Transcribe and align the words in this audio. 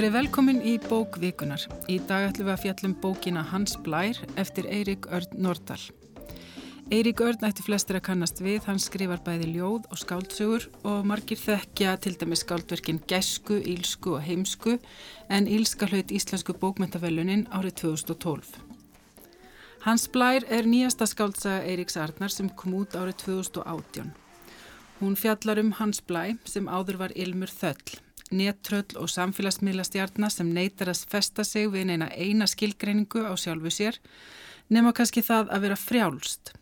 Verið 0.00 0.14
velkomin 0.14 0.62
í 0.64 0.78
bók 0.80 1.18
vikunar. 1.20 1.60
Í 1.92 1.98
dag 2.08 2.30
ætlum 2.30 2.46
við 2.46 2.54
að 2.54 2.62
fjallum 2.62 2.92
bókina 3.02 3.42
Hans 3.50 3.74
Blær 3.84 4.16
eftir 4.40 4.64
Eirik 4.72 5.04
Örn 5.12 5.42
Nordal. 5.44 5.76
Eirik 6.88 7.20
Örn 7.20 7.44
ætti 7.44 7.66
flestir 7.66 7.98
að 7.98 8.06
kannast 8.06 8.40
við, 8.40 8.62
hann 8.64 8.80
skrifar 8.80 9.20
bæði 9.26 9.50
ljóð 9.58 9.90
og 9.92 10.00
skáldsögur 10.00 10.70
og 10.88 11.04
margir 11.04 11.36
þekkja 11.42 11.98
til 12.00 12.14
dæmis 12.16 12.46
skáldverkin 12.46 13.02
Gesku, 13.12 13.60
Ílsku 13.60 14.16
og 14.16 14.24
Heimsku 14.24 14.78
en 15.28 15.44
Ílska 15.44 15.92
hlaut 15.92 16.16
Íslensku 16.16 16.56
bókmentafellunin 16.56 17.50
árið 17.52 17.82
2012. 17.84 18.56
Hans 19.84 20.08
Blær 20.08 20.48
er 20.48 20.64
nýjasta 20.64 21.12
skáldsaga 21.12 21.66
Eiriks 21.68 22.00
Arnar 22.00 22.32
sem 22.32 22.48
kom 22.48 22.80
út 22.80 22.96
árið 22.96 23.26
2018. 23.28 24.14
Hún 25.04 25.20
fjallar 25.20 25.60
um 25.60 25.74
Hans 25.76 26.00
Blæ 26.00 26.38
sem 26.48 26.72
áður 26.72 27.04
var 27.04 27.12
Ilmur 27.12 27.52
Þöll 27.52 28.00
nettröll 28.30 28.96
og 29.00 29.10
samfélagsmiðlastjarnar 29.12 30.32
sem 30.32 30.52
neytar 30.54 30.92
að 30.92 31.04
festa 31.10 31.44
sig 31.44 31.68
við 31.72 31.90
neina 31.90 32.10
eina 32.14 32.48
skilgreiningu 32.50 33.26
á 33.26 33.34
sjálfu 33.34 33.72
sér 33.74 34.00
nema 34.70 34.94
kannski 34.94 35.22
það 35.26 35.50
að 35.50 35.66
vera 35.66 35.78
frjálst. 35.78 36.52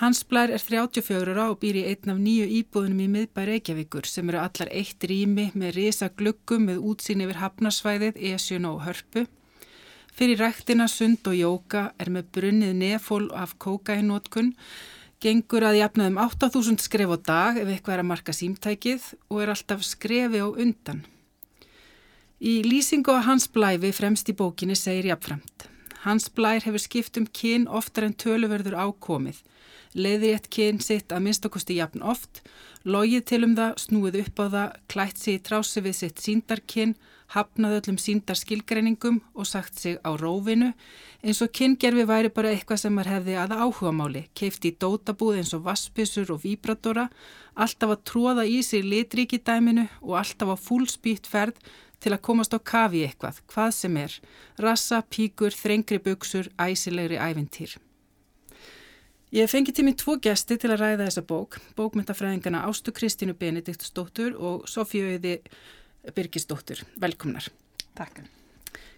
Hans 0.00 0.24
Blær 0.26 0.50
er 0.50 0.58
34 0.58 1.30
ára 1.30 1.44
og 1.52 1.60
býr 1.62 1.76
í 1.78 1.84
einn 1.86 2.10
af 2.10 2.18
nýju 2.18 2.48
íbúðunum 2.58 3.04
í 3.04 3.06
miðbæri 3.12 3.52
Reykjavíkur 3.52 4.08
sem 4.10 4.26
eru 4.32 4.40
allar 4.42 4.72
eitt 4.74 5.06
rými 5.06 5.52
með 5.54 5.76
risa 5.76 6.08
gluggum 6.10 6.66
með 6.66 6.80
útsýn 6.82 7.22
yfir 7.22 7.38
hafnarsvæðið, 7.38 8.18
esjun 8.34 8.66
og 8.66 8.82
hörpu. 8.88 9.28
Fyrir 10.14 10.42
ræktina, 10.42 10.88
sund 10.90 11.22
og 11.30 11.38
jóka 11.38 11.84
er 11.98 12.10
með 12.10 12.26
brunnið 12.34 12.74
nefól 12.80 13.28
af 13.38 13.54
kókainótkun 13.62 14.50
gengur 15.24 15.64
að 15.64 15.78
jafnaðum 15.80 16.18
8000 16.20 16.82
skref 16.84 17.12
á 17.16 17.18
dag 17.24 17.58
ef 17.62 17.68
eitthvað 17.70 17.96
er 17.96 18.02
að 18.02 18.10
marka 18.10 18.32
símtækið 18.36 19.06
og 19.32 19.40
er 19.40 19.52
alltaf 19.54 19.84
skrefi 19.86 20.42
á 20.44 20.48
undan. 20.52 21.04
Í 22.44 22.60
lýsingu 22.66 23.14
á 23.16 23.24
Hans 23.24 23.46
Blæfi 23.48 23.94
fremst 23.96 24.28
í 24.28 24.36
bókinni 24.36 24.76
segir 24.76 25.08
jafnframt. 25.08 25.70
Hans 26.04 26.28
Blær 26.28 26.66
hefur 26.66 26.82
skipt 26.82 27.16
um 27.16 27.24
kyn 27.24 27.64
oftar 27.64 28.04
en 28.04 28.16
töluverður 28.20 28.76
ákomið. 28.76 29.38
Leiðir 29.96 30.36
eitt 30.36 30.50
kyn 30.52 30.82
sitt 30.84 31.14
að 31.14 31.24
minnstakosti 31.24 31.78
jafn 31.78 32.02
oft, 32.04 32.42
logið 32.84 33.24
til 33.30 33.42
um 33.46 33.54
það, 33.56 33.78
snúið 33.80 34.18
upp 34.26 34.42
á 34.44 34.46
það, 34.56 34.74
klætt 34.92 35.22
sig 35.22 35.38
í 35.38 35.42
trási 35.46 35.84
við 35.86 35.96
sitt 36.02 36.20
síndarkyn, 36.20 36.96
hafnað 37.32 37.78
öllum 37.80 37.98
síndar 37.98 38.36
skilgreiningum 38.38 39.22
og 39.34 39.46
sagt 39.48 39.78
sig 39.80 39.96
á 40.04 40.12
rófinu 40.18 40.72
eins 41.24 41.40
og 41.40 41.52
kyngerfi 41.56 42.04
væri 42.08 42.28
bara 42.28 42.52
eitthvað 42.52 42.82
sem 42.82 42.92
maður 42.94 43.14
hefði 43.14 43.38
aða 43.40 43.60
áhuga 43.64 43.92
máli, 43.96 44.26
keifti 44.36 44.74
í 44.74 44.76
dótabúð 44.76 45.40
eins 45.40 45.54
og 45.56 45.64
vaspissur 45.64 46.34
og 46.34 46.42
víbratora, 46.44 47.08
alltaf 47.56 47.94
að 47.94 48.04
tróða 48.10 48.44
í 48.44 48.60
sig 48.62 48.84
litríkidæminu 48.84 49.86
og 50.02 50.18
alltaf 50.20 50.52
á 50.52 50.56
fúlspýtt 50.60 51.30
ferð 51.30 51.56
til 52.04 52.12
að 52.12 52.24
komast 52.28 52.52
á 52.52 52.60
kafi 52.60 53.06
eitthvað, 53.06 53.40
hvað 53.48 53.70
sem 53.72 53.96
er, 53.96 54.18
rassa, 54.60 55.00
píkur, 55.00 55.56
þrengri 55.56 56.02
buksur, 56.04 56.50
æsilegri 56.60 57.16
ævintýr. 57.16 57.78
Ég 59.34 59.48
fengi 59.50 59.72
til 59.74 59.82
mér 59.88 59.96
tvo 59.98 60.18
gesti 60.22 60.54
til 60.60 60.68
að 60.70 60.82
ræða 60.84 61.06
þessa 61.08 61.24
bók, 61.26 61.56
bókmyndafræðingana 61.74 62.60
Ástu 62.68 62.92
Kristínu 62.94 63.34
Benediktsdóttur 63.34 64.36
og 64.38 64.68
Sofíuði 64.70 65.40
Birgisdóttur. 66.12 66.82
Velkomnar. 67.00 67.46
Takk. 67.96 68.20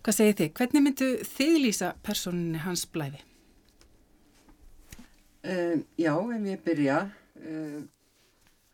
Hvað 0.03 0.17
segir 0.17 0.37
þið? 0.39 0.53
Hvernig 0.59 0.84
myndu 0.84 1.09
þið 1.27 1.56
lýsa 1.62 1.91
personinni 2.06 2.62
hans 2.62 2.87
blæði? 2.91 3.21
Uh, 5.47 5.83
já, 5.99 6.12
ef 6.15 6.47
ég 6.50 6.62
byrja, 6.67 6.97
uh, 7.39 7.83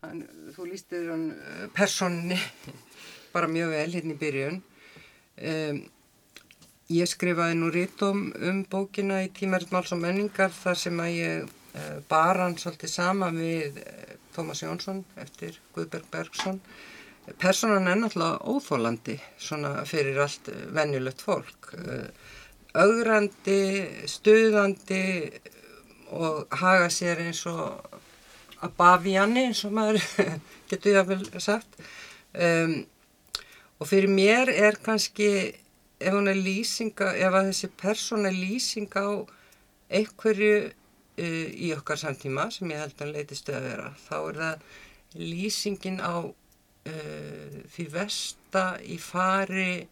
hann, 0.05 0.23
þú 0.57 0.69
lýstir 0.71 1.11
hann 1.13 1.27
uh, 1.35 1.67
personinni 1.77 2.39
bara 3.35 3.51
mjög 3.51 3.75
vel 3.75 3.89
hérna 3.97 4.15
í 4.17 4.21
byrjun. 4.21 4.63
Um, 5.53 5.83
ég 6.93 7.09
skrifaði 7.09 7.59
nú 7.61 7.69
rítum 7.73 8.31
um 8.37 8.63
bókina 8.73 9.21
í 9.27 9.33
tímaritt 9.37 9.73
máls 9.73 9.93
og 9.93 10.01
menningar 10.01 10.53
þar 10.53 10.81
sem 10.81 11.01
að 11.01 11.19
ég 11.19 11.59
bar 12.09 12.37
hann 12.37 12.59
svolítið 12.61 12.91
sama 12.93 13.31
við 13.33 13.79
Tómas 14.35 14.61
Jónsson 14.61 14.99
eftir 15.21 15.57
Guðberg 15.73 16.11
Bergson 16.13 16.59
Personan 17.39 17.87
er 17.87 18.01
náttúrulega 18.01 18.43
óþólandi 18.51 19.15
svona 19.39 19.85
fyrir 19.87 20.19
allt 20.25 20.49
venjulegt 20.75 21.23
fólk. 21.23 21.71
Ögrandi, 22.75 23.61
stuðandi 24.11 25.05
og 26.13 26.49
haga 26.59 26.89
sér 26.91 27.23
eins 27.23 27.45
og 27.47 28.01
að 28.63 28.75
bafi 28.79 29.15
janni 29.17 29.47
eins 29.49 29.63
og 29.67 29.75
maður 29.77 30.03
getur 30.71 30.93
ég 30.93 31.01
að 31.03 31.13
vel 31.13 31.43
sagt. 31.43 31.79
Um, 32.33 32.75
og 33.79 33.89
fyrir 33.91 34.11
mér 34.11 34.51
er 34.53 34.79
kannski 34.83 35.31
ef 36.03 36.15
hún 36.15 36.31
er 36.31 36.39
lýsinga, 36.39 37.13
ef 37.15 37.35
að 37.39 37.51
þessi 37.53 37.73
persón 37.79 38.27
er 38.27 38.35
lýsing 38.37 38.91
á 38.99 39.23
einhverju 39.93 40.55
uh, 40.67 41.49
í 41.55 41.73
okkar 41.77 42.01
samtíma 42.01 42.51
sem 42.55 42.71
ég 42.73 42.83
held 42.83 42.97
að 42.97 43.05
hann 43.05 43.17
leitist 43.17 43.51
að 43.53 43.67
vera, 43.69 43.91
þá 44.09 44.17
er 44.21 44.41
það 44.43 44.71
lýsingin 45.23 46.01
á 46.03 46.15
uh, 46.89 47.63
því 47.73 47.89
versta 47.93 48.67
í 48.83 48.99
fari 49.01 49.87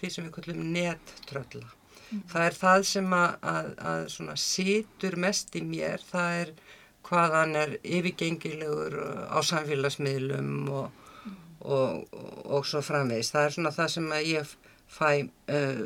því 0.00 0.12
sem 0.12 0.26
við 0.26 0.34
kallum 0.36 0.64
nettrölla. 0.74 1.70
Mm. 2.06 2.22
Það 2.30 2.46
er 2.46 2.58
það 2.60 2.84
sem 2.90 3.14
að, 3.16 3.46
að, 3.52 3.70
að 4.26 4.36
situr 4.40 5.16
mest 5.22 5.56
í 5.58 5.62
mér, 5.66 6.04
það 6.06 6.42
er 6.42 6.52
hvað 7.06 7.34
hann 7.38 7.56
er 7.58 7.74
yfirgengilegur 7.82 8.96
á 9.30 9.38
samfélagsmiðlum 9.46 10.70
og, 10.74 11.02
mm. 11.24 11.40
og, 11.64 12.06
og, 12.12 12.38
og 12.58 12.68
svo 12.68 12.82
framvegist. 12.84 13.34
Það 13.34 13.48
er 13.48 13.56
svona 13.56 13.74
það 13.74 13.92
sem 13.96 14.14
að 14.18 14.30
ég 14.32 14.54
fæ, 14.86 15.10
uh, 15.24 15.82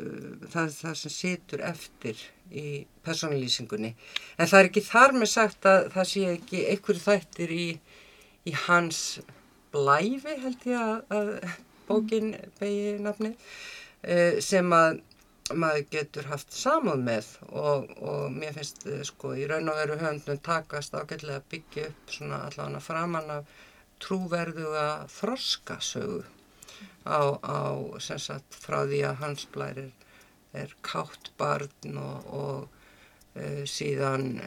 það 0.51 0.63
er 0.63 0.77
það 0.77 0.95
sem 1.01 1.15
situr 1.15 1.65
eftir 1.71 2.25
í 2.51 2.83
personlýsingunni. 3.05 3.93
En 4.37 4.49
það 4.49 4.59
er 4.59 4.69
ekki 4.69 4.83
þar 4.85 5.15
með 5.17 5.29
sagt 5.33 5.67
að 5.69 5.85
það 5.95 6.09
sé 6.11 6.25
ekki 6.35 6.65
einhverju 6.73 7.05
þættir 7.05 7.53
í, 7.55 7.67
í 8.49 8.55
hans 8.67 9.21
blæfi 9.71 10.35
held 10.43 10.65
ég 10.69 11.13
að, 11.15 11.31
bókin 11.87 12.35
begi 12.59 12.97
nafni 13.03 13.31
uh, 13.33 14.39
sem 14.43 14.75
að 14.75 15.01
maður 15.51 15.87
getur 15.91 16.29
haft 16.31 16.53
samúð 16.55 17.01
með 17.03 17.31
og, 17.49 17.89
og 17.99 18.27
mér 18.35 18.55
finnst 18.55 18.85
uh, 18.87 19.01
sko 19.07 19.33
í 19.35 19.47
raun 19.49 19.71
og 19.71 19.79
veru 19.81 19.97
höfndun 19.99 20.43
takast 20.45 20.95
ágætlega 20.95 21.41
að 21.41 21.49
byggja 21.55 21.87
upp 21.91 22.13
svona 22.15 22.43
allavega 22.47 22.83
framann 22.85 23.33
af 23.39 23.57
trúverðuga 24.01 24.85
þroskasögu 25.13 26.21
á, 27.05 27.21
á 27.41 27.59
sem 28.01 28.21
sagt 28.21 28.57
frá 28.57 28.83
því 28.85 29.03
að 29.09 29.19
hans 29.25 29.47
blæri 29.53 29.87
er, 29.87 29.91
er 30.63 30.77
kátt 30.85 31.33
barn 31.39 31.99
og, 31.99 32.31
og 32.31 32.69
uh, 33.35 33.63
síðan 33.67 34.39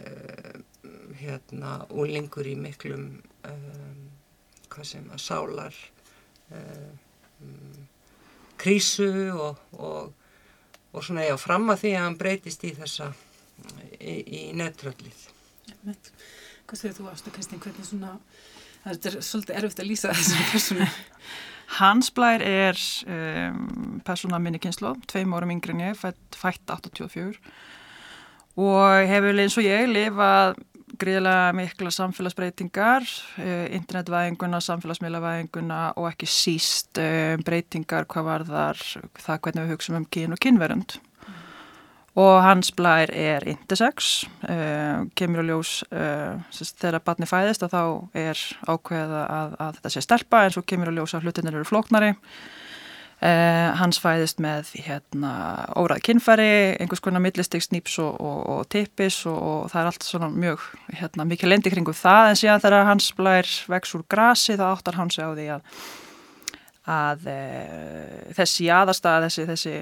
hérna 1.19 1.79
úlingur 1.93 2.47
í 2.49 2.57
miklum 2.59 3.07
um, 3.49 4.14
hvað 4.75 4.91
sem 4.91 5.07
að 5.15 5.23
sálar 5.23 5.79
uh, 6.53 6.91
um, 7.45 7.85
krísu 8.61 9.11
og, 9.35 9.61
og, 9.79 10.13
og 10.93 11.07
svona 11.07 11.27
já, 11.27 11.37
fram 11.41 11.71
að 11.73 11.85
því 11.85 11.95
að 11.95 12.05
hann 12.07 12.19
breytist 12.21 12.67
í 12.67 12.75
þessa 12.77 13.13
í, 14.01 14.15
í 14.15 14.43
netröllið 14.57 15.31
Hvað 16.65 16.79
segir 16.81 16.95
þú 16.97 17.11
ástu 17.11 17.33
Kristinn, 17.33 17.61
hvernig 17.61 17.87
svona 17.87 18.15
það 18.85 19.09
er 19.11 19.19
svolítið 19.25 19.59
erfitt 19.61 19.83
að 19.83 19.91
lýsa 19.91 20.15
þessum 20.17 20.47
persónu 20.53 20.89
Hans 21.79 22.11
Blær 22.15 22.43
er 22.45 22.79
um, 23.11 24.01
persóna 24.05 24.39
minni 24.43 24.61
kynslu, 24.63 24.93
tveim 25.11 25.33
árum 25.35 25.55
yngri 25.55 25.75
en 25.75 25.83
ég, 25.89 25.97
fætt 25.99 26.71
84 26.71 27.41
og 28.61 29.09
hefur 29.11 29.41
eins 29.43 29.57
og 29.59 29.67
ég 29.67 29.89
lifað 29.91 30.61
gríðilega 31.01 31.55
mikla 31.57 31.91
samfélagsbreytingar, 31.95 33.07
eh, 33.43 33.67
internetvæðinguna, 33.79 34.61
samfélagsmiðlavæðinguna 34.65 35.81
og 36.01 36.09
ekki 36.11 36.29
síst 36.31 37.01
um, 37.01 37.43
breytingar 37.45 38.09
hvað 38.11 38.29
var 38.29 38.47
þar 38.49 38.85
það 39.19 39.43
hvernig 39.47 39.65
við 39.65 39.75
hugsaum 39.75 39.99
um 40.01 40.07
kyn 40.17 40.37
og 40.37 40.43
kynverund. 40.45 40.97
Mm. 40.97 41.39
Og 42.25 42.35
hans 42.47 42.73
blær 42.77 43.11
er 43.11 43.47
intersex, 43.51 44.25
uh, 44.49 45.05
kemur 45.19 45.43
á 45.43 45.49
ljós 45.51 45.77
þegar 46.61 47.03
barni 47.05 47.31
fæðist 47.31 47.67
að 47.67 47.75
þá 47.75 47.85
er 48.27 48.45
ákveða 48.69 49.25
að, 49.29 49.57
að 49.59 49.81
þetta 49.81 49.95
sé 49.95 50.05
stelpa 50.05 50.45
en 50.45 50.55
svo 50.55 50.67
kemur 50.67 50.93
á 50.93 50.97
ljós 50.97 51.17
að 51.17 51.29
hlutinir 51.29 51.59
eru 51.59 51.69
flóknari. 51.69 52.15
Uh, 53.25 53.71
hans 53.81 53.97
fæðist 53.97 54.37
með 54.45 54.75
hérna, 54.85 55.31
órað 55.81 56.03
kynfæri, 56.05 56.75
einhvers 56.77 57.01
konar 57.01 57.23
millistig 57.25 57.63
snýps 57.65 57.95
og, 58.03 58.19
og, 58.21 58.41
og 58.53 58.67
tippis 58.69 59.23
og, 59.31 59.39
og 59.39 59.71
það 59.73 59.81
er 59.81 59.89
allt 59.89 60.05
svona 60.05 60.29
mjög 60.29 60.67
hérna, 60.99 61.25
mikið 61.31 61.49
lendi 61.49 61.73
kringum 61.73 61.97
það. 61.97 62.29
En 62.29 62.37
síðan 62.37 62.61
þegar 62.61 62.85
hans 62.91 63.07
blær 63.17 63.53
vex 63.73 63.95
úr 63.97 64.03
grasi 64.13 64.59
þá 64.61 64.65
áttar 64.67 64.99
hans 64.99 65.17
á 65.17 65.33
því 65.33 65.47
að, 65.55 65.79
að 66.97 67.25
e, 67.33 67.39
þessi 68.37 68.69
aðastað, 68.77 69.25
þessi, 69.31 69.47
þessi, 69.55 69.75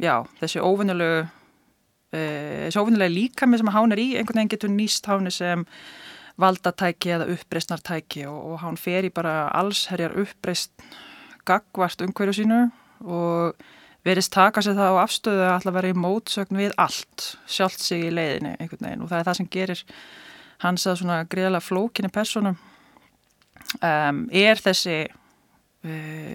já, 0.00 0.14
þessi 0.40 0.64
óvinnulegu, 0.64 1.20
e, 2.16 2.24
þessi 2.70 2.80
óvinnulegu 2.80 3.16
líkami 3.18 3.60
sem 3.60 3.72
hán 3.76 3.92
er 3.92 4.00
í, 4.00 4.08
einhvern 4.14 4.40
veginn 4.40 4.54
getur 4.56 4.72
nýst 4.72 5.12
háni 5.12 5.34
sem 5.36 5.68
valdatæki 6.40 7.12
eða 7.18 7.28
uppreistnartæki 7.36 8.24
og 8.32 8.56
hán 8.64 8.80
fer 8.80 9.04
í 9.04 9.12
bara 9.12 9.50
allsherjar 9.60 10.16
uppreist 10.24 10.72
gagvart 11.48 12.02
umhverju 12.04 12.40
sínu 12.40 12.60
og 13.06 13.68
verist 14.06 14.32
taka 14.32 14.62
sér 14.64 14.78
það 14.78 14.96
á 14.96 15.02
afstöðu 15.02 15.44
að 15.44 15.54
alltaf 15.54 15.76
vera 15.76 15.92
í 15.92 15.96
mótsögn 15.98 16.60
við 16.60 16.74
allt, 16.80 17.30
sjálft 17.50 17.82
sig 17.84 18.06
í 18.08 18.12
leiðinni 18.14 18.54
einhvern 18.56 18.86
veginn. 18.86 19.04
Og 19.04 19.10
það 19.10 19.18
er 19.20 19.28
það 19.28 19.38
sem 19.40 19.50
gerir 19.56 19.82
hans 20.64 20.86
að 20.88 21.00
svona 21.00 21.18
greiðlega 21.30 21.64
flókinni 21.64 22.12
personum 22.12 22.56
um, 23.80 24.22
er 24.32 24.60
þessi 24.60 24.98
uh, 25.08 26.34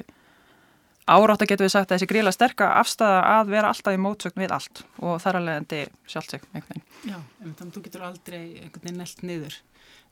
árátt 1.06 1.46
að 1.46 1.52
getur 1.52 1.68
við 1.68 1.74
sagt 1.76 1.94
þessi 1.94 2.10
greiðlega 2.10 2.38
sterka 2.38 2.72
afstæða 2.82 3.22
að 3.36 3.54
vera 3.54 3.72
alltaf 3.74 3.98
í 3.98 4.02
mótsögn 4.02 4.46
við 4.46 4.56
allt? 4.56 4.84
Og 5.02 5.18
þar 5.22 5.42
alveg 5.42 5.62
endi 5.62 5.82
sjálft 6.10 6.36
sig 6.36 6.46
einhvern 6.52 6.82
veginn. 6.82 6.90
Já, 7.06 7.18
en 7.18 7.54
þannig 7.54 7.72
að 7.72 7.78
þú 7.78 7.86
getur 7.88 8.06
aldrei 8.10 8.42
einhvern 8.42 8.86
veginn 8.86 9.02
nelt 9.04 9.26
niður 9.26 9.60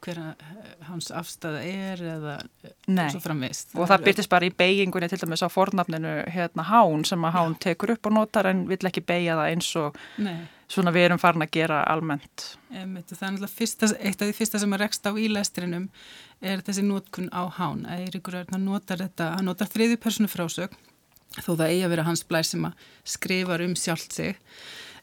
hver 0.03 0.19
hans 0.87 1.11
afstæða 1.15 1.61
er 1.63 2.03
eða 2.15 2.35
svo 3.13 3.21
framvist. 3.23 3.73
Og 3.77 3.87
það 3.89 4.05
byrtist 4.07 4.31
bara 4.31 4.47
í 4.49 4.53
beigingunni 4.63 5.09
til 5.11 5.21
dæmis 5.21 5.43
á 5.45 5.49
fornafninu 5.51 6.13
hérna 6.33 6.65
hán 6.67 7.05
sem 7.07 7.27
að 7.27 7.35
hán 7.37 7.55
tekur 7.63 7.95
upp 7.95 8.09
og 8.09 8.17
notar 8.19 8.51
en 8.51 8.65
vill 8.69 8.81
ekki 8.89 9.05
beigja 9.05 9.37
það 9.39 9.51
eins 9.53 9.71
og 9.79 9.99
Nei. 10.23 10.37
svona 10.71 10.93
við 10.95 11.09
erum 11.09 11.21
farin 11.23 11.45
að 11.47 11.53
gera 11.57 11.81
almennt. 11.91 12.47
Einmitt, 12.71 13.11
það 13.11 13.27
er 13.27 13.35
náttúrulega 13.35 13.57
fyrsta, 13.57 13.91
eitt 13.99 14.21
af 14.21 14.29
því 14.29 14.37
fyrsta 14.39 14.63
sem 14.63 14.77
að 14.77 14.83
rekst 14.85 15.07
á 15.07 15.11
í 15.15 15.27
lestrinum 15.31 15.89
er 16.43 16.63
þessi 16.65 16.85
nótkunn 16.87 17.31
á 17.31 17.43
hán. 17.59 17.85
Eiríkur 17.99 18.41
Örn, 18.41 18.55
hann 18.55 18.67
notar 18.67 18.99
þetta, 19.05 19.35
hann 19.37 19.47
notar 19.47 19.71
þriði 19.71 20.01
personu 20.03 20.31
frásög 20.31 20.75
þó 21.41 21.53
það 21.55 21.69
eigi 21.69 21.83
að 21.85 21.93
vera 21.95 22.07
hans 22.07 22.25
að 22.29 22.73
skrifar 23.03 23.63
um 23.65 23.75
sjálft 23.75 24.13
sig 24.13 24.37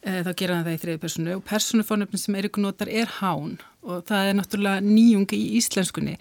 e, 0.02 0.20
þá 0.26 0.30
gera 0.36 0.56
hann 0.56 0.68
það 0.68 0.76
í 0.76 0.80
þriði 0.84 1.02
personu. 1.02 1.34
Og 1.38 1.44
personufórnöfnin 1.48 2.22
sem 2.22 2.38
Eiríkur 2.38 2.64
notar 2.64 2.90
er 2.92 3.10
hán. 3.20 3.58
Og 3.80 4.02
það 4.08 4.30
er 4.30 4.38
náttúrulega 4.38 4.84
nýjungi 4.84 5.38
í 5.38 5.52
íslenskunni. 5.60 6.16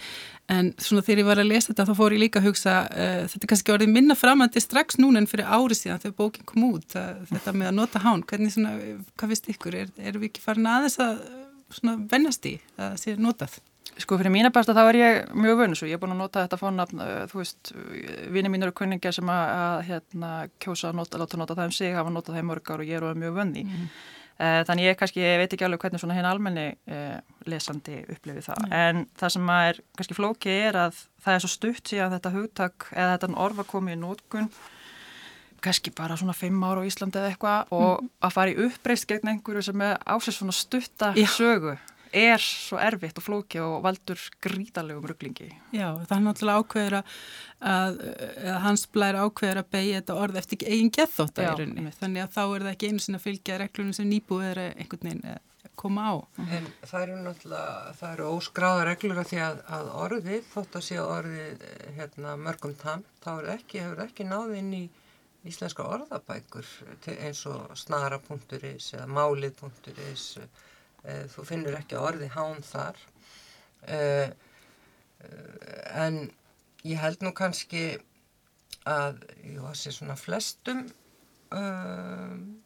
En 0.49 0.71
svona 0.81 1.03
þegar 1.05 1.21
ég 1.21 1.27
var 1.27 1.41
að 1.43 1.51
lesa 1.51 1.69
þetta 1.69 1.85
þá 1.89 1.93
fór 1.99 2.15
ég 2.15 2.23
líka 2.23 2.39
að 2.41 2.47
hugsa 2.49 2.75
uh, 2.89 3.25
þetta 3.29 3.45
er 3.45 3.51
kannski 3.51 3.73
orðið 3.75 3.91
minna 3.93 4.15
framandi 4.17 4.63
strax 4.63 4.97
núna 4.97 5.21
en 5.21 5.29
fyrir 5.29 5.45
ári 5.45 5.77
síðan 5.77 6.01
þegar 6.01 6.15
bókin 6.17 6.47
kom 6.49 6.63
út 6.71 6.95
að, 6.97 7.19
þetta 7.29 7.53
með 7.53 7.69
að 7.69 7.75
nota 7.77 8.01
hán, 8.01 8.23
hvernig 8.25 8.55
svona 8.55 8.71
hvað 9.13 9.35
finnst 9.35 9.51
ykkur, 9.53 9.77
er, 9.83 9.91
erum 10.01 10.23
við 10.23 10.31
ekki 10.31 10.41
farin 10.41 10.71
aðeins 10.71 10.97
að 11.05 11.21
svona 11.77 11.99
vennast 12.09 12.49
í 12.49 12.55
að 12.79 12.87
það 12.87 12.97
sé 13.03 13.15
notað? 13.21 13.59
Sko 14.00 14.19
fyrir 14.19 14.31
mína 14.31 14.51
besta 14.56 14.75
þá 14.75 14.84
er 14.86 14.98
ég 15.00 15.34
mjög 15.36 15.57
vönus 15.63 15.81
og 15.84 15.90
ég 15.90 15.98
er 15.98 16.01
búin 16.01 16.13
að 16.16 16.22
nota 16.22 16.46
þetta 16.46 16.60
fónnafn, 16.62 17.01
þú 17.31 17.42
veist, 17.42 17.74
vinið 18.31 18.54
mínur 18.54 18.72
og 18.72 18.78
kunningar 18.80 19.16
sem 19.16 19.31
að, 19.31 19.50
að 19.57 19.81
hérna, 19.90 20.30
kjósa 20.63 20.92
að 20.92 21.01
nota, 21.01 21.19
láta 21.19 21.40
nota 21.42 21.57
það 21.57 21.72
um 21.72 21.75
sig, 21.75 21.98
hafa 21.98 22.13
notað 22.13 22.38
það 22.38 22.46
í 22.46 22.48
mörg 22.48 22.72
ár 22.72 22.84
og 22.86 22.90
ég 22.94 23.04
er 23.04 23.19
mjög 23.19 23.36
vönni. 23.42 23.66
Mm. 23.68 23.92
Uh, 24.40 24.62
þannig 24.63 24.86
ég 24.88 24.96
kannski 24.96 25.19
ég 25.19 25.42
veit 25.42 25.51
ekki 25.51 25.66
alveg 25.68 25.81
hvernig 25.84 26.00
svona 26.00 26.16
henni 26.16 26.30
almenni 26.30 26.68
uh, 26.88 27.18
lesandi 27.51 27.98
upplifið 28.06 28.46
það. 28.46 28.62
Mm. 28.63 28.75
En 28.78 29.01
það 29.19 29.34
sem 29.36 29.50
er 29.57 29.81
kannski 30.00 30.16
flóki 30.16 30.54
er 30.56 30.80
að 30.80 31.01
það 31.19 31.36
er 31.36 31.44
svo 31.44 31.50
stutt 31.51 31.92
síðan 31.92 32.13
þetta 32.16 32.31
hugtak 32.38 32.88
eða 32.94 33.18
þetta 33.18 33.34
orfa 33.44 33.66
komið 33.68 33.98
í 33.98 34.00
nótkun 34.00 34.48
kannski 35.60 35.92
bara 35.92 36.16
svona 36.16 36.36
fimm 36.38 36.63
ára 36.63 36.84
á 36.84 36.88
Íslandi 36.88 37.19
eða 37.19 37.34
eitthvað 37.34 37.74
og 37.75 37.90
mm. 38.00 38.10
að 38.24 38.36
fara 38.38 38.54
í 38.54 38.57
uppreist 38.69 39.07
gegn 39.10 39.34
einhverju 39.34 39.66
sem 39.68 39.84
er 39.84 40.00
ásins 40.07 40.40
svona 40.40 40.56
stutta 40.56 41.12
Já. 41.19 41.28
sögu 41.36 41.75
er 42.15 42.41
svo 42.44 42.79
erfitt 42.81 43.17
og 43.19 43.25
flóki 43.25 43.59
og 43.63 43.81
valdur 43.83 44.21
grítalegum 44.44 45.07
rugglingi. 45.09 45.50
Já, 45.75 45.89
það 46.07 46.15
er 46.15 46.23
náttúrulega 46.25 46.63
ákveður 46.63 46.97
að, 47.00 47.17
að, 47.73 48.00
að 48.45 48.57
hans 48.65 48.85
blær 48.94 49.19
ákveður 49.25 49.61
að 49.63 49.69
beigja 49.75 50.00
þetta 50.00 50.17
orð 50.23 50.39
eftir 50.41 50.65
eigin 50.67 50.94
gethótt 50.95 51.41
að 51.41 51.51
erunni. 51.53 51.94
Þannig 52.00 52.25
að 52.25 52.33
þá 52.38 52.41
er 52.45 52.65
það 52.65 52.71
ekki 52.73 52.89
einu 52.89 53.06
sinna 53.06 53.21
að 53.21 53.27
fylgja 53.27 53.59
reglunum 53.63 53.97
sem 53.97 54.09
nýbúið 54.09 54.50
er 54.50 54.61
einhvern 54.69 55.09
veginn 55.09 55.27
að 55.33 55.73
koma 55.79 56.07
á. 56.11 56.13
En 56.44 56.71
það 56.83 57.03
eru 57.03 57.19
náttúrulega, 57.23 57.75
það 58.00 58.15
eru 58.15 58.31
óskráða 58.35 58.88
reglur 58.89 59.21
af 59.21 59.29
því 59.29 59.44
að, 59.45 59.62
að 59.79 59.91
orðið, 60.05 60.41
þótt 60.53 60.79
að 60.79 60.88
sé 60.89 61.03
orðið 61.03 61.67
hérna, 62.00 62.39
mörgum 62.47 62.73
tam, 62.79 63.05
þá 63.23 63.29
er 63.38 63.53
ekki, 63.55 63.83
hefur 63.85 64.03
ekki 64.07 64.27
náð 64.27 64.57
inn 64.59 64.73
í 64.75 64.81
íslenska 65.47 65.85
orðabækur 65.88 66.67
eins 67.15 67.45
og 67.47 67.71
snara.is 67.79 68.89
eða 68.97 69.07
málið.is 69.07 70.25
Eh, 70.44 70.67
þú 71.04 71.46
finnur 71.48 71.78
ekki 71.80 71.98
orði 72.00 72.28
hán 72.34 72.60
þar 72.66 73.00
eh, 73.88 74.30
en 75.96 76.19
ég 76.88 77.00
held 77.00 77.24
nú 77.24 77.31
kannski 77.36 78.00
að 78.88 79.22
ég 79.44 79.62
var 79.63 79.78
sér 79.78 79.96
svona 79.96 80.16
flestum 80.19 80.86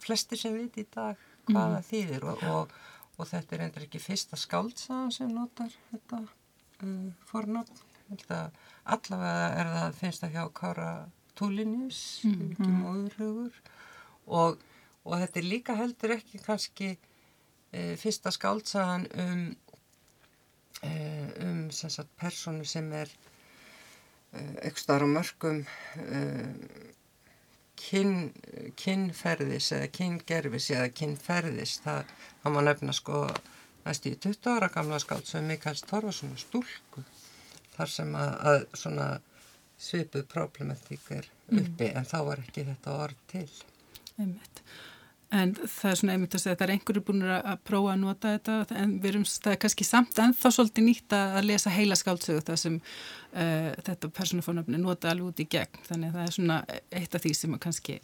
flestir 0.04 0.40
sem 0.40 0.58
veit 0.58 0.76
í 0.78 0.84
dag 0.92 1.20
hvaða 1.48 1.80
mm. 1.80 1.88
þýðir 1.88 2.26
og, 2.28 2.44
og, 2.52 2.76
og 3.18 3.30
þetta 3.30 3.56
er 3.56 3.64
endur 3.68 3.86
ekki 3.88 4.02
fyrsta 4.04 4.40
skáltsaðan 4.40 5.14
sem 5.16 5.32
notar 5.32 5.72
þetta 5.92 6.20
uh, 6.24 7.10
fornátt 7.30 7.84
allavega 8.84 9.48
er 9.58 9.72
það 9.72 9.98
finnst 10.02 10.24
það 10.24 10.36
hjá 10.36 10.44
Kára 10.60 10.90
Túlinis 11.40 12.02
mm. 12.28 12.76
móðurhugur 12.84 13.56
og, 14.28 14.62
og 15.04 15.16
þetta 15.24 15.42
er 15.42 15.50
líka 15.50 15.78
heldur 15.80 16.16
ekki 16.18 16.42
kannski 16.44 16.94
fyrsta 18.00 18.32
skáltsagan 18.34 19.08
um, 19.24 19.46
e, 20.84 20.92
um 21.46 21.62
sagt, 21.72 22.10
personu 22.20 22.66
sem 22.66 22.92
er 22.94 23.12
aukstar 24.66 25.06
á 25.06 25.08
mörgum 25.10 25.64
kyn, 27.78 28.14
kynferðis 28.80 29.72
eða 29.78 29.90
kyngerfis 29.98 30.70
eða 30.74 30.94
kynferðis 30.98 31.80
það, 31.84 32.14
það 32.44 32.56
má 32.56 32.62
nefna 32.68 32.96
sko 32.98 33.26
næst 33.84 34.08
í 34.08 34.16
20 34.16 34.56
ára 34.56 34.72
gamla 34.74 35.00
skált 35.04 35.30
sem 35.30 35.46
Mikaels 35.48 35.84
Torfarsson 35.90 36.34
stúlku 36.40 37.04
þar 37.76 37.92
sem 37.92 38.16
að, 38.16 38.34
að 38.52 38.66
svona 38.80 39.08
svipuð 39.84 40.26
problematík 40.32 41.12
er 41.18 41.28
mm. 41.28 41.60
uppi 41.60 41.90
mm. 41.90 42.00
en 42.00 42.10
þá 42.10 42.18
var 42.30 42.44
ekki 42.46 42.66
þetta 42.70 42.98
orð 43.06 43.24
til 43.34 43.48
Einmitt. 44.22 44.62
En 45.34 45.54
það 45.58 45.90
er 45.90 45.98
svona 45.98 46.14
einmitt 46.14 46.36
að 46.38 46.44
segja 46.44 46.54
að 46.54 46.60
það 46.60 46.68
er 46.68 46.72
einhverju 46.76 47.04
búin 47.08 47.24
að 47.26 47.62
prófa 47.66 47.94
að 47.94 48.02
nota 48.04 48.34
þetta 48.36 48.78
en 48.84 48.92
við 49.02 49.10
erum, 49.10 49.24
það 49.26 49.54
er 49.56 49.60
kannski 49.64 49.88
samt 49.88 50.20
ennþá 50.22 50.52
svolítið 50.54 50.86
nýtt 50.86 51.16
að 51.18 51.48
lesa 51.48 51.74
heila 51.74 51.98
skáldsögu 51.98 52.44
það 52.46 52.60
sem 52.62 52.76
uh, 52.78 53.72
þetta 53.88 54.12
personufónöfni 54.20 54.82
nota 54.82 55.10
alveg 55.10 55.32
út 55.32 55.42
í 55.42 55.48
gegn. 55.56 55.82
Þannig 55.88 56.12
að 56.12 56.20
það 56.20 56.28
er 56.28 56.38
svona 56.38 56.60
eitt 57.00 57.18
af 57.18 57.26
því 57.26 57.34
sem 57.40 57.58
kannski 57.66 57.98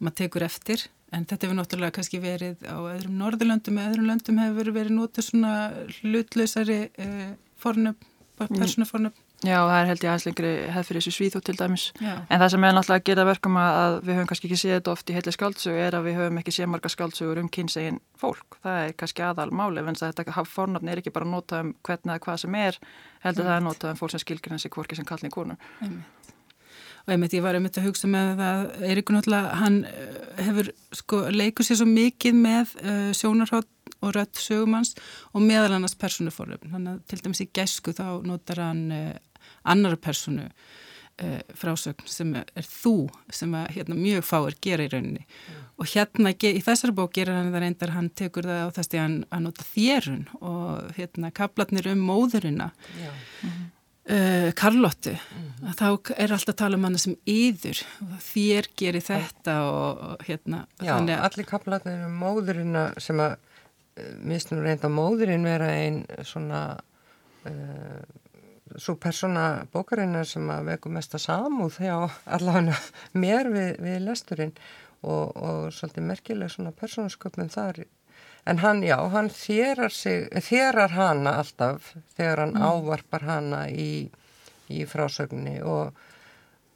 maður 0.00 0.18
tekur 0.22 0.46
eftir 0.48 0.86
en 1.12 1.26
þetta 1.26 1.46
hefur 1.46 1.58
náttúrulega 1.58 1.96
kannski 1.98 2.22
verið 2.22 2.64
á 2.64 2.78
öðrum 2.78 3.18
norðurlöndum 3.20 3.80
eða 3.82 3.92
öðrum 3.92 4.10
löndum 4.14 4.40
hefur 4.40 4.72
verið 4.78 4.96
notið 4.96 5.26
svona 5.26 5.54
hlutlausari 5.98 6.80
uh, 6.88 7.32
fórnöfn, 7.60 8.08
personufórnöfn. 8.40 9.26
Já, 9.40 9.56
það 9.56 9.78
er 9.78 9.86
held 9.88 10.02
ég 10.04 10.10
aðeins 10.10 10.26
lengri 10.26 10.48
hefð 10.68 10.88
fyrir 10.90 11.00
þessu 11.00 11.12
svíþótt 11.16 11.46
til 11.48 11.54
dæmis. 11.56 11.84
Já. 11.96 12.12
En 12.28 12.42
það 12.42 12.50
sem 12.52 12.64
er 12.66 12.74
náttúrulega 12.76 13.00
að 13.00 13.06
gera 13.08 13.24
verkum 13.24 13.56
að 13.56 13.94
við 14.04 14.18
höfum 14.18 14.28
kannski 14.28 14.50
ekki 14.50 14.58
séð 14.60 14.74
þetta 14.74 14.92
oft 14.92 15.12
í 15.12 15.16
heitli 15.16 15.32
skáldsögu 15.32 15.80
er 15.80 15.96
að 15.96 16.08
við 16.08 16.18
höfum 16.20 16.40
ekki 16.42 16.54
séð 16.56 16.68
marga 16.74 16.90
skáldsögur 16.92 17.40
um 17.40 17.48
kynsegin 17.56 18.02
fólk. 18.20 18.58
Það 18.60 18.82
er 18.82 18.92
kannski 19.00 19.24
aðal 19.24 19.48
máli, 19.56 19.80
en 19.80 19.96
þetta 19.96 20.44
fórnafni 20.44 20.92
er 20.92 21.00
ekki 21.00 21.14
bara 21.14 21.28
að 21.28 21.32
nota 21.38 21.62
um 21.64 21.72
hvernig 21.88 22.12
eða 22.12 22.24
hvað 22.26 22.42
sem 22.44 22.60
er, 22.60 22.80
heldur 23.24 23.48
það 23.48 23.56
að 23.56 23.66
nota 23.70 23.94
um 23.94 24.02
fólk 24.02 24.12
sem 24.12 24.24
skilgir 24.26 24.56
hansi 24.56 24.72
hvorki 24.76 25.00
sem 25.00 25.08
kallni 25.08 25.32
konu. 25.32 25.56
Einmitt. 25.80 26.36
Og 27.06 27.14
einmitt 27.14 27.32
ég 27.32 27.44
var 27.44 27.56
einmitt 27.56 27.78
að 27.80 27.88
hugsa 27.88 28.08
með 28.10 28.34
það, 28.42 28.66
Eiríkur 28.90 29.16
náttúrulega, 29.16 29.54
hann 29.62 29.78
eh, 29.88 30.42
hefur 30.44 30.68
sko 31.00 31.22
leikur 31.32 31.66
sér 31.66 31.80
svo 31.80 31.88
mikið 31.88 32.36
með 32.36 32.74
uh, 32.76 32.90
eh, 32.92 33.10
sjónarhátt 33.16 33.70
og 34.00 34.14
rött 34.16 34.40
sögumans 34.40 34.94
og 35.34 35.42
meðal 35.44 35.74
annars 35.76 35.96
personuforlöfn. 36.00 36.70
Þannig 36.74 36.92
að 36.92 37.00
til 37.10 37.20
dæmis 37.24 37.42
í 37.44 37.48
gæsku 37.56 37.96
þá 37.96 38.04
notar 38.28 38.62
hann 38.62 38.84
uh, 38.94 39.10
annar 39.62 39.96
personu 39.96 40.50
uh, 41.20 41.40
frásögn 41.56 42.08
sem 42.10 42.32
er 42.38 42.66
þú 42.66 42.94
sem 43.34 43.52
að, 43.56 43.66
hérna, 43.76 43.96
mjög 43.98 44.26
fáir 44.26 44.56
gera 44.62 44.86
í 44.86 44.92
rauninni 44.92 45.24
mm. 45.24 45.66
og 45.80 45.90
hérna 45.92 46.32
í 46.34 46.62
þessari 46.64 46.96
bók 46.96 47.14
gerir 47.16 47.36
hann 47.36 47.52
það 47.54 47.64
reyndar, 47.64 47.94
hann 47.96 48.12
tekur 48.16 48.48
það 48.48 48.62
á 48.64 48.68
þess 48.76 48.92
að 48.94 49.02
hann 49.02 49.18
að 49.28 49.44
nota 49.48 49.66
þérun 49.72 50.24
og 50.40 50.96
hérna 50.96 51.32
kaplatnir 51.36 51.90
um 51.92 52.06
móðurina 52.08 52.70
mm 52.70 53.04
-hmm. 53.42 53.68
uh, 54.14 54.48
Karlottu 54.56 55.14
mm 55.14 55.52
-hmm. 55.60 55.76
þá 55.80 56.14
er 56.16 56.32
alltaf 56.32 56.54
að 56.54 56.62
tala 56.62 56.76
um 56.76 56.84
hana 56.84 56.98
sem 56.98 57.16
yður 57.26 57.84
þér 58.32 58.70
gerir 58.76 59.04
þetta 59.04 59.60
og, 59.68 59.98
og 60.10 60.26
hérna 60.28 60.66
Já, 60.80 60.96
allir 60.96 61.46
kaplatnir 61.46 62.06
um 62.06 62.18
móðurina 62.22 62.92
sem 62.98 63.20
að 63.20 63.36
eh, 63.96 64.14
misnum 64.22 64.62
reynda 64.62 64.88
móðurinn 64.88 65.44
vera 65.44 65.68
einn 65.74 66.04
svona 66.24 66.80
uh, 67.44 68.02
svo 68.78 68.96
persóna 69.00 69.66
bókarinnar 69.72 70.28
sem 70.28 70.46
að 70.52 70.68
veiku 70.72 70.92
mesta 70.92 71.18
samúð 71.18 71.80
hjá 71.82 71.96
allavega 72.24 72.76
mér 73.22 73.50
við, 73.50 73.72
við 73.82 74.04
lesturinn 74.06 74.52
og, 75.00 75.32
og 75.36 75.72
svolítið 75.74 76.06
merkileg 76.10 76.52
svona 76.52 76.74
persónasköpum 76.76 77.50
þar 77.50 77.82
en 78.48 78.60
hann 78.62 78.82
já, 78.84 78.96
hann 79.12 79.30
þérar 79.32 79.92
sig 79.94 80.28
þérar 80.46 80.94
hana 80.96 81.36
alltaf 81.42 81.94
þegar 82.16 82.44
hann 82.44 82.54
mm. 82.56 82.68
ávarpar 82.68 83.26
hana 83.28 83.64
í, 83.68 84.08
í 84.70 84.84
frásögninni 84.88 85.60
og, 85.66 85.96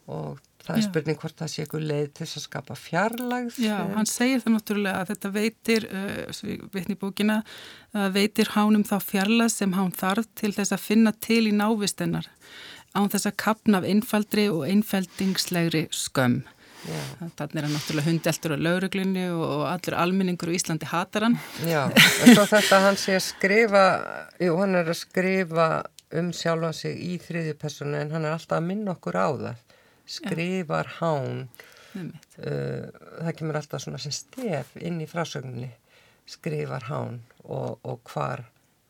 og 0.07 0.43
Það 0.65 0.79
er 0.79 0.85
spurning 0.87 1.19
hvort 1.21 1.37
það 1.41 1.51
sé 1.53 1.65
eitthvað 1.65 1.89
leið 1.91 2.07
til 2.17 2.27
að 2.27 2.45
skapa 2.47 2.77
fjarlagð. 2.81 3.59
Já, 3.61 3.77
hann 3.95 4.09
segir 4.09 4.41
það 4.41 4.55
náttúrulega 4.55 5.03
að 5.03 5.11
þetta 5.13 5.33
veitir, 5.35 5.89
uh, 5.93 6.45
veitni 6.73 6.97
búkina, 7.01 7.41
að 7.93 8.17
veitir 8.17 8.53
hánum 8.55 8.87
þá 8.89 8.97
fjarlagð 9.05 9.53
sem 9.53 9.77
hán 9.77 9.93
þarf 9.93 10.31
til 10.41 10.55
þess 10.57 10.73
að 10.73 10.87
finna 10.87 11.13
til 11.27 11.43
í 11.51 11.53
návistennar 11.53 12.31
án 12.95 13.11
þess 13.11 13.29
að 13.29 13.39
kapna 13.43 13.81
af 13.81 13.89
einfaldri 13.91 14.49
og 14.53 14.67
einfældingslegri 14.71 15.89
skömm. 15.95 16.43
Þannig 16.85 17.57
er 17.57 17.65
hann 17.65 17.73
náttúrulega 17.73 18.11
hundeltur 18.11 18.55
á 18.55 18.59
lauruglunni 18.61 19.25
og 19.33 19.63
allur 19.71 19.97
alminningur 19.97 20.53
í 20.53 20.59
Íslandi 20.59 20.89
hatar 20.91 21.29
hann. 21.29 21.39
Já, 21.65 21.87
en 21.89 22.35
svo 22.37 22.45
þetta 22.51 22.81
hann 22.85 22.99
sé 23.01 23.17
að 23.17 23.25
skrifa, 23.25 23.85
jú 24.45 24.59
hann 24.61 24.77
er 24.77 24.91
að 24.93 25.01
skrifa 25.01 25.69
um 26.15 26.29
sjálfa 26.37 26.75
sig 26.77 27.01
í 27.01 27.17
þriðju 27.23 27.57
personu 27.59 27.99
en 27.99 28.13
hann 28.15 28.29
er 28.29 28.37
alltaf 28.37 28.61
að 28.61 28.69
minna 28.69 28.95
okkur 28.95 29.17
á 29.17 29.29
það. 29.33 29.74
Skrifar 30.07 30.91
hán, 30.99 31.47
uh, 31.97 32.89
það 33.21 33.37
kemur 33.39 33.61
alltaf 33.61 33.85
svona 33.85 34.01
sem 34.03 34.15
stef 34.15 34.75
inn 34.81 35.01
í 35.01 35.09
frásögninni, 35.11 35.71
skrifar 36.29 36.89
hán 36.91 37.23
og, 37.45 37.81
og 37.85 38.03
hvar 38.13 38.45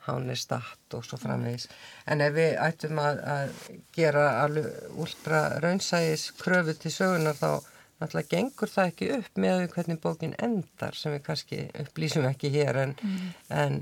hán 0.06 0.28
er 0.30 0.38
statt 0.38 0.96
og 0.96 1.04
svo 1.06 1.18
framvegis. 1.20 1.68
En 2.10 2.20
ef 2.24 2.34
við 2.36 2.58
ættum 2.60 3.00
að, 3.00 3.22
að 3.36 3.54
gera 3.96 4.24
alveg 4.42 4.98
últra 5.00 5.44
raunsægis 5.64 6.30
kröfu 6.40 6.76
til 6.76 6.92
sögunar 6.92 7.38
þá 7.38 7.64
náttúrulega 8.00 8.30
gengur 8.34 8.70
það 8.70 8.90
ekki 8.90 9.10
upp 9.16 9.40
með 9.40 9.66
hvernig 9.74 10.00
bókin 10.02 10.36
endar 10.42 10.98
sem 10.98 11.14
við 11.14 11.24
kannski 11.28 11.60
upplýsum 11.84 12.26
ekki 12.28 12.50
hér 12.54 12.80
en, 12.82 12.96
mm. 13.00 13.28
en 13.62 13.78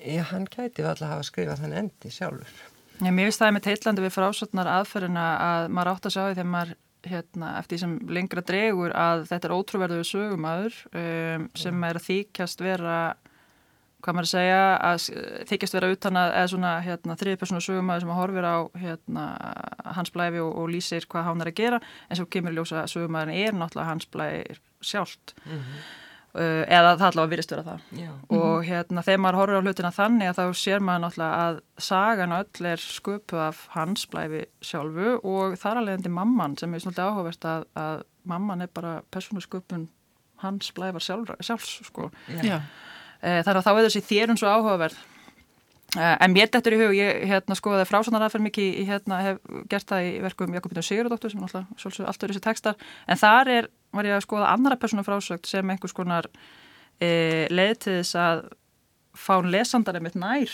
já, 0.00 0.22
hann 0.32 0.48
gæti 0.48 0.84
alltaf 0.84 1.08
að 1.08 1.14
hafa 1.14 1.28
skrifað 1.28 1.64
þann 1.64 1.78
endi 1.82 2.12
sjálfur. 2.14 2.69
Já, 3.00 3.10
mér 3.10 3.30
finnst 3.30 3.40
það 3.40 3.54
með 3.56 3.66
teitlandi 3.66 4.04
við 4.04 4.14
frásotnar 4.14 4.68
aðferðina 4.68 5.26
að 5.40 5.68
maður 5.72 5.92
átt 5.94 6.08
að 6.08 6.14
sjá 6.14 6.22
því 6.22 6.34
þegar 6.36 6.50
maður 6.54 6.76
hérna, 7.08 7.50
eftir 7.60 7.76
því 7.76 7.80
sem 7.80 7.96
lengra 8.12 8.44
dregur 8.44 8.94
að 8.98 9.24
þetta 9.30 9.48
er 9.48 9.54
ótrúverðu 9.56 10.04
sögumæður 10.04 10.78
um, 10.92 11.46
sem 11.56 11.86
er 11.88 12.00
þýkjast 12.04 12.64
vera 12.64 12.98
hvað 14.00 14.16
maður 14.16 14.30
segja, 14.30 14.60
að 14.80 15.06
þykjast 15.50 15.76
vera 15.76 15.90
utan 15.92 16.18
að, 16.20 16.34
eða 16.40 16.50
svona 16.54 16.74
hérna, 16.84 17.16
þriðpersonu 17.20 17.64
sögumæður 17.64 18.04
sem 18.04 18.12
að 18.12 18.20
horfir 18.20 18.48
á 18.48 18.58
hérna, 18.80 19.24
hans 19.98 20.12
blæfi 20.14 20.40
og, 20.44 20.52
og 20.62 20.70
lýsir 20.72 21.08
hvað 21.10 21.26
hann 21.28 21.44
er 21.44 21.52
að 21.52 21.58
gera 21.60 21.80
en 22.08 22.20
svo 22.20 22.28
kemur 22.32 22.56
ljósa 22.56 22.82
að 22.82 22.92
sögumæðurinn 22.94 23.42
er 23.48 23.58
náttúrulega 23.58 23.92
hans 23.92 24.08
blæfir 24.12 24.62
sjálft 24.80 25.34
mm 25.44 25.58
-hmm. 25.58 25.82
Uh, 26.34 26.62
eða 26.66 26.96
það 27.00 27.06
allavega 27.08 27.32
virðist 27.34 27.54
vera 27.54 27.66
það 27.66 28.02
Já. 28.02 28.10
og 28.38 28.66
hérna 28.68 29.04
þegar 29.06 29.22
maður 29.24 29.40
horfir 29.40 29.60
á 29.60 29.64
hlutina 29.66 29.92
þannig 29.96 30.30
að 30.30 30.40
þá 30.40 30.60
sér 30.62 30.84
maður 30.86 31.04
náttúrulega 31.06 31.46
að 31.46 31.62
sagan 31.90 32.36
öll 32.40 32.68
er 32.72 32.84
sköpu 32.84 33.40
af 33.46 33.64
hans 33.76 34.06
blæfi 34.10 34.44
sjálfu 34.64 35.16
og 35.20 35.58
þar 35.60 35.82
alveg 35.82 36.00
endur 36.00 36.16
mamman 36.18 36.58
sem 36.60 36.74
er 36.74 36.84
svolítið 36.84 37.08
áhugavert 37.08 37.50
að, 37.54 37.66
að 37.80 38.04
mamman 38.30 38.66
er 38.66 38.72
bara 38.74 39.00
personu 39.10 39.42
sköpun 39.44 39.88
hans 40.40 40.70
blæfar 40.72 41.04
sjálf, 41.04 41.34
sjálfs 41.44 41.80
sko. 41.84 42.08
Já 42.40 42.62
Eh, 43.20 43.42
þannig 43.44 43.58
að 43.60 43.66
þá 43.66 43.72
er 43.74 43.86
þessi 43.86 44.00
þérun 44.08 44.38
svo 44.40 44.48
áhugaverð 44.48 44.94
eh, 44.96 45.19
en 45.96 46.32
mér 46.34 46.50
dettur 46.52 46.76
í 46.76 46.80
hug, 46.80 46.94
ég 46.94 47.24
hérna, 47.30 47.56
skoði 47.58 47.86
frásanarafær 47.88 48.42
mikið, 48.44 48.70
ég 48.82 48.90
hérna, 48.90 49.20
hef 49.24 49.40
gert 49.70 49.88
það 49.90 50.06
í 50.06 50.12
verkum 50.22 50.54
Jakobinu 50.54 50.84
Sigurðardóttur 50.86 51.32
sem 51.32 51.42
er 51.42 51.48
alltaf 51.48 52.00
alltaf 52.00 52.30
þessi 52.30 52.42
tekstar, 52.44 52.90
en 53.10 53.20
þar 53.20 53.52
er 53.56 53.70
var 53.94 54.06
ég 54.06 54.14
að 54.14 54.26
skoða 54.26 54.50
annara 54.54 54.78
persónu 54.78 55.04
frásögt 55.06 55.50
sem 55.50 55.70
einhvers 55.72 55.94
konar 55.96 56.28
e, 57.02 57.46
leið 57.50 57.76
til 57.84 57.96
þess 58.00 58.18
að 58.22 58.44
fá 59.18 59.34
lesandarinn 59.42 60.06
mitt 60.06 60.18
nær 60.18 60.52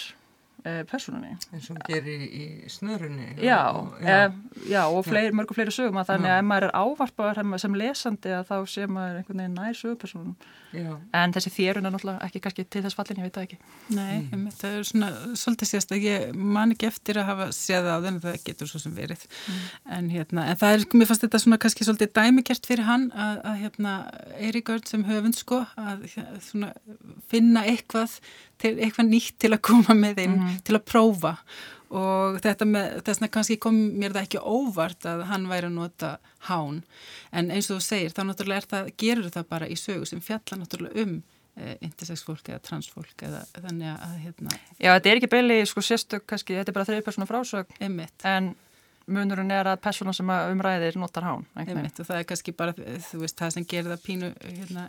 uh, 0.66 0.82
personunni. 0.90 1.32
eins 1.54 1.70
og 1.72 1.80
gerir 1.86 2.26
í, 2.26 2.26
í 2.26 2.70
snörunni 2.72 3.32
já, 3.38 3.60
og, 3.70 3.94
já. 4.02 4.26
E, 4.26 4.60
já, 4.72 4.82
og 4.90 5.06
fleiri, 5.06 5.34
mörgu 5.36 5.56
fleiri 5.56 5.74
sögum 5.74 6.00
að 6.02 6.12
þannig 6.12 6.32
að 6.32 6.42
ef 6.42 6.48
maður 6.50 6.68
er 6.68 6.76
ávarpaður 6.82 7.62
sem 7.62 7.78
lesandi 7.78 8.34
að 8.36 8.50
þá 8.50 8.56
sé 8.74 8.86
maður 8.90 9.20
einhvern 9.20 9.42
veginn 9.42 9.58
nær 9.60 9.78
sögupersonum 9.80 10.36
en 10.76 11.32
þessi 11.34 11.52
þérun 11.54 11.88
er 11.88 11.94
náttúrulega 11.94 12.26
ekki 12.26 12.42
kannski 12.44 12.64
til 12.68 12.82
þess 12.84 12.96
fallin, 12.98 13.20
ég 13.20 13.28
veit 13.28 13.36
það 13.36 13.46
ekki 13.46 13.58
Nei, 13.96 14.16
mm. 14.24 14.46
það 14.58 14.74
er 14.78 14.88
svona 14.90 15.10
svolítið 15.38 15.70
sérst 15.70 15.94
að 15.94 16.06
ég 16.06 16.40
man 16.56 16.74
ekki 16.74 16.88
eftir 16.90 17.20
að 17.20 17.28
hafa 17.30 17.46
séð 17.56 17.88
á 17.88 17.96
þenn 18.04 18.18
það 18.24 18.38
getur 18.48 18.70
svo 18.70 18.80
sem 18.82 18.96
verið 18.96 19.22
mm. 19.24 19.62
en 19.96 20.10
hérna, 20.12 20.46
en 20.50 20.60
það 20.60 20.76
er, 20.76 20.86
mér 20.92 21.10
fannst 21.10 21.26
þetta 21.26 21.42
svona 21.44 21.60
kannski 21.62 21.86
svolítið 21.86 22.12
dæmikert 22.18 22.68
fyrir 22.68 22.88
hann 22.88 23.08
að, 23.14 23.40
að 23.52 23.62
hérna, 23.62 23.94
Eirík 24.36 24.74
Örn 24.74 24.90
sem 24.90 25.06
höfund 25.06 25.38
sko 25.38 25.62
að 25.80 26.06
svona 26.44 26.72
finna 27.30 27.64
eitthvað 27.70 28.18
til, 28.62 28.74
eitthvað 28.78 29.10
nýtt 29.10 29.38
til 29.42 29.52
að 29.54 29.64
koma 29.68 29.96
með 29.96 30.22
inn 30.26 30.36
mm. 30.40 30.60
til 30.66 30.78
að 30.78 30.86
prófa 30.88 31.36
og 31.94 32.40
þetta 32.42 32.66
með, 32.66 32.96
þess 33.06 33.20
vegna 33.20 33.30
kannski 33.36 33.56
kom 33.62 33.78
mér 34.00 34.16
það 34.16 34.26
ekki 34.26 34.42
óvart 34.42 35.06
að 35.06 35.22
hann 35.30 35.46
væri 35.50 35.68
að 35.68 35.76
nota 35.76 36.16
hán, 36.48 36.82
en 37.30 37.52
eins 37.54 37.70
og 37.70 37.78
þú 37.78 37.86
segir 37.86 38.14
þá 38.16 38.22
náttúrulega 38.26 38.70
það, 38.72 38.92
gerur 38.98 39.32
það 39.34 39.48
bara 39.54 39.70
í 39.70 39.78
sögu 39.78 40.08
sem 40.08 40.22
fjalla 40.24 40.60
náttúrulega 40.62 41.04
um 41.04 41.16
e, 41.54 41.76
intersex 41.86 42.24
fólk 42.26 42.50
eða 42.50 42.62
transfólk 42.66 43.26
eða 43.28 43.44
þannig 43.54 43.92
að 43.94 44.16
hérna 44.24 44.58
Já, 44.58 44.90
þetta 44.90 45.10
er 45.12 45.20
ekki 45.20 45.32
beili, 45.36 45.58
sko 45.70 45.84
sérstök 45.84 46.26
kannski, 46.26 46.58
þetta 46.58 46.72
er 46.72 46.78
bara 46.78 46.88
þrejur 46.90 47.06
persónu 47.06 47.28
frásög 47.30 47.76
Einmitt. 47.78 48.16
en 48.26 48.54
munurinn 49.06 49.52
er 49.54 49.68
að 49.70 49.82
persónu 49.84 50.14
sem 50.16 50.30
umræðir 50.30 50.98
notar 50.98 51.26
hán 51.26 51.44
Einmitt, 51.58 51.98
það 52.00 52.20
er 52.20 52.28
kannski 52.28 52.54
bara, 52.56 52.74
veist, 52.76 53.36
það 53.38 53.52
sem 53.54 53.66
gerir 53.68 53.92
það 53.92 54.06
pínu, 54.06 54.30
hérna, 54.44 54.86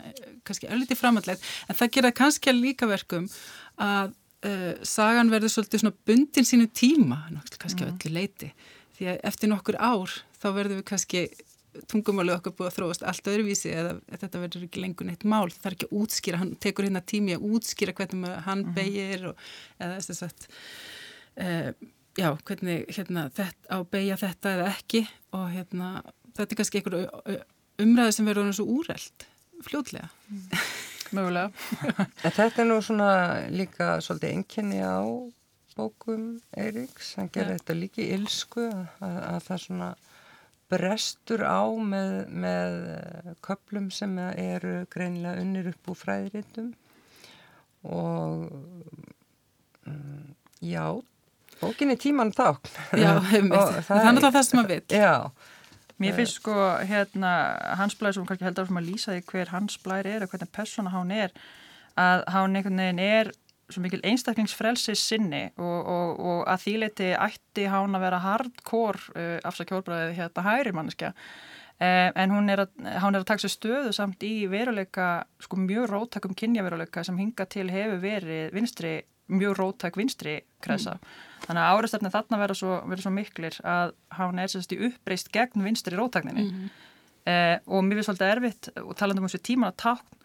kannski 0.48 0.70
ölliti 0.74 0.98
framhandlegt 0.98 1.44
en 1.68 1.78
það 1.78 1.92
gerir 1.96 2.16
kannski 2.18 2.54
líka 2.56 2.88
verkum 2.90 3.28
að 3.78 4.14
uh, 4.46 4.72
sagan 4.86 5.30
verður 5.32 5.54
svolítið 5.54 5.92
bundin 6.08 6.48
sínu 6.48 6.70
tíma, 6.74 7.24
kannski 7.58 7.84
mm. 7.86 7.92
öllu 7.94 8.14
leiti 8.14 8.50
því 8.98 9.12
að 9.12 9.20
eftir 9.30 9.52
nokkur 9.52 9.78
ár 9.78 10.16
þá 10.38 10.48
verður 10.48 10.80
við 10.80 10.88
kannski 10.90 11.28
tungumáli 11.90 12.32
okkur 12.34 12.54
búið 12.58 12.70
að 12.70 12.76
þróast 12.78 13.04
allt 13.06 13.28
öðruvísi 13.30 13.70
eða 13.70 13.92
þetta 14.08 14.40
verður 14.42 14.64
ekki 14.66 14.82
lengur 14.82 15.06
neitt 15.06 15.26
mál 15.28 15.46
það 15.52 15.68
er 15.68 15.76
ekki 15.76 15.88
að 15.88 16.00
útskýra, 16.00 16.40
hann 16.40 16.56
tekur 16.58 16.88
hérna 16.88 17.04
tími 17.06 17.36
að 17.36 17.44
útskýra 17.52 17.94
hvernig 17.94 18.34
hann 18.48 18.64
mm. 18.64 18.72
begir 18.74 19.28
og, 19.30 19.44
eða 19.78 20.00
þess 20.08 20.26
að 20.26 20.48
uh, 21.44 21.70
já, 22.18 22.28
hvernig 22.48 22.84
hérna, 22.96 23.28
þetta, 23.34 23.64
á 23.70 23.78
begja 23.92 24.18
þetta 24.20 24.54
eða 24.56 24.68
ekki 24.74 25.04
og 25.36 25.48
hérna, 25.54 25.94
þetta 26.36 26.48
er 26.48 26.60
kannski 26.60 26.82
einhver 26.82 27.42
umræði 27.78 28.16
sem 28.16 28.28
verður 28.28 28.54
svo 28.58 28.68
úreld 28.78 29.26
fljóðlega 29.66 30.10
mm. 30.30 30.62
mögulega. 31.16 31.50
þetta 32.38 32.62
er 32.64 32.68
nú 32.68 32.78
svona 32.84 33.10
líka 33.54 33.96
svolítið 34.04 34.34
enginni 34.36 34.82
á 34.82 35.02
bókum 35.78 36.40
Eiríks, 36.58 37.14
hann 37.18 37.30
gerir 37.30 37.54
ja. 37.54 37.60
þetta 37.60 37.78
líka 37.78 38.02
í 38.02 38.10
ilsku 38.16 38.66
að, 38.66 39.18
að 39.30 39.40
það 39.46 39.64
svona 39.64 39.90
brestur 40.68 41.44
á 41.46 41.62
með, 41.92 42.14
með 42.44 42.74
köplum 43.46 43.88
sem 43.94 44.18
eru 44.20 44.82
greinlega 44.92 45.44
unnir 45.44 45.70
upp 45.70 45.92
úr 45.92 46.00
fræðiritum 46.02 46.72
og 47.88 48.48
um, 49.86 50.34
já, 50.60 50.84
bókin 51.60 51.90
er 51.94 52.00
tíman 52.00 52.34
þá. 52.36 52.48
Já, 52.92 53.14
það, 53.20 53.78
það 53.86 54.00
er 54.00 54.10
náttúrulega 54.10 54.34
það 54.36 54.48
sem 54.48 54.60
maður 54.60 54.74
vil. 54.74 54.82
Já, 54.98 55.14
Mér 55.98 56.14
finnst 56.14 56.38
sko 56.38 56.54
hérna 56.86 57.30
Hans 57.78 57.96
Blær 57.98 58.14
sem 58.14 58.26
kannski 58.26 58.46
heldur 58.46 58.68
að 58.70 58.86
lýsa 58.86 59.16
því 59.16 59.22
hver 59.32 59.50
Hans 59.50 59.74
Blær 59.82 60.06
er 60.06 60.22
og 60.22 60.30
hvernig 60.30 60.52
persóna 60.54 60.92
hán 60.94 61.10
er 61.10 61.34
að 61.98 62.22
hán 62.30 62.54
einhvern 62.54 62.78
veginn 62.78 63.02
er 63.02 63.32
svo 63.68 63.82
mikil 63.84 64.00
einstaklingsfrelsis 64.06 65.02
sinni 65.10 65.48
og, 65.58 65.78
og, 65.82 66.20
og 66.22 66.42
að 66.48 66.62
þýleiti 66.64 67.10
ætti 67.18 67.66
hán 67.68 67.98
að 67.98 68.04
vera 68.06 68.20
hardcore 68.22 69.12
uh, 69.12 69.36
afsakjórbraðið 69.50 70.14
hérna 70.20 70.44
hægri 70.46 70.74
manneska 70.76 71.10
uh, 71.10 72.08
en 72.14 72.32
hún 72.32 72.48
er 72.54 72.64
að, 72.64 72.78
að 72.86 73.26
taka 73.28 73.44
sér 73.44 73.54
stöðu 73.56 73.92
samt 73.96 74.22
í 74.24 74.46
veruleika 74.50 75.10
sko 75.42 75.58
mjög 75.60 75.90
róttakum 75.90 76.38
kynjaveruleika 76.38 77.04
sem 77.04 77.18
hinga 77.18 77.48
til 77.50 77.66
hefur 77.74 78.00
verið 78.06 78.54
vinstri 78.54 78.94
mjög 79.28 79.56
rótæk 79.58 79.96
vinstri 80.00 80.34
kresa. 80.64 80.96
Mm. 80.98 81.16
Þannig 81.46 81.62
að 81.62 81.78
árastefni 81.78 82.12
þarna 82.12 82.40
verður 82.42 82.60
svo, 82.60 82.76
svo 83.02 83.14
miklir 83.14 83.58
að 83.64 83.94
hann 84.18 84.42
er 84.42 84.52
sérst 84.52 84.74
í 84.74 84.80
uppreist 84.88 85.32
gegn 85.34 85.64
vinstri 85.64 85.96
rótækninni 85.96 86.44
mm 86.44 86.54
-hmm. 86.54 86.70
eh, 87.30 87.56
og 87.66 87.84
mér 87.84 87.98
finnst 88.00 88.10
svolítið 88.10 88.32
erfitt 88.34 88.70
og 88.82 88.96
talandum 88.96 89.24
um 89.24 89.28
þessu 89.28 89.42
tíman 89.42 89.72
að 89.72 89.80
tákn 89.84 90.18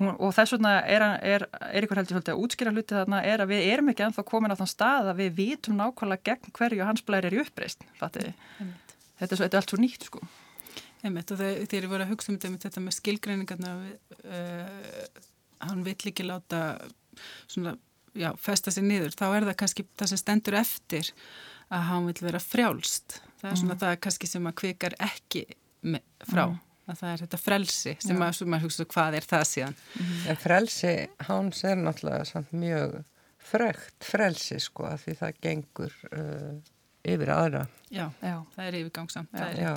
og 0.00 0.32
þess 0.34 0.54
vegna 0.54 0.72
er, 0.88 1.02
er, 1.20 1.44
er 1.68 1.84
ykkur 1.84 2.00
heldur 2.00 2.22
að 2.22 2.40
útskýra 2.40 2.72
hluti 2.72 2.96
þarna 2.96 3.20
er 3.28 3.42
að 3.44 3.52
við 3.52 3.66
erum 3.72 3.90
ekki 3.92 4.06
ennþá 4.06 4.24
komin 4.24 4.54
á 4.54 4.56
þann 4.56 4.70
stað 4.70 5.10
að 5.12 5.20
við 5.20 5.34
vitum 5.36 5.76
nákvæmlega 5.76 6.24
gegn 6.24 6.54
hverju 6.56 6.86
hans 6.88 7.04
blæri 7.04 7.28
er 7.28 7.36
í 7.36 7.42
uppreist. 7.42 7.84
Þetta 8.00 8.24
er, 8.24 9.36
svo, 9.36 9.44
er 9.44 9.58
allt 9.60 9.74
svo 9.74 9.78
nýtt 9.78 10.08
sko. 10.08 10.22
Einmitt, 11.02 11.30
og 11.34 11.38
þeir 11.42 11.78
eru 11.82 11.92
voru 11.92 12.06
að 12.06 12.12
hugsa 12.14 12.32
um 12.32 12.38
þetta 12.38 12.80
með 12.80 12.96
skilgreiningarna 12.96 13.72
uh, 14.24 15.22
hann 15.66 15.84
vill 15.86 15.98
ekki 16.10 16.26
láta 16.26 16.62
svona 17.50 17.76
já, 18.18 18.32
festa 18.40 18.72
sér 18.72 18.86
niður, 18.86 19.14
þá 19.16 19.26
er 19.30 19.46
það 19.48 19.56
kannski 19.62 19.86
það 19.98 20.12
sem 20.12 20.20
stendur 20.20 20.58
eftir 20.60 21.12
að 21.72 21.86
hann 21.88 22.08
vil 22.10 22.18
vera 22.26 22.42
frjálst. 22.42 23.20
Það 23.40 23.48
er 23.50 23.60
svona 23.60 23.76
mm. 23.76 23.80
það 23.82 23.96
kannski 24.06 24.28
sem 24.30 24.50
að 24.50 24.58
kvikar 24.60 24.98
ekki 25.02 25.46
með, 25.88 26.04
frá. 26.28 26.44
Mm. 26.50 26.60
Að 26.82 26.98
það 26.98 27.12
er 27.12 27.20
þetta 27.22 27.38
frelsi 27.38 27.92
sem 28.02 28.18
já. 28.18 28.24
að, 28.26 28.32
sem 28.40 28.54
að 28.56 28.64
hugsa 28.66 28.86
hvað 28.90 29.16
er 29.16 29.26
það 29.30 29.44
síðan. 29.52 29.80
Mm. 29.94 30.12
En 30.32 30.38
frelsi, 30.42 30.92
hans 31.28 31.64
er 31.70 31.78
náttúrulega 31.78 32.44
mjög 32.50 32.96
frögt 33.52 34.06
frelsi 34.06 34.58
sko 34.62 34.86
að 34.90 35.04
því 35.04 35.16
það 35.20 35.40
gengur 35.46 35.98
uh, 36.10 36.54
yfir 37.14 37.34
aðra. 37.34 37.64
Já, 37.88 38.06
já, 38.18 38.36
það 38.56 38.64
er 38.66 38.78
yfirgangsamt. 38.80 39.38
Já, 39.38 39.62
já. 39.62 39.74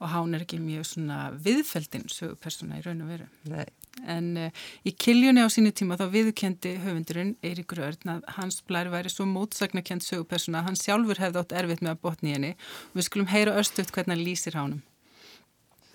Og 0.00 0.08
hán 0.08 0.34
er 0.34 0.46
ekki 0.46 0.58
mjög 0.62 0.86
svona 0.88 1.20
viðfeldinn 1.36 2.08
sögupersona 2.10 2.80
í 2.80 2.84
raun 2.84 3.04
og 3.04 3.14
veru. 3.14 3.30
Nei 3.52 3.68
en 4.08 4.28
uh, 4.36 4.50
í 4.86 4.92
kiljunni 4.96 5.42
á 5.44 5.48
sínu 5.52 5.72
tíma 5.76 5.98
þá 6.00 6.06
viðkendi 6.12 6.76
höfundurinn 6.84 7.34
Eiríkur 7.44 7.82
Örn 7.86 8.14
að 8.14 8.28
hans 8.36 8.60
blær 8.66 8.90
væri 8.92 9.12
svo 9.12 9.26
mótsagnakent 9.28 10.06
sögupersona 10.06 10.60
að 10.60 10.70
hann 10.70 10.78
sjálfur 10.80 11.20
hefði 11.20 11.42
átt 11.42 11.56
erfitt 11.62 11.82
með 11.84 11.94
að 11.94 12.00
botni 12.06 12.36
henni. 12.36 12.52
Og 12.90 13.00
við 13.00 13.08
skulum 13.08 13.30
heyra 13.32 13.58
östuðt 13.60 13.92
hvernig 13.94 14.16
hann 14.16 14.24
lýsir 14.24 14.58
hánum. 14.58 14.80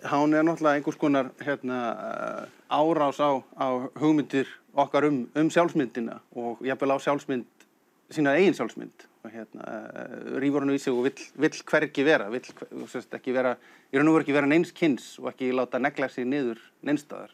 Hán 0.06 0.36
er 0.38 0.46
náttúrulega 0.46 0.78
einhvers 0.78 1.00
konar 1.02 1.32
hérna, 1.42 1.80
árás 2.70 3.18
á, 3.18 3.42
á 3.58 3.68
hugmyndir 3.98 4.50
okkar 4.78 5.08
um, 5.08 5.24
um 5.34 5.50
sjálfsmyndina 5.50 6.20
og 6.38 6.62
jafnvel 6.66 6.94
á 6.94 6.98
sjálfsmynd, 7.02 7.48
sína 8.14 8.36
eigin 8.38 8.58
sjálfsmynd. 8.58 9.08
Og 9.26 9.34
hérna, 9.34 9.64
rýfur 10.38 10.62
hann 10.62 10.76
í 10.76 10.78
sig 10.78 10.94
og 10.94 11.08
vill, 11.08 11.24
vill 11.42 11.64
hverki 11.66 12.04
vera, 12.06 12.28
vill 12.30 12.46
sérst, 12.92 13.16
ekki 13.18 13.34
vera, 13.34 13.56
í 13.90 13.98
raun 13.98 14.12
og 14.12 14.20
veru 14.20 14.28
ekki 14.28 14.36
vera 14.36 14.50
neins 14.52 14.76
kynns 14.76 15.16
og 15.24 15.32
ekki 15.32 15.50
láta 15.56 15.82
negla 15.82 16.12
sig 16.14 16.28
niður 16.30 16.62
neinstadar 16.86 17.34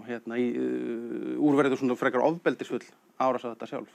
og 0.00 0.06
hérna 0.08 0.38
í, 0.40 0.50
uh, 0.56 1.34
úrverður 1.44 1.82
svona 1.82 1.98
frekar 2.00 2.24
ofbeldisfull 2.24 2.82
árás 3.20 3.44
á 3.44 3.52
þetta 3.52 3.68
sjálf. 3.68 3.92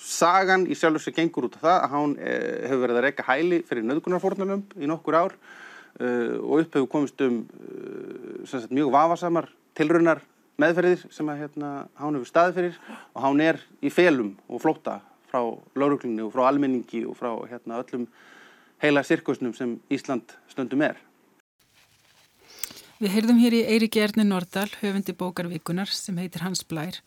Sagan 0.00 0.66
í 0.70 0.76
sjálfur 0.78 1.02
sem 1.02 1.16
gengur 1.16 1.48
út 1.48 1.56
af 1.58 1.64
það 1.64 1.78
að 1.78 1.94
hann 1.94 2.12
eh, 2.24 2.68
hefur 2.70 2.84
verið 2.86 2.98
að 3.00 3.04
reyka 3.04 3.26
hæli 3.26 3.58
fyrir 3.68 3.84
nöðgunarfornalömb 3.88 4.76
í 4.80 4.88
nokkur 4.88 5.18
ár 5.18 5.34
uh, 5.36 6.36
og 6.40 6.62
upp 6.62 6.78
hefur 6.78 6.88
komist 6.94 7.20
um 7.26 7.42
uh, 7.42 8.46
sagt, 8.48 8.72
mjög 8.72 8.92
vafasamar 8.94 9.50
tilrunnar 9.76 10.22
meðferðir 10.60 11.04
sem 11.12 11.28
að 11.32 11.44
hérna, 11.44 11.70
hann 11.98 12.16
hefur 12.16 12.30
staðið 12.30 12.58
fyrir 12.58 12.80
og 13.12 13.22
hann 13.24 13.44
er 13.44 13.60
í 13.84 13.92
felum 13.92 14.34
og 14.48 14.62
flóta 14.64 15.00
frá 15.30 15.42
lauruglunni 15.78 16.24
og 16.24 16.32
frá 16.34 16.46
almenningi 16.48 17.04
og 17.08 17.16
frá 17.18 17.32
hérna, 17.50 17.80
öllum 17.82 18.08
heila 18.82 19.04
sirkusnum 19.06 19.54
sem 19.56 19.76
Ísland 19.92 20.34
stundum 20.50 20.82
er. 20.84 20.98
Við 23.00 23.14
heyrðum 23.14 23.38
hér 23.40 23.54
í 23.56 23.60
Eiríki 23.64 24.02
Erni 24.04 24.26
Nordal, 24.28 24.66
höfundi 24.82 25.14
bókarvíkunar 25.16 25.88
sem 25.88 26.18
heitir 26.20 26.42
Hans 26.44 26.60
Blær. 26.68 26.98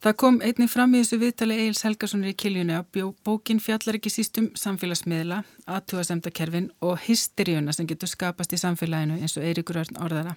Það 0.00 0.14
kom 0.22 0.38
einnig 0.40 0.70
fram 0.72 0.94
í 0.96 1.02
þessu 1.02 1.18
viðtali 1.20 1.58
Egil's 1.60 1.82
Helgarssonir 1.84 2.32
í 2.32 2.36
Kiljunni 2.40 2.72
að 2.78 3.10
bókin 3.20 3.60
fjallar 3.60 3.98
ekki 3.98 4.08
sístum 4.14 4.46
samfélagsmiðla, 4.56 5.42
aðtúasemdakerfin 5.68 6.70
og 6.80 7.04
hysteríuna 7.04 7.76
sem 7.76 7.90
getur 7.90 8.08
skapast 8.08 8.56
í 8.56 8.62
samfélaginu 8.62 9.20
eins 9.20 9.36
og 9.36 9.44
Eiríkur 9.44 9.82
Örn 9.82 10.00
orðara. 10.00 10.32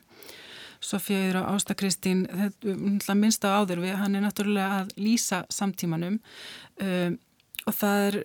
Sofíður 0.83 1.45
og 1.45 1.53
Ásta 1.53 1.79
Kristín, 1.79 2.25
þetta 2.27 3.15
minnst 3.15 3.47
á 3.47 3.63
áður 3.63 3.85
við, 3.85 3.95
hann 4.01 4.19
er 4.19 4.27
náttúrulega 4.27 4.81
að 4.81 4.91
lýsa 4.99 5.45
samtímanum 5.47 6.19
um, 6.19 7.15
og 7.63 7.75
það 7.77 8.05
er, 8.07 8.17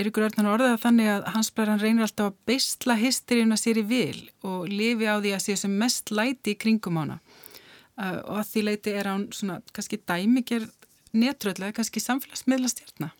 Eiríkur 0.00 0.24
Örn 0.28 0.48
orðaða 0.48 0.78
þannig 0.80 1.10
að 1.12 1.26
hans 1.34 1.50
blæðan 1.52 1.82
reynir 1.82 2.06
alltaf 2.06 2.30
að 2.30 2.38
beistla 2.48 2.96
hysteríuna 3.00 3.58
sér 3.60 3.82
í 3.82 3.84
vil 3.90 4.22
og 4.46 4.70
lifi 4.72 5.08
á 5.08 5.20
því 5.20 5.34
að 5.36 5.44
sé 5.44 5.58
sem 5.60 5.76
mest 5.82 6.12
læti 6.14 6.54
í 6.54 6.60
kringum 6.60 7.02
ána 7.02 7.18
uh, 7.20 8.20
og 8.24 8.40
að 8.40 8.48
því 8.52 8.64
leiti 8.70 8.96
er 8.96 9.10
hann 9.10 9.28
svona 9.36 9.60
kannski 9.76 10.00
dæmigerð 10.00 10.72
netröðlega 11.16 11.78
kannski 11.78 12.02
samfélagsmiðla 12.02 12.72
stjárna. 12.72 13.12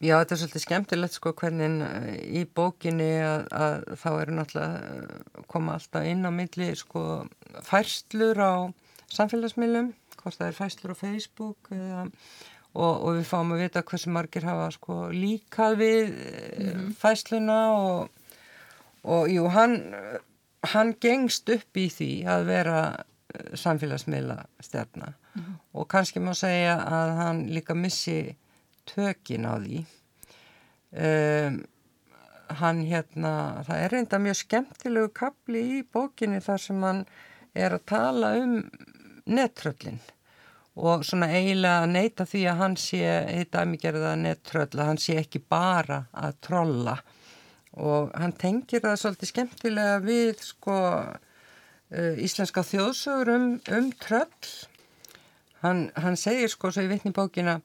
Já, 0.00 0.14
þetta 0.16 0.32
er 0.32 0.40
svolítið 0.40 0.62
skemmtilegt 0.64 1.16
sko 1.16 1.30
hvernig 1.36 1.82
eh, 1.84 2.12
í 2.40 2.44
bókinni 2.56 3.10
að, 3.20 3.42
að 3.52 3.74
þá 4.00 4.08
eru 4.14 4.36
náttúrulega 4.38 5.42
koma 5.52 5.74
alltaf 5.76 6.06
inn 6.08 6.24
á 6.24 6.32
milli 6.32 6.70
sko 6.80 7.02
færslur 7.68 8.40
á 8.40 8.52
samfélagsmiðlum, 9.12 9.90
hvort 10.22 10.38
það 10.38 10.46
er 10.46 10.56
færslur 10.56 10.94
á 10.96 11.02
Facebook 11.02 11.68
eða, 11.76 12.06
og, 12.74 13.02
og 13.02 13.18
við 13.18 13.28
fáum 13.28 13.54
að 13.54 13.62
vita 13.64 13.82
hversu 13.82 14.10
margir 14.14 14.46
hafa 14.46 14.70
sko 14.74 14.96
líkað 15.12 15.76
við 15.80 16.02
mm 16.08 16.66
-hmm. 16.66 16.90
færsluna 16.94 17.60
og, 17.72 18.10
og 19.02 19.30
jú, 19.30 19.46
hann, 19.48 19.94
hann 20.62 20.94
gengst 21.00 21.48
upp 21.48 21.76
í 21.76 21.88
því 21.90 22.12
að 22.26 22.44
vera 22.46 22.80
samfélagsmiðla 23.54 24.44
stjárna 24.60 25.12
mm 25.34 25.42
-hmm. 25.42 25.54
og 25.72 25.88
kannski 25.88 26.20
má 26.20 26.34
segja 26.34 26.76
að 26.76 27.16
hann 27.16 27.48
líka 27.48 27.74
missi 27.74 28.36
tökin 28.86 29.46
á 29.46 29.54
því 29.58 29.84
um, 30.92 31.64
hann 32.48 32.82
hérna 32.86 33.62
það 33.66 33.82
er 33.84 33.90
reynda 33.90 34.18
mjög 34.18 34.36
skemmtilegu 34.36 35.08
kapli 35.08 35.62
í 35.78 35.82
bókinni 35.82 36.40
þar 36.40 36.58
sem 36.58 36.82
hann 36.82 37.04
er 37.54 37.72
að 37.72 37.86
tala 37.86 38.34
um 38.38 38.70
nettröllin 39.26 40.00
og 40.80 41.04
svona 41.06 41.28
eiginlega 41.34 41.84
að 41.84 41.92
neyta 41.94 42.26
því 42.28 42.42
að 42.50 42.60
hann 42.62 42.76
sé 42.80 43.00
heita 43.28 43.62
aðmígerða 43.62 44.14
nettröll 44.20 44.70
að 44.72 44.86
hann 44.86 45.02
sé 45.02 45.18
ekki 45.20 45.42
bara 45.44 46.04
að 46.12 46.38
trolla 46.46 46.96
og 47.80 48.10
hann 48.18 48.34
tengir 48.40 48.82
það 48.84 48.96
svolítið 49.02 49.32
skemmtilega 49.32 50.00
við 50.02 50.40
sko 50.44 50.78
uh, 50.80 52.14
íslenska 52.24 52.64
þjóðsögur 52.66 53.34
um, 53.36 53.48
um 53.76 53.94
tröll 54.02 54.52
Hann, 55.60 55.90
hann 55.92 56.16
segir 56.16 56.48
sko 56.48 56.70
svo 56.72 56.86
í 56.86 56.88
vittni 56.88 57.12
bókina 57.12 57.58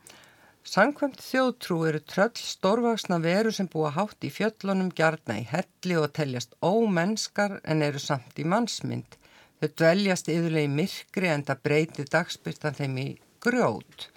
Sankvæmt 0.65 1.19
þjóðtrú 1.21 1.75
eru 1.85 1.99
tröll 2.09 2.39
stórvaksna 2.41 3.19
veru 3.21 3.51
sem 3.53 3.67
búa 3.69 3.91
hátt 3.93 4.25
í 4.25 4.31
fjöllunum 4.33 4.87
gjarna 4.97 5.35
í 5.37 5.43
helli 5.45 5.99
og 6.01 6.09
teljast 6.17 6.55
ómennskar 6.65 7.59
en 7.61 7.83
eru 7.85 8.01
samt 8.01 8.41
í 8.41 8.45
mannsmynd. 8.49 9.05
Þau 9.65 9.71
dveljast 9.81 10.27
yfirlega 10.29 10.67
í 10.67 10.73
myrkri 10.77 11.29
en 11.33 11.43
það 11.47 11.61
breytir 11.65 12.09
dagspyrtan 12.13 12.77
þeim 12.77 12.97
í 13.01 13.07
grjót. 13.41 14.09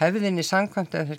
Hefðinni 0.00 0.42
sankvæmt 0.42 0.96
er, 0.98 1.14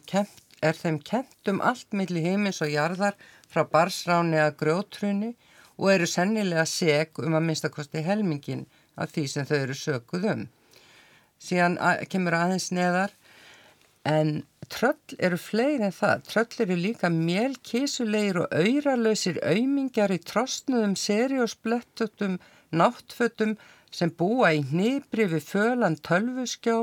er 0.59 0.75
þeim 0.75 0.99
kent 0.99 1.51
um 1.51 1.63
allt 1.63 1.95
millir 1.95 2.27
heimins 2.27 2.59
og 2.59 2.73
jarðar 2.73 3.15
frá 3.47 3.63
barsráni 3.63 4.35
að 4.43 4.57
grjótrunni 4.59 5.33
og 5.79 5.93
eru 5.93 6.11
sennilega 6.11 6.67
seg 6.67 7.23
um 7.23 7.39
að 7.39 7.47
minnstakosti 7.47 8.03
helmingin 8.03 8.67
af 8.99 9.15
því 9.15 9.27
sem 9.31 9.47
þau 9.47 9.59
eru 9.61 9.79
sökuð 9.79 10.31
um 10.33 10.47
síðan 11.39 11.79
kemur 12.11 12.35
aðeins 12.35 12.69
neðar 12.75 13.15
en 14.07 14.41
tröll 14.69 15.17
eru 15.23 15.39
fleiri 15.39 15.87
en 15.87 15.95
það 15.95 16.25
tröll 16.27 16.63
eru 16.65 16.77
líka 16.79 17.09
mjölkísulegir 17.13 18.43
og 18.43 18.55
auðralösir 18.59 19.39
auðmingjar 19.41 20.13
í 20.13 20.19
trostnuðum 20.27 20.95
seri 20.99 21.39
og 21.41 21.51
splettutum 21.51 22.37
náttfötum 22.71 23.55
sem 23.91 24.11
búa 24.13 24.51
í 24.53 24.61
hnibri 24.71 25.25
við 25.31 25.47
fölan 25.49 25.97
tölvuskjá 26.05 26.75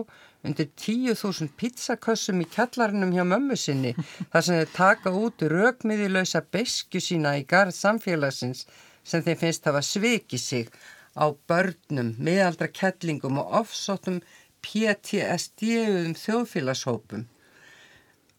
undir 0.46 0.68
10.000 0.78 1.52
pizzakössum 1.58 2.42
í 2.42 2.48
kjallarnum 2.50 3.14
hjá 3.14 3.24
mömmu 3.26 3.56
sinni 3.58 3.94
þar 4.32 4.44
sem 4.46 4.58
þeir 4.60 4.74
taka 4.74 5.14
út 5.14 5.46
rögmiðilösa 5.52 6.42
besku 6.54 7.02
sína 7.02 7.36
í 7.40 7.46
garð 7.48 7.74
samfélagsins 7.78 8.66
sem 9.06 9.22
þeim 9.22 9.40
finnst 9.42 9.66
hafa 9.68 9.82
svikið 9.86 10.42
sig 10.42 10.70
á 11.16 11.32
börnum, 11.48 12.12
miðaldra 12.18 12.68
kettlingum 12.68 13.40
og 13.40 13.54
ofsóttum 13.62 14.20
PTSD-um 14.66 16.12
þjóðfélagshópum. 16.18 17.24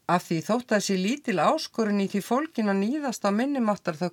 Af 0.08 0.28
því 0.28 0.38
þótt 0.46 0.72
að 0.72 0.78
þessi 0.78 0.96
lítil 1.02 1.38
áskorun 1.42 2.00
í 2.04 2.08
því 2.08 2.20
fólkin 2.24 2.72
að 2.72 2.80
nýðast 2.84 3.26
á 3.28 3.30
minnumáttar 3.34 3.98
þá, 3.98 4.08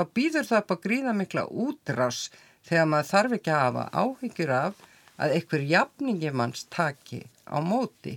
þá 0.00 0.14
býður 0.16 0.48
það 0.48 0.62
upp 0.62 0.74
að 0.74 0.82
gríða 0.86 1.16
mikla 1.16 1.44
útrás 1.66 2.22
þegar 2.68 2.88
maður 2.88 3.10
þarf 3.10 3.36
ekki 3.36 3.52
að 3.52 3.64
hafa 3.66 3.84
áhyggjur 3.92 4.54
af 4.56 4.82
að 5.20 5.36
einhver 5.36 5.64
jafningi 5.68 6.32
manns 6.32 6.66
taki 6.72 7.22
á 7.44 7.58
móti. 7.60 8.16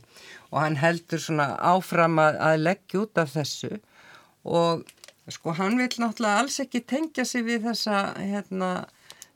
Og 0.54 0.62
hann 0.64 0.80
heldur 0.80 1.20
svona 1.20 1.54
áfram 1.60 2.20
að, 2.22 2.40
að 2.40 2.64
leggja 2.64 3.04
út 3.04 3.20
af 3.20 3.34
þessu. 3.34 3.80
Og 4.48 4.84
sko 5.32 5.56
hann 5.58 5.80
vil 5.80 5.90
náttúrulega 5.90 6.44
alls 6.44 6.60
ekki 6.64 6.84
tengja 6.88 7.26
sig 7.28 7.48
við 7.48 7.70
þessa 7.70 8.04
hérna 8.20 8.74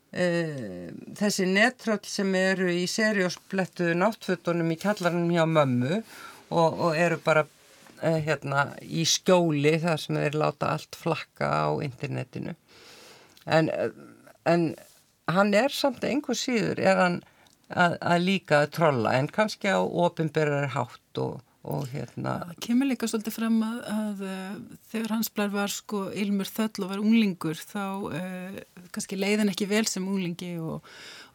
Uh, 0.08 0.88
þessi 1.20 1.44
nettröll 1.52 2.00
sem 2.08 2.30
eru 2.40 2.70
í 2.72 2.86
seriósplettu 2.88 3.90
náttfötunum 4.00 4.70
í 4.72 4.78
kallarnum 4.80 5.34
hjá 5.36 5.44
mömmu 5.52 5.98
og, 6.00 6.80
og 6.80 6.96
eru 6.96 7.18
bara 7.26 7.44
hérna 8.02 8.68
í 8.82 9.06
skjóli 9.08 9.78
þar 9.84 10.04
sem 10.04 10.20
þeir 10.20 10.38
láta 10.44 10.74
allt 10.76 10.98
flakka 11.00 11.50
á 11.50 11.70
internetinu. 11.86 12.54
En, 13.46 13.72
en 14.46 14.70
hann 15.32 15.54
er 15.56 15.74
samt 15.74 16.06
einhver 16.08 16.38
síður 16.38 16.80
er 16.84 17.02
hann 17.02 17.20
að, 17.70 17.98
að 18.02 18.24
líka 18.24 18.64
að 18.64 18.74
trolla 18.80 19.18
en 19.20 19.30
kannski 19.32 19.72
á 19.72 19.80
ofinberðar 19.80 20.72
hátt 20.76 21.24
og 21.24 21.42
og 21.68 21.88
hérna... 21.92 22.38
Það 22.52 22.60
kemur 22.64 22.90
líka 22.92 23.10
svolítið 23.10 23.36
fram 23.36 23.58
að, 23.66 23.78
að 23.92 24.24
eh, 24.28 24.58
þegar 24.92 25.14
hans 25.18 25.30
blær 25.36 25.54
var 25.54 25.74
sko 25.74 26.04
Ilmur 26.16 26.50
Þöll 26.50 26.86
og 26.86 26.92
var 26.94 27.04
unglingur 27.04 27.60
þá 27.60 27.84
uh, 28.08 28.60
kannski 28.96 29.20
leiðin 29.20 29.52
ekki 29.52 29.68
vel 29.70 29.84
sem 29.90 30.06
unglingi 30.08 30.54
og, 30.64 30.86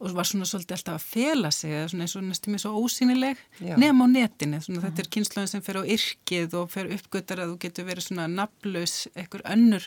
og 0.03 0.15
var 0.17 0.27
svona 0.27 0.47
svolítið 0.49 0.77
alltaf 0.77 0.99
að 0.99 1.07
fela 1.07 1.51
sig 1.55 1.75
eða 1.77 1.91
svona 1.93 2.07
eins 2.07 2.17
og 2.19 2.25
næstum 2.27 2.57
ég 2.57 2.63
svo 2.65 2.73
ósýnileg 2.83 3.43
nefn 3.63 4.03
á 4.03 4.07
netinu, 4.11 4.59
svona, 4.65 4.83
þetta 4.89 5.05
er 5.05 5.11
kynnslóðin 5.15 5.53
sem 5.53 5.63
fer 5.63 5.79
á 5.79 5.83
yrkið 5.95 6.57
og 6.59 6.71
fer 6.73 6.91
uppgötar 6.97 7.43
að 7.45 7.53
þú 7.53 7.59
getur 7.67 7.87
verið 7.87 8.09
svona 8.09 8.27
naflaus 8.31 8.97
ekkur 9.15 9.45
önnur 9.55 9.87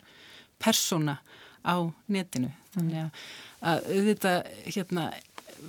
persóna 0.64 1.20
á 1.66 1.76
netinu. 2.08 2.54
Þannig 2.76 3.02
að, 3.04 3.24
að 3.72 3.90
þetta 4.10 4.34
hérna 4.66 5.08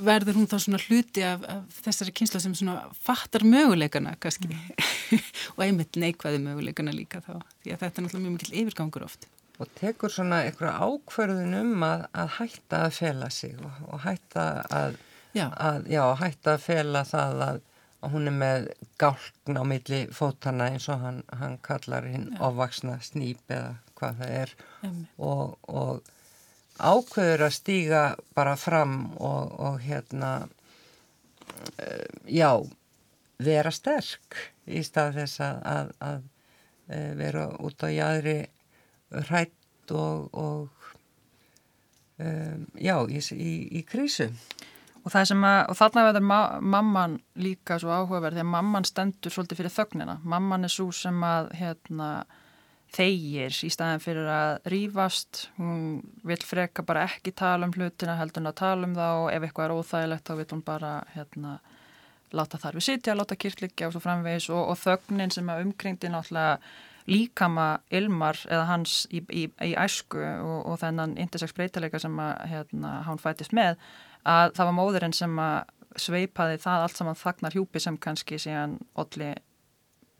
verður 0.06 0.40
hún 0.40 0.48
þá 0.50 0.56
svona 0.60 0.80
hluti 0.82 1.24
af, 1.24 1.44
af 1.50 1.80
þessari 1.86 2.14
kynsla 2.16 2.40
sem 2.42 2.54
svona 2.58 2.84
fattar 3.02 3.46
möguleikana 3.46 4.16
kannski. 4.22 4.50
Mm. 4.50 5.22
og 5.56 5.64
einmitt 5.66 5.98
neikvæði 6.00 6.42
möguleikana 6.44 6.94
líka 6.94 7.22
þá 7.24 7.34
því 7.64 7.74
að 7.74 7.82
þetta 7.82 7.90
er 7.90 8.06
náttúrulega 8.06 8.24
mjög 8.26 8.36
mikil 8.36 8.60
yfirgangur 8.62 9.06
oft. 9.06 9.28
Og 9.56 9.70
tekur 9.78 10.12
svona 10.12 10.42
eitthvað 10.44 10.82
ákverðun 10.84 11.56
um 11.62 11.86
að, 11.86 12.04
að 12.12 12.34
hætta 12.40 12.82
að 12.86 12.98
fela 12.98 13.30
sig 13.32 13.56
og, 13.56 13.78
og 13.88 14.02
hætta 14.04 14.44
að, 14.68 14.98
já. 15.36 15.46
Að, 15.48 15.88
já, 15.92 16.02
hætta 16.20 16.56
að 16.56 16.66
fela 16.66 17.04
það 17.08 17.44
að 17.46 17.62
hún 18.06 18.28
er 18.28 18.36
með 18.36 18.66
gálkn 19.00 19.56
á 19.58 19.62
milli 19.66 20.02
fótana 20.14 20.68
eins 20.70 20.88
og 20.92 21.00
hann, 21.02 21.22
hann 21.40 21.56
kallar 21.64 22.06
hinn 22.06 22.28
ofvaksna 22.36 22.98
snýp 23.02 23.48
eða 23.48 23.72
hvað 23.96 24.20
það 24.20 24.34
er. 24.42 24.52
Og, 25.16 25.56
og 25.72 26.12
ákveður 26.76 27.46
að 27.46 27.56
stíga 27.56 28.02
bara 28.36 28.56
fram 28.60 28.98
og, 29.16 29.54
og 29.56 29.80
hérna 29.84 30.32
uh, 30.44 32.06
já 32.28 32.52
vera 33.42 33.72
sterk 33.72 34.36
í 34.66 34.82
stað 34.84 35.20
þess 35.20 35.40
að, 35.44 35.62
að, 35.72 35.94
að 36.10 36.20
uh, 36.92 37.10
vera 37.22 37.48
út 37.64 37.84
á 37.84 37.88
jæðri 37.88 38.38
hrætt 39.10 39.94
og, 39.94 40.30
og 40.34 40.88
um, 42.18 42.66
já 42.74 42.96
í, 43.06 43.22
í, 43.36 43.52
í 43.80 43.84
krísu 43.86 44.30
Og, 45.06 45.14
og 45.14 45.76
þarna 45.78 46.02
verður 46.08 46.24
ma 46.26 46.38
mamman 46.58 47.20
líka 47.38 47.76
svo 47.78 47.92
áhugaverð 47.94 48.40
því 48.40 48.42
að 48.42 48.50
mamman 48.56 48.86
stendur 48.88 49.30
svolítið 49.30 49.60
fyrir 49.60 49.74
þögnina. 49.76 50.16
Mamman 50.26 50.66
er 50.66 50.72
svo 50.74 50.88
sem 50.90 51.20
að 51.22 51.52
hérna, 51.60 52.08
þeigir 52.96 53.54
í 53.54 53.70
staðin 53.70 54.02
fyrir 54.02 54.26
að 54.34 54.66
rýfast. 54.72 55.44
Hún 55.60 56.00
vil 56.26 56.40
freka 56.42 56.82
bara 56.86 57.04
ekki 57.06 57.30
tala 57.38 57.68
um 57.68 57.76
hlutina, 57.76 58.18
heldur 58.18 58.42
hún 58.42 58.50
að 58.50 58.58
tala 58.64 58.90
um 58.90 58.98
það 58.98 59.20
og 59.20 59.30
ef 59.36 59.46
eitthvað 59.46 59.68
er 59.68 59.76
óþægilegt 59.76 60.26
þá 60.26 60.34
vil 60.40 60.48
hún 60.56 60.66
bara 60.72 60.92
hérna, 61.14 61.54
láta 62.34 62.58
þar 62.58 62.80
við 62.80 62.88
sitja, 62.88 63.14
láta 63.14 63.38
kyrkliggja 63.38 63.86
og 63.86 63.94
svo 63.94 64.02
framvegis 64.02 64.50
og, 64.50 64.72
og 64.72 64.80
þögnin 64.82 65.34
sem 65.36 65.54
að 65.54 65.68
umkringdi 65.68 66.10
náttúrulega 66.10 66.58
líkama 67.06 67.66
Ilmar 67.94 68.38
eða 68.48 68.66
hans 68.70 69.04
í, 69.14 69.22
í, 69.30 69.46
í 69.62 69.72
æsku 69.78 70.18
og, 70.18 70.58
og 70.66 70.80
þennan 70.82 71.16
intersex 71.22 71.54
breytileika 71.56 72.00
sem 72.02 72.18
að 72.22 72.34
hérna, 72.50 73.00
hann 73.06 73.22
fætist 73.22 73.54
með 73.56 73.76
að 74.26 74.56
það 74.56 74.68
var 74.68 74.76
móðurinn 74.80 75.16
sem 75.16 75.38
að 75.38 75.56
sveipaði 75.96 76.58
það 76.60 76.84
allt 76.84 76.98
saman 76.98 77.18
þagnar 77.18 77.56
hjúpi 77.56 77.80
sem 77.82 77.96
kannski 78.00 78.40
síðan 78.42 78.76
olli 78.98 79.32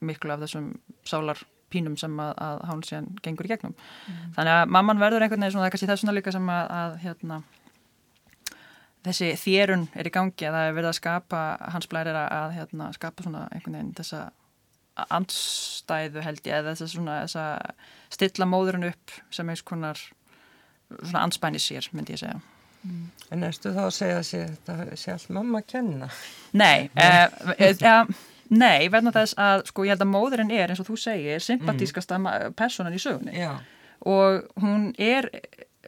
miklu 0.07 0.33
af 0.33 0.43
þessum 0.45 0.73
sálar 1.07 1.43
pínum 1.73 1.97
sem 1.99 2.15
að, 2.23 2.33
að 2.41 2.63
hán 2.71 2.83
síðan 2.87 3.09
gengur 3.25 3.49
í 3.49 3.51
gegnum. 3.51 3.75
Mm. 4.07 4.33
Þannig 4.37 4.55
að 4.55 4.73
mamman 4.77 5.03
verður 5.03 5.27
einhvern 5.27 5.43
veginn 5.43 5.57
svona, 5.57 5.67
það 5.67 5.69
er 5.69 5.75
kannski 5.75 5.91
þessuna 5.91 6.15
líka 6.17 6.35
sem 6.35 6.51
að, 6.53 6.73
að 6.79 6.97
hérna, 7.03 7.41
þessi 9.07 9.31
þérun 9.43 9.87
er 9.95 10.09
í 10.09 10.15
gangi 10.15 10.47
að 10.47 10.59
það 10.59 10.69
er 10.69 10.77
verið 10.79 10.91
að 10.93 10.99
skapa, 11.01 11.43
hans 11.75 11.91
blæri 11.91 12.13
er 12.13 12.21
að 12.23 12.57
hérna, 12.61 12.91
skapa 12.97 13.27
svona 13.27 13.47
einhvern 13.51 13.79
veginn 13.79 13.95
þessa 13.99 14.23
andstæðu 14.97 16.23
held 16.25 16.47
ég 16.47 16.61
eða 16.61 16.75
þess 16.75 16.87
að 16.87 16.93
svona 16.95 17.17
þess 17.25 17.39
að 17.41 17.89
stilla 18.17 18.49
móðurinn 18.49 18.89
upp 18.91 19.17
sem 19.35 19.51
eins 19.53 19.65
konar 19.67 20.01
svona 20.91 21.25
anspæni 21.27 21.61
sér 21.61 21.89
myndi 21.93 22.15
ég 22.15 22.23
segja. 22.23 22.41
Mm. 22.87 23.11
En 23.35 23.45
erstu 23.49 23.73
þá 23.75 23.83
að 23.89 23.95
segja 23.97 24.23
að 24.23 24.31
þetta 24.31 24.99
sé 25.01 25.13
allt 25.13 25.31
mamma 25.35 25.61
að 25.63 25.69
kenna? 25.73 26.09
Nei, 26.57 26.89
uh, 26.95 27.55
uh, 27.91 28.13
nei, 28.55 28.87
verðan 28.93 29.17
þess 29.17 29.39
að 29.43 29.65
sko 29.73 29.87
ég 29.87 29.97
held 29.97 30.05
að 30.07 30.13
móðurinn 30.13 30.53
er 30.55 30.73
eins 30.73 30.83
og 30.83 30.91
þú 30.91 30.99
segir 31.03 31.43
sympatískasta 31.43 32.21
mm. 32.21 32.57
personan 32.59 32.95
í 32.95 33.03
sögunni 33.03 33.35
Já. 33.35 33.57
og 34.07 34.47
hún 34.63 34.93
er 35.03 35.29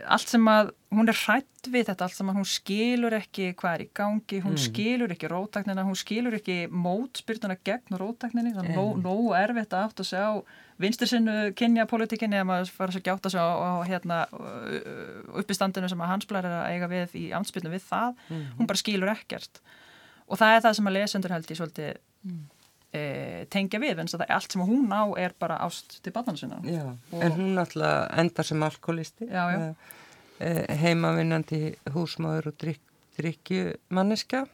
allt 0.06 0.30
sem 0.30 0.44
að, 0.50 0.70
hún 0.94 1.10
er 1.10 1.18
hrætt 1.18 1.68
við 1.68 1.88
þetta 1.88 2.06
allt 2.06 2.16
sem 2.16 2.30
að 2.30 2.38
hún 2.38 2.48
skilur 2.48 3.16
ekki 3.18 3.50
hvað 3.58 3.74
er 3.74 3.84
í 3.84 3.88
gangi, 3.98 4.40
hún 4.44 4.54
mm. 4.54 4.62
skilur 4.62 5.14
ekki 5.14 5.30
rótaknina, 5.32 5.84
hún 5.86 5.98
skilur 5.98 6.36
ekki 6.38 6.58
mótspyrtuna 6.70 7.58
gegn 7.66 7.98
rótakninni, 8.00 8.54
þannig 8.56 8.78
að 8.78 9.02
nógu 9.04 9.34
erfitt 9.38 9.76
að 9.76 9.88
átt 9.88 10.02
að 10.04 10.10
segja 10.10 10.30
á 10.32 10.34
vinstir 10.78 11.10
sinnu 11.10 11.36
kynja 11.58 11.88
politikinni 11.90 12.38
að 12.38 12.48
maður 12.52 12.74
fara 12.76 12.94
að 12.94 13.08
gjáta 13.08 13.32
sig 13.34 13.42
á, 13.42 13.48
á 13.50 13.72
hérna, 13.88 14.20
uppistandinu 15.42 15.90
sem 15.90 16.04
að 16.04 16.12
hansblæri 16.14 16.52
að 16.54 16.70
eiga 16.74 16.90
við 16.92 17.18
í 17.18 17.24
amtspilnu 17.36 17.74
við 17.74 17.84
það, 17.88 18.14
mm. 18.28 18.46
hún 18.60 18.70
bara 18.70 18.82
skilur 18.84 19.12
ekkert 19.16 19.62
og 20.28 20.38
það 20.40 20.54
er 20.54 20.64
það 20.66 20.78
sem 20.78 20.88
að 20.90 20.96
lesendur 20.98 21.34
held 21.34 21.50
í 21.50 21.58
svolítið 21.58 21.98
mm. 22.28 22.46
E, 22.92 23.46
tengja 23.52 23.80
við, 23.82 24.02
en 24.02 24.26
allt 24.28 24.52
sem 24.52 24.64
hún 24.64 24.88
á 24.92 25.04
er 25.20 25.34
bara 25.38 25.60
ást 25.64 26.00
til 26.02 26.12
barnana 26.12 26.38
sinna. 26.40 26.60
En 27.12 27.36
hún 27.36 27.58
alltaf 27.60 28.12
endar 28.18 28.46
sem 28.48 28.62
alkoholisti 28.62 29.28
e, 29.28 29.72
heimavinnandi 30.82 31.62
húsmáður 31.94 32.52
og 32.52 32.60
drikk, 32.60 32.84
drikkjumanniska 33.18 34.44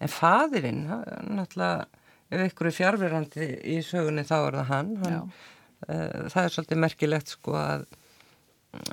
en 0.00 0.12
fadirinn, 0.12 0.86
náttúrulega 0.86 1.86
ef 2.32 2.42
ykkur 2.50 2.70
er 2.70 2.74
fjárverandi 2.74 3.48
í 3.76 3.76
sögunni 3.86 4.24
þá 4.26 4.36
er 4.38 4.56
það 4.58 4.70
hann, 4.70 4.92
hann 5.02 5.18
uh, 5.20 6.24
það 6.32 6.40
er 6.42 6.54
svolítið 6.54 6.80
merkilegt 6.82 7.34
sko 7.36 7.54
að 7.60 7.84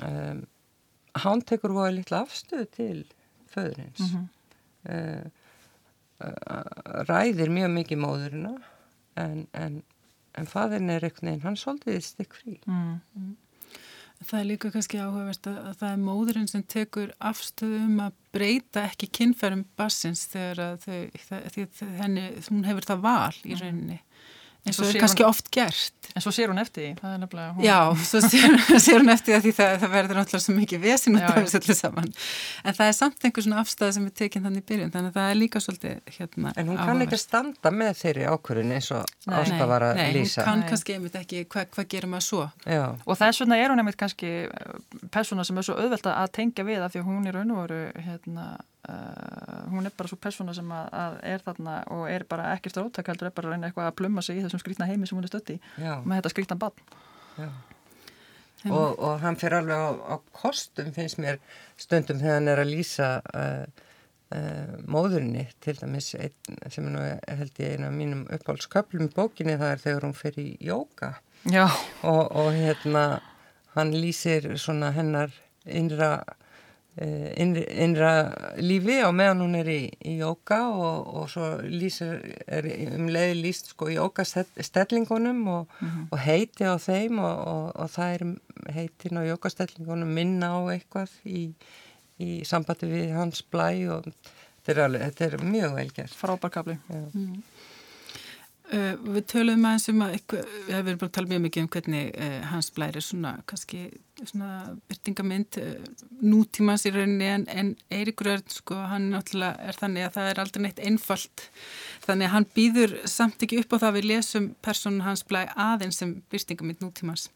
um, 0.06 0.44
hann 1.24 1.42
tekur 1.46 1.74
voða 1.74 1.96
litla 1.96 2.22
afstöðu 2.24 2.68
til 2.76 3.00
föðurins. 3.50 4.04
Mm 4.04 4.12
-hmm. 4.14 4.28
uh, 4.94 5.24
uh, 6.28 7.02
ræðir 7.10 7.50
mjög 7.50 7.74
mikið 7.78 8.02
móðurina 8.04 8.54
en, 9.20 9.46
en, 9.52 9.80
en 10.34 10.50
fadrin 10.50 10.90
er 10.90 11.04
einhvern 11.06 11.30
veginn, 11.30 11.46
hann 11.46 11.58
svolítið 11.60 12.00
stikk 12.04 12.38
frí 12.40 12.58
mm. 12.66 13.00
-hmm. 13.14 13.32
Það 14.24 14.40
er 14.40 14.46
líka 14.46 14.70
kannski 14.70 14.98
áhugavert 14.98 15.46
að, 15.46 15.56
að 15.68 15.74
það 15.80 15.90
er 15.92 16.04
móðurinn 16.04 16.48
sem 16.48 16.62
tekur 16.62 17.10
afstöðum 17.18 17.98
að 18.00 18.12
breyta 18.32 18.84
ekki 18.88 19.08
kynferðum 19.18 19.64
bassins 19.76 20.22
þegar 20.32 20.78
þau, 20.80 21.10
það, 21.28 21.96
henni, 21.98 22.24
hún 22.48 22.64
hefur 22.64 22.86
það 22.88 23.02
val 23.04 23.34
í 23.44 23.58
rauninni 23.58 23.98
eins 24.64 24.78
og 24.78 24.86
það 24.86 24.94
er 24.94 25.02
kannski 25.04 25.24
hún, 25.24 25.30
oft 25.34 25.50
gert. 25.52 26.08
En 26.14 26.22
svo 26.22 26.30
sér 26.30 26.50
hún 26.52 26.60
eftir 26.62 26.84
því. 26.84 26.90
Það 27.00 27.14
er 27.14 27.20
nefnilega 27.22 27.54
hún... 27.56 27.64
já, 27.66 27.78
svo 28.08 28.20
sér, 28.22 28.54
sér 28.84 29.02
hún 29.02 29.12
eftir 29.12 29.40
því 29.44 29.52
það, 29.56 29.72
það 29.82 29.94
verður 29.94 30.18
náttúrulega 30.20 30.44
svo 30.44 30.54
mikið 30.56 30.82
vesin 30.84 31.18
út 31.18 31.24
af 31.26 31.38
þessu 31.40 31.60
öllu 31.60 31.76
saman. 31.78 32.10
En 32.62 32.76
það 32.78 32.90
er 32.90 32.96
samt 32.98 33.26
einhver 33.28 33.46
svona 33.46 33.62
afstæð 33.64 33.92
sem 33.96 34.08
er 34.08 34.14
tekinn 34.20 34.46
þannig 34.46 34.64
í 34.64 34.66
byrjun 34.70 34.92
þannig 34.94 35.12
að 35.12 35.18
það 35.18 35.32
er 35.32 35.40
líka 35.40 35.62
svolítið 35.64 36.12
hérna, 36.18 36.52
en 36.54 36.70
hún 36.70 36.80
kann 36.80 37.04
ekki 37.04 37.20
standa 37.20 37.72
með 37.74 37.98
þeirri 38.00 38.28
ákvörðin 38.30 38.76
eins 38.78 38.90
og 38.94 39.32
var 39.74 39.88
að 39.90 40.00
nei, 40.00 40.06
lýsa 40.14 40.44
nei, 40.44 40.46
hún 40.46 40.50
kann 40.50 40.66
kannski 40.70 40.96
einmitt 40.96 41.18
ekki 41.18 41.42
hvað 41.50 41.74
hva 41.74 41.86
gerir 41.94 42.12
maður 42.14 42.28
svo. 42.28 42.44
Já. 42.64 42.84
og 42.94 43.18
þess 43.20 43.42
vegna 43.42 43.58
er 43.58 43.74
hún 43.74 43.82
einmitt 43.82 43.98
kannski 44.00 44.32
eh, 44.46 44.76
persóna 45.14 45.44
sem 45.46 45.58
er 45.58 45.66
svo 45.66 45.76
auðvelt 45.80 46.08
að 46.12 46.30
tengja 46.38 46.66
við 46.66 46.84
af 46.84 46.94
því 46.94 47.02
að 47.02 47.10
hún 47.10 47.28
er 47.28 47.38
raun 47.40 47.52
og 47.56 47.64
veru 47.64 47.82
hérna 48.06 48.46
Uh, 48.84 49.70
hún 49.72 49.86
er 49.88 49.92
bara 49.96 50.10
svo 50.10 50.18
persóna 50.20 50.52
sem 50.52 50.72
að, 50.76 50.88
að 50.92 51.14
er 51.30 51.44
þarna 51.46 51.74
og 51.94 52.02
er 52.12 52.24
bara 52.28 52.50
ekkert 52.52 52.76
ráttæk 52.82 53.06
heldur 53.08 53.30
er 53.30 53.32
bara 53.32 53.48
að 53.48 53.54
reyna 53.54 53.70
eitthvað 53.70 53.86
að 53.88 53.94
plumma 53.96 54.24
sig 54.24 54.36
í 54.36 54.42
þessum 54.44 54.60
skrítna 54.60 54.88
heimi 54.90 55.08
sem 55.08 55.16
hún 55.16 55.24
er 55.24 55.32
stötti 55.32 55.56
með 55.80 56.18
þetta 56.18 56.32
skrítna 56.34 56.58
bann 56.60 56.82
og, 58.68 58.98
og 58.98 59.22
hann 59.22 59.38
fyrir 59.40 59.62
alveg 59.62 59.86
á, 59.88 59.88
á 60.12 60.16
kostum 60.36 60.92
finnst 60.92 61.16
mér 61.22 61.40
stundum 61.80 62.20
þegar 62.20 62.38
hann 62.38 62.52
er 62.52 62.60
að 62.60 62.72
lýsa 62.74 63.08
uh, 63.24 63.64
uh, 64.36 64.76
móðurinni 64.84 65.46
til 65.64 65.78
dæmis 65.80 66.12
ein, 66.20 66.36
sem 66.68 66.92
nú 66.92 67.00
held 67.00 67.64
ég 67.64 67.78
eina 67.78 67.88
af 67.88 67.96
mínum 67.96 68.28
uppáhaldsköplum 68.28 69.08
í 69.08 69.14
bókinni 69.16 69.56
það 69.60 69.76
er 69.78 69.84
þegar 69.88 70.08
hún 70.10 70.16
fyrir 70.20 70.44
í 70.44 70.56
jóka 70.68 71.14
og, 72.04 72.24
og 72.28 72.52
hérna 72.52 73.08
hann 73.78 73.96
lýsir 73.96 74.52
svona 74.60 74.92
hennar 74.92 75.32
innra 75.64 76.18
innra 76.94 78.12
lífi 78.62 79.00
á 79.02 79.10
meðan 79.10 79.40
hún 79.42 79.56
er 79.58 79.66
í, 79.66 79.80
í 80.06 80.12
jóka 80.20 80.60
og, 80.70 81.08
og 81.18 81.30
svo 81.32 81.48
lýsir, 81.66 82.20
er 82.46 82.68
um 82.94 83.08
leiði 83.10 83.40
líst 83.40 83.72
sko 83.72 83.88
í 83.90 83.96
jókastellingunum 83.96 85.40
og, 85.48 85.66
mm 85.80 85.88
-hmm. 85.88 86.06
og 86.10 86.18
heiti 86.22 86.64
á 86.64 86.78
þeim 86.78 87.18
og, 87.18 87.74
og 87.74 87.90
það 87.90 88.14
er 88.14 88.24
heitin 88.76 89.18
á 89.18 89.22
jókastellingunum 89.26 90.14
minna 90.14 90.54
á 90.54 90.58
eitthvað 90.70 91.10
í, 91.26 91.50
í 92.22 92.44
sambandi 92.44 92.86
við 92.86 93.14
hans 93.18 93.42
blæ 93.42 93.90
og 93.90 94.06
þetta 94.64 94.80
er, 94.80 94.84
alveg, 94.84 95.02
þetta 95.02 95.24
er 95.24 95.44
mjög 95.44 95.74
velgerð. 95.74 96.14
Frábarkabli. 96.14 96.78
Mm 96.88 97.10
-hmm. 97.10 97.42
Uh, 98.74 98.94
við 99.14 99.26
töluðum 99.30 99.66
aðeins 99.68 99.90
um 99.92 100.02
að 100.02 100.14
eitthvað, 100.16 100.54
við 100.66 100.74
hefum 100.74 100.98
bara 101.02 101.12
talað 101.14 101.30
mjög 101.30 101.42
mikið 101.44 101.62
um 101.62 101.68
hvernig 101.74 102.08
uh, 102.10 102.36
hans 102.50 102.70
blæri 102.74 103.02
svona 103.04 103.32
kannski 103.50 103.80
svona 104.18 104.48
byrtingamind 104.90 105.58
uh, 105.60 105.72
nútímans 106.24 106.86
í 106.88 106.92
rauninni 106.94 107.28
en, 107.30 107.46
en 107.52 107.72
Eiríkur 107.94 108.32
Örn 108.32 108.46
sko 108.50 108.78
hann 108.90 109.10
náttúrulega 109.12 109.68
er 109.70 109.78
þannig 109.78 110.08
að 110.08 110.16
það 110.16 110.30
er 110.32 110.42
aldrei 110.44 110.64
neitt 110.66 110.84
einfalt. 110.90 111.48
Þannig 112.06 112.30
að 112.30 112.34
hann 112.34 112.48
býður 112.56 112.96
samt 113.14 113.46
ekki 113.46 113.60
upp 113.62 113.76
á 113.78 113.82
það 113.84 113.98
við 114.00 114.10
lesum 114.10 114.48
personun 114.64 115.04
hans 115.06 115.22
blæ 115.28 115.44
aðeins 115.54 116.00
sem 116.02 116.16
byrtingamind 116.34 116.82
nútímans. 116.82 117.28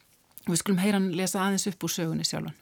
Og 0.47 0.55
við 0.55 0.63
skulum 0.63 0.83
heyra 0.83 0.99
hann 0.99 1.13
lesa 1.15 1.45
aðeins 1.45 1.69
upp 1.71 1.87
úr 1.87 1.95
sögunni 1.95 2.27
sjálfan 2.27 2.57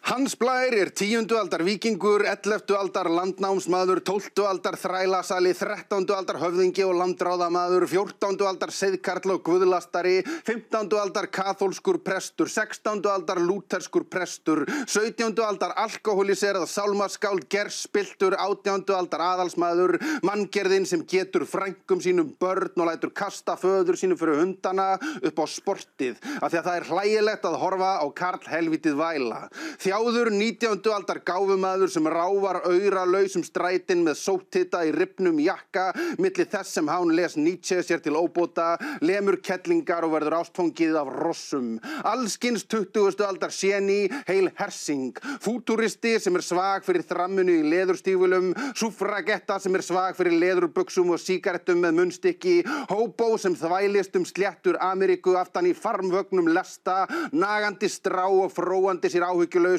Hans 0.00 0.32
Blær 0.34 0.72
er 0.72 0.88
tíundu 0.96 1.36
aldar 1.36 1.60
vikingur, 1.60 2.22
elleftu 2.24 2.72
aldar 2.74 3.06
landnámsmaður, 3.12 4.00
tóltu 4.00 4.46
aldar 4.48 4.78
þrælasali, 4.80 5.52
þrettándu 5.54 6.14
aldar 6.16 6.38
höfðingi 6.40 6.86
og 6.86 6.94
landráðamaður, 6.96 7.84
fjórtándu 7.90 8.46
aldar 8.48 8.72
seðkarl 8.72 9.34
og 9.34 9.42
guðlastari, 9.44 10.22
fymtándu 10.48 10.96
aldar 10.98 11.28
kathólskur 11.30 12.00
prestur, 12.02 12.48
sextándu 12.48 13.10
aldar 13.12 13.42
lúterskur 13.44 14.06
prestur, 14.08 14.64
sögtjándu 14.88 15.44
aldar 15.44 15.76
alkoholiserað 15.84 16.64
sálmaskáld, 16.72 17.44
gerspiltur, 17.52 18.38
átjándu 18.40 18.96
aldar 18.96 19.26
aðalsmaður, 19.28 19.98
manngerðin 20.24 20.88
sem 20.88 21.04
getur 21.04 21.44
frængum 21.44 22.00
sínum 22.00 22.32
börn 22.40 22.72
og 22.80 22.88
lætur 22.88 23.12
kasta 23.12 23.58
föður 23.60 24.00
sínum 24.00 24.18
fyrir 24.18 24.40
hundana 24.40 24.94
upp 24.96 25.44
á 25.44 25.46
sportið, 25.46 26.16
af 26.40 26.48
því 26.48 26.62
að 26.64 26.66
það 26.72 26.80
er 26.80 26.90
hlægilegt 26.90 27.46
að 27.52 27.60
horfa 27.66 27.94
á 28.00 28.06
Karl 28.16 28.50
Helvitið 28.56 28.98
Væla. 29.04 29.44
Þjáður 29.90 30.28
19. 30.30 30.84
aldar 30.94 31.18
gáfumadur 31.26 31.90
sem 31.90 32.04
rávar 32.06 32.60
auðra 32.62 33.00
lausum 33.10 33.42
strætin 33.42 34.04
með 34.06 34.20
sóttita 34.20 34.84
í 34.86 34.92
ripnum 34.94 35.40
jakka 35.42 35.88
millir 36.22 36.46
þess 36.46 36.76
sem 36.76 36.86
hán 36.86 37.10
les 37.18 37.34
Nietzsche 37.34 37.80
sér 37.82 37.98
til 38.04 38.14
óbóta, 38.14 38.76
lemur 39.02 39.40
kettlingar 39.42 40.06
og 40.06 40.12
verður 40.12 40.36
ástfóngið 40.38 40.94
af 41.00 41.10
rossum. 41.16 41.72
Allskins 42.06 42.62
20. 42.70 43.24
aldar 43.26 43.50
séni, 43.50 44.04
heil 44.28 44.52
hersing, 44.60 45.18
fúturisti 45.42 46.14
sem 46.22 46.38
er 46.38 46.46
svag 46.46 46.86
fyrir 46.86 47.02
þrammunu 47.10 47.58
í 47.58 47.66
leðurstífulum, 47.72 48.52
sufragetta 48.78 49.58
sem 49.58 49.74
er 49.74 49.82
svag 49.88 50.14
fyrir 50.20 50.38
leðurböksum 50.38 51.10
og 51.16 51.18
síkaretum 51.24 51.82
með 51.82 51.98
munnstykki, 51.98 52.60
hóbó 52.92 53.32
sem 53.42 53.58
þvælist 53.58 54.14
um 54.22 54.28
sléttur 54.30 54.78
Ameríku 54.86 55.34
aftan 55.42 55.66
í 55.66 55.74
farmvögnum 55.74 56.54
lesta, 56.54 57.00
nagandi 57.34 57.90
strá 57.90 58.28
og 58.30 58.54
fróandi 58.54 59.10
sér 59.10 59.26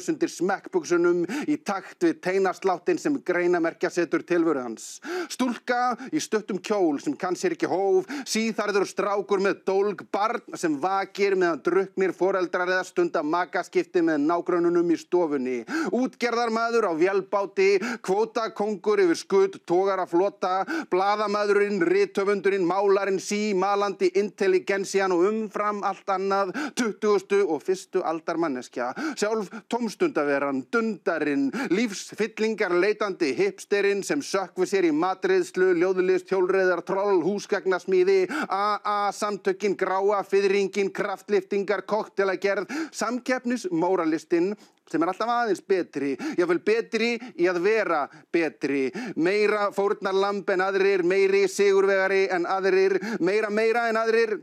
áhyggjulegs 0.02 0.10
undir 0.10 0.30
smekkbuksunum 0.30 1.22
í 1.48 1.56
takt 1.62 2.02
við 2.02 2.20
teinasláttinn 2.22 2.98
sem 2.98 3.14
greinamerkja 3.22 3.90
setur 3.90 4.22
tilvöru 4.22 4.62
hans. 4.62 5.00
Stúlka 5.30 5.96
í 6.12 6.20
stuttum 6.20 6.58
kjól 6.58 7.00
sem 7.00 7.14
kann 7.16 7.36
sér 7.36 7.54
ekki 7.54 7.70
hóf, 7.70 8.06
síðarður 8.26 8.86
strákur 8.86 9.42
með 9.42 9.62
dólg 9.66 10.04
barn 10.12 10.42
sem 10.56 10.78
vakir 10.80 11.36
meðan 11.36 11.62
druknir 11.62 12.12
foreldrar 12.12 12.68
eða 12.68 12.84
stunda 12.84 13.22
makaskipti 13.22 14.02
með 14.02 14.26
nágrununum 14.26 14.90
í 14.90 14.98
stofunni. 14.98 15.62
Útgerðarmaður 15.92 16.90
á 16.90 16.92
vjálbáti, 16.98 17.70
kvótakongur 18.02 19.04
yfir 19.04 19.20
skutt, 19.20 19.60
tógar 19.66 20.02
að 20.02 20.12
flota, 20.16 20.54
bladamæðurinn, 20.90 21.82
rittöfundurinn, 21.86 22.66
málarinn, 22.66 23.20
sí, 23.22 23.52
malandi, 23.54 24.10
intelligensjan 24.18 25.14
og 25.14 25.26
umfram 25.30 25.82
allt 25.86 26.08
annað, 26.12 26.54
20. 26.78 27.42
og 27.46 27.62
1. 27.62 28.02
aldar 28.02 28.40
manneskja. 28.40 28.92
Sjálf 29.18 29.50
tómstundaveran, 29.92 30.66
dundarinn, 30.72 31.50
lífsfyllingar 31.70 32.72
leitandi 32.80 33.34
hipsterinn 33.36 34.02
sem 34.02 34.22
sökvi 34.22 34.66
sér 34.66 34.86
í 34.88 34.92
matriðslu, 34.92 35.72
ljóðlist, 35.76 36.30
hjólreðar, 36.30 36.82
troll, 36.86 37.20
húsgagnasmíði, 37.24 38.26
AA, 38.48 39.12
samtökin, 39.12 39.76
gráa, 39.76 40.22
fyrringin, 40.24 40.92
kraftliftingar, 40.92 41.84
koktelagerð, 41.84 42.70
samkeppnismóralistinn 42.92 44.54
sem 44.90 45.02
er 45.02 45.08
alltaf 45.12 45.30
aðeins 45.30 45.62
betri, 45.64 46.14
jáfnvel 46.36 46.60
betri 46.64 47.12
í 47.40 47.46
að 47.48 47.62
vera 47.64 48.02
betri, 48.32 48.90
meira 49.16 49.70
fórnarlamb 49.72 50.48
en 50.52 50.64
aðrir, 50.64 51.04
meiri 51.06 51.46
sigurvegari 51.48 52.26
en 52.34 52.48
aðrir, 52.50 52.98
meira 53.20 53.48
meira 53.52 53.86
en 53.88 54.00
aðrir 54.00 54.40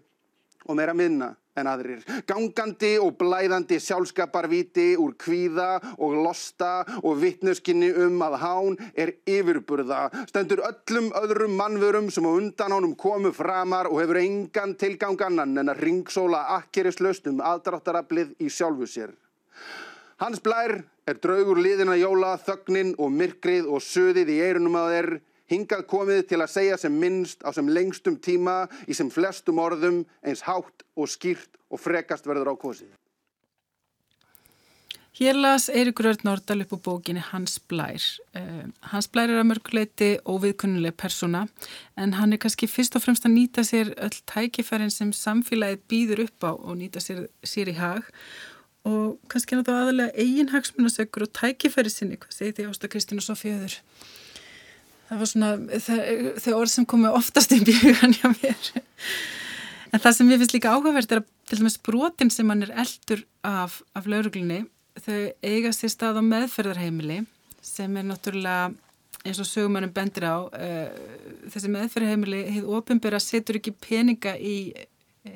og 0.69 0.77
meira 0.77 0.93
minna 0.93 1.34
en 1.60 1.67
aðrir. 1.67 2.03
Gangandi 2.29 2.93
og 3.01 3.15
blæðandi 3.19 3.79
sjálfskaparvíti 3.84 4.93
úr 5.01 5.15
kvíða 5.19 5.69
og 5.97 6.17
losta 6.23 6.84
og 7.01 7.19
vittnuskinni 7.23 7.89
um 8.05 8.21
að 8.23 8.38
hán 8.43 8.77
er 8.93 9.15
yfirburða. 9.27 10.05
Stendur 10.29 10.63
öllum 10.69 11.10
öðrum 11.19 11.58
mannvörum 11.60 12.12
sem 12.13 12.27
á 12.27 12.32
undan 12.32 12.75
honum 12.75 12.95
komu 12.95 13.34
framar 13.36 13.89
og 13.89 14.01
hefur 14.03 14.21
engan 14.21 14.75
tilgangannan 14.79 15.58
en 15.58 15.73
að 15.73 15.84
ringsóla 15.88 16.45
akkerislaust 16.60 17.27
um 17.32 17.41
aðdráttaraflið 17.43 18.38
í 18.39 18.51
sjálfu 18.53 18.88
sér. 18.88 19.15
Hans 20.19 20.41
blær 20.43 20.82
er 21.08 21.19
draugur 21.23 21.58
liðina 21.63 21.95
jóla, 21.95 22.36
þögnin 22.43 22.91
og 22.99 23.12
myrkrið 23.15 23.69
og 23.71 23.82
söðið 23.82 24.34
í 24.36 24.41
eirunum 24.43 24.75
að 24.75 24.89
þeir 24.93 25.12
hingað 25.49 25.85
komið 25.89 26.23
til 26.29 26.41
að 26.43 26.53
segja 26.53 26.77
sem 26.77 26.95
minnst 27.01 27.43
á 27.45 27.49
sem 27.55 27.69
lengstum 27.69 28.19
tíma 28.21 28.63
í 28.88 28.97
sem 28.97 29.12
flestum 29.13 29.62
orðum 29.62 30.03
eins 30.23 30.45
hátt 30.47 30.85
og 30.95 31.09
skýrt 31.09 31.59
og 31.69 31.81
frekast 31.81 32.27
verður 32.29 32.53
á 32.53 32.55
kosið. 32.59 32.89
Hér 35.19 35.35
las 35.35 35.65
Eiríkur 35.67 36.07
Örd 36.07 36.21
Nordal 36.23 36.62
upp 36.63 36.71
á 36.71 36.79
bókinni 36.79 37.19
Hans 37.19 37.57
Blær. 37.59 37.99
Uh, 38.38 38.69
Hans 38.93 39.09
Blær 39.12 39.27
er 39.27 39.41
að 39.41 39.49
mörguleiti 39.49 40.07
óviðkunnuleg 40.23 40.95
persóna 40.95 41.41
en 41.99 42.13
hann 42.15 42.31
er 42.31 42.39
kannski 42.39 42.69
fyrst 42.71 42.95
og 42.95 43.03
fremst 43.03 43.27
að 43.27 43.35
nýta 43.35 43.65
sér 43.67 43.91
öll 43.97 44.21
tækifærin 44.31 44.93
sem 44.93 45.12
samfélagið 45.12 45.83
býður 45.91 46.23
upp 46.29 46.47
á 46.47 46.51
og 46.53 46.79
nýta 46.79 47.03
sér, 47.03 47.25
sér 47.43 47.73
í 47.73 47.75
hag 47.81 48.07
og 48.88 49.19
kannski 49.27 49.59
þá 49.59 49.73
aðalega 49.75 50.15
eigin 50.15 50.53
hagsmunasökkur 50.53 51.27
og 51.27 51.33
tækifæri 51.35 51.91
sinni, 51.91 52.15
hvað 52.15 52.38
segir 52.38 52.55
því 52.55 52.69
Ásta 52.69 52.88
Kristín 52.88 53.19
og 53.19 53.27
Sofíður? 53.27 53.75
Það 55.10 55.22
var 55.22 55.30
svona 55.32 55.52
þau 56.38 56.54
orð 56.60 56.72
sem 56.74 56.86
komu 56.86 57.12
oftast 57.17 57.54
í 57.56 57.63
bjögan 57.65 58.13
hjá 58.13 58.30
mér. 58.30 58.72
En 59.89 60.02
það 60.04 60.15
sem 60.19 60.30
ég 60.30 60.41
finnst 60.41 60.54
líka 60.54 60.74
áhugavert 60.76 61.12
er 61.15 61.24
að 61.24 61.30
til 61.50 61.58
dæmis 61.58 61.80
brotin 61.82 62.30
sem 62.30 62.50
hann 62.52 62.62
er 62.62 62.76
eldur 62.84 63.24
af, 63.45 63.82
af 63.98 64.06
lauruglunni 64.10 64.62
þau 65.02 65.17
eiga 65.45 65.72
sér 65.74 65.93
stað 65.93 66.19
á 66.22 66.24
meðferðarheimili 66.28 67.24
sem 67.65 67.98
er 67.98 68.06
náttúrulega 68.06 68.69
eins 69.26 69.39
og 69.41 69.50
sögumannum 69.50 69.93
bendir 69.95 70.28
á 70.30 70.45
uh, 70.45 70.89
þessi 71.52 71.72
meðferðarheimili 71.74 72.43
hefur 72.54 72.80
ofinbæra 72.80 73.19
setur 73.24 73.60
ekki 73.60 73.74
peninga 73.82 74.36
í 74.38 74.58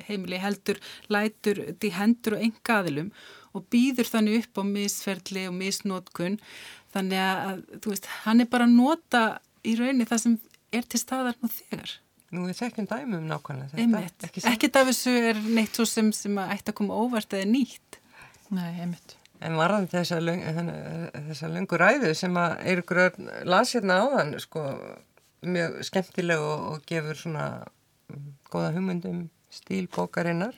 heimili 0.06 0.38
heldur, 0.40 0.78
lætur 1.12 1.60
því 1.80 1.90
hendur 1.98 2.38
og 2.38 2.46
enga 2.46 2.78
aðilum 2.78 3.10
og 3.54 3.66
býður 3.70 4.08
þannig 4.10 4.44
upp 4.44 4.62
á 4.62 4.64
misferðli 4.70 5.44
og 5.50 5.58
misnótkun 5.58 6.38
þannig 6.94 7.20
að, 7.20 7.64
þú 7.82 7.92
veist, 7.92 8.08
hann 8.24 8.42
er 8.42 8.50
bara 8.50 8.68
að 8.68 8.78
nota 8.78 9.24
í 9.64 9.74
rauninni 9.78 10.06
það 10.08 10.22
sem 10.24 10.38
er 10.74 10.88
til 10.90 11.00
staðar 11.00 11.38
nú 11.42 11.50
þegar. 11.52 11.96
Nú 12.34 12.46
við 12.48 12.58
þekkjum 12.62 12.88
dæmum 12.90 13.26
nákvæmlega 13.30 13.74
þetta 13.74 14.28
Ekki, 14.28 14.44
ekki 14.50 14.70
af 14.74 14.88
þessu 14.90 15.12
er 15.30 15.42
neitt 15.44 15.76
svo 15.76 15.86
sem, 15.86 16.08
sem 16.16 16.38
að 16.40 16.56
ætti 16.56 16.72
að 16.72 16.78
koma 16.80 16.96
óvart 16.98 17.36
eða 17.36 17.50
nýtt. 17.50 18.00
Nei, 18.54 18.72
einmitt. 18.82 19.16
En 19.44 19.58
varðan 19.58 19.86
þessa, 19.92 20.20
löng, 20.22 20.42
þessa 21.28 21.50
löngu 21.52 21.78
ræðu 21.78 22.12
sem 22.16 22.36
að 22.40 22.54
Eirikur 22.70 23.00
las 23.50 23.74
hérna 23.76 24.00
áðan 24.02 24.34
sko, 24.42 24.62
mjög 25.44 25.80
skemmtileg 25.86 26.42
og, 26.42 26.68
og 26.72 26.86
gefur 26.88 27.18
svona 27.20 27.48
góða 28.50 28.72
hugmyndum 28.76 29.26
stílbókarinnar. 29.54 30.56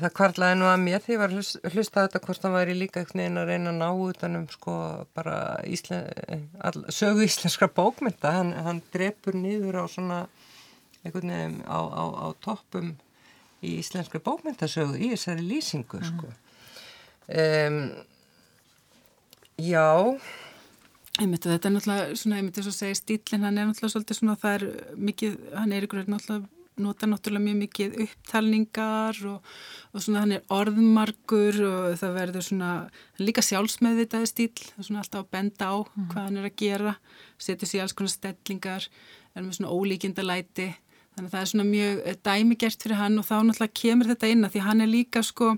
Það 0.00 0.12
kvarlaði 0.18 0.56
nú 0.58 0.66
að 0.68 0.80
mér 0.82 1.02
því 1.04 1.16
var 1.20 1.32
hlust, 1.32 1.58
hlusta 1.72 2.04
þetta 2.04 2.20
hvort 2.24 2.42
það 2.42 2.56
væri 2.56 2.76
líka 2.76 3.00
einhvern 3.00 3.22
veginn 3.22 3.40
að 3.40 3.50
reyna 3.52 3.70
að 3.72 3.78
ná 3.78 3.88
utanum 4.08 4.46
sko 4.52 4.74
bara 5.16 5.36
íslen, 5.64 6.08
all, 6.60 6.82
sögu 6.92 7.24
íslenskra 7.24 7.70
bókmynda. 7.72 8.32
Hann, 8.38 8.52
hann 8.66 8.82
drepur 8.94 9.38
niður 9.38 9.80
á 9.80 9.84
svona 9.88 10.18
einhvern 11.04 11.32
veginn 11.34 11.60
á, 11.64 11.78
á, 11.78 12.04
á 12.10 12.26
toppum 12.44 12.92
í 13.62 13.78
íslenskra 13.78 14.20
bókmyndasögu 14.24 14.98
í 14.98 15.12
þessari 15.14 15.46
lýsingu 15.46 16.02
sko. 16.10 16.34
Um, 17.28 17.80
já 19.58 19.88
einmitt 21.18 21.46
þetta 21.46 21.68
er 21.68 21.74
náttúrulega 21.74 22.18
svona 22.18 22.38
einmitt 22.38 22.58
þess 22.58 22.70
að 22.70 22.76
segja 22.78 22.98
stílinn 23.00 23.44
hann 23.46 23.58
er 23.58 23.66
náttúrulega 23.68 23.94
svolítið 23.94 24.18
svona 24.20 24.36
það 24.38 24.54
er 24.54 24.64
mikið, 25.08 25.34
hann 25.58 25.74
er 25.74 25.86
ykkur 25.86 26.06
náttúrulega 26.06 26.57
nota 26.82 27.08
náttúrulega 27.08 27.44
mjög 27.44 27.60
mikið 27.62 27.96
upptalningar 28.04 29.20
og, 29.30 29.52
og 29.92 30.04
svona 30.04 30.24
hann 30.24 30.34
er 30.38 30.44
orðmarkur 30.54 31.60
og 31.68 31.98
það 32.00 32.18
verður 32.18 32.46
svona 32.48 32.72
líka 33.22 33.44
sjálfsmeðvitaði 33.44 34.30
stíl 34.30 34.50
það 34.64 34.82
er 34.82 34.88
svona 34.90 35.04
alltaf 35.04 35.24
að 35.24 35.30
benda 35.36 35.70
á 35.70 35.76
mm. 35.78 36.10
hvað 36.12 36.28
hann 36.28 36.40
er 36.40 36.50
að 36.50 36.58
gera 36.64 36.96
setja 37.38 37.70
sér 37.70 37.86
alls 37.86 37.96
konar 37.98 38.14
stellingar 38.14 38.90
er 39.34 39.46
með 39.46 39.60
svona 39.60 39.72
ólíkinda 39.74 40.26
læti 40.26 40.68
þannig 41.18 41.28
að 41.28 41.32
það 41.36 41.40
er 41.40 41.52
svona 41.52 41.68
mjög 41.68 42.20
dæmigert 42.28 42.84
fyrir 42.84 43.02
hann 43.02 43.20
og 43.20 43.26
þá 43.28 43.36
náttúrulega 43.38 43.80
kemur 43.82 44.12
þetta 44.12 44.34
inn 44.34 44.46
að 44.46 44.54
því 44.54 44.66
hann 44.68 44.84
er 44.84 44.92
líka 44.92 45.24
sko 45.26 45.54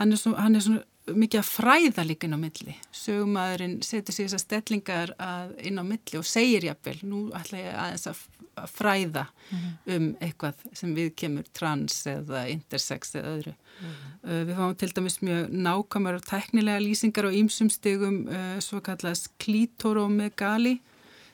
hann 0.00 0.12
er, 0.12 0.20
svo, 0.20 0.34
hann 0.36 0.58
er 0.58 0.64
svona 0.64 0.84
mikið 1.12 1.40
að 1.40 1.48
fræða 1.50 2.04
líka 2.08 2.28
inn 2.28 2.36
á 2.36 2.40
milli 2.40 2.74
sögumæðurinn 2.96 3.76
setur 3.84 4.16
sér 4.16 4.28
þessar 4.30 4.42
stellingar 4.44 5.12
inn 5.60 5.80
á 5.80 5.84
milli 5.84 6.20
og 6.20 6.24
segir 6.28 6.64
jafnvel 6.70 6.96
nú 7.04 7.20
ætla 7.36 7.60
ég 7.60 7.76
aðeins 7.76 8.08
að 8.08 8.22
fræða 8.70 9.26
mm 9.26 9.58
-hmm. 9.58 9.96
um 9.96 10.16
eitthvað 10.20 10.54
sem 10.72 10.94
við 10.94 11.14
kemur 11.16 11.44
trans 11.52 12.06
eða 12.06 12.48
intersex 12.48 13.14
eða 13.14 13.36
öðru 13.36 13.54
mm 13.54 13.90
-hmm. 13.90 14.46
við 14.46 14.56
fáum 14.56 14.74
til 14.76 14.92
dæmis 14.94 15.22
mjög 15.22 15.48
nákvæmar 15.50 16.14
og 16.14 16.24
teknilega 16.24 16.80
lýsingar 16.80 17.26
á 17.28 17.30
ýmsum 17.30 17.70
stegum 17.70 18.28
uh, 18.28 18.58
svo 18.60 18.80
kallast 18.80 19.28
klítoromegali 19.38 20.80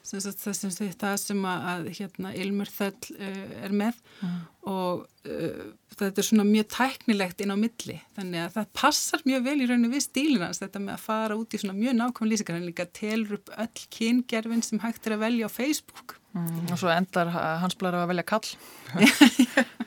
sem 0.02 0.20
það 0.20 0.54
sem, 0.56 0.90
það 0.96 1.16
sem 1.20 1.42
að, 1.44 1.66
að 1.72 1.88
hérna, 1.98 2.32
Ilmur 2.40 2.70
Þöll 2.72 3.16
uh, 3.18 3.64
er 3.66 3.74
með 3.76 3.98
mm. 4.20 4.38
og 4.72 5.02
uh, 5.28 5.66
þetta 5.98 6.22
er 6.22 6.28
svona 6.30 6.46
mjög 6.48 6.70
tæknilegt 6.72 7.44
inn 7.44 7.52
á 7.52 7.58
milli 7.60 7.98
þannig 8.16 8.46
að 8.46 8.56
það 8.56 8.70
passar 8.80 9.26
mjög 9.28 9.44
vel 9.48 9.58
í 9.58 9.68
rauninu 9.68 9.92
við 9.92 10.06
stílinans 10.06 10.62
þetta 10.62 10.82
með 10.86 10.96
að 10.96 11.04
fara 11.04 11.36
út 11.40 11.54
í 11.56 11.60
svona 11.60 11.76
mjög 11.76 11.98
nákvæm 11.98 12.32
lýsingar 12.32 12.60
en 12.60 12.68
líka 12.70 12.88
telur 12.96 13.38
upp 13.40 13.52
öll 13.66 13.84
kyngerfin 13.98 14.64
sem 14.64 14.82
hægt 14.82 15.06
er 15.06 15.18
að 15.18 15.24
velja 15.26 15.50
á 15.52 15.56
Facebook 15.58 16.19
mm. 16.32 16.70
og 16.70 16.78
svo 16.80 16.92
endar 16.94 17.32
hans 17.62 17.78
blæra 17.80 18.04
að 18.04 18.12
velja 18.14 18.28
kall 18.34 18.46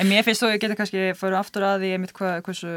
En 0.00 0.08
mér 0.08 0.24
finnst 0.24 0.40
þú 0.40 0.48
að 0.48 0.54
ég 0.54 0.60
geta 0.62 0.76
kannski 0.78 1.00
fyrir 1.18 1.36
aftur 1.36 1.64
að 1.66 1.82
því 1.82 1.88
einmitt 1.92 2.12
hvað, 2.16 2.38
hversu 2.46 2.70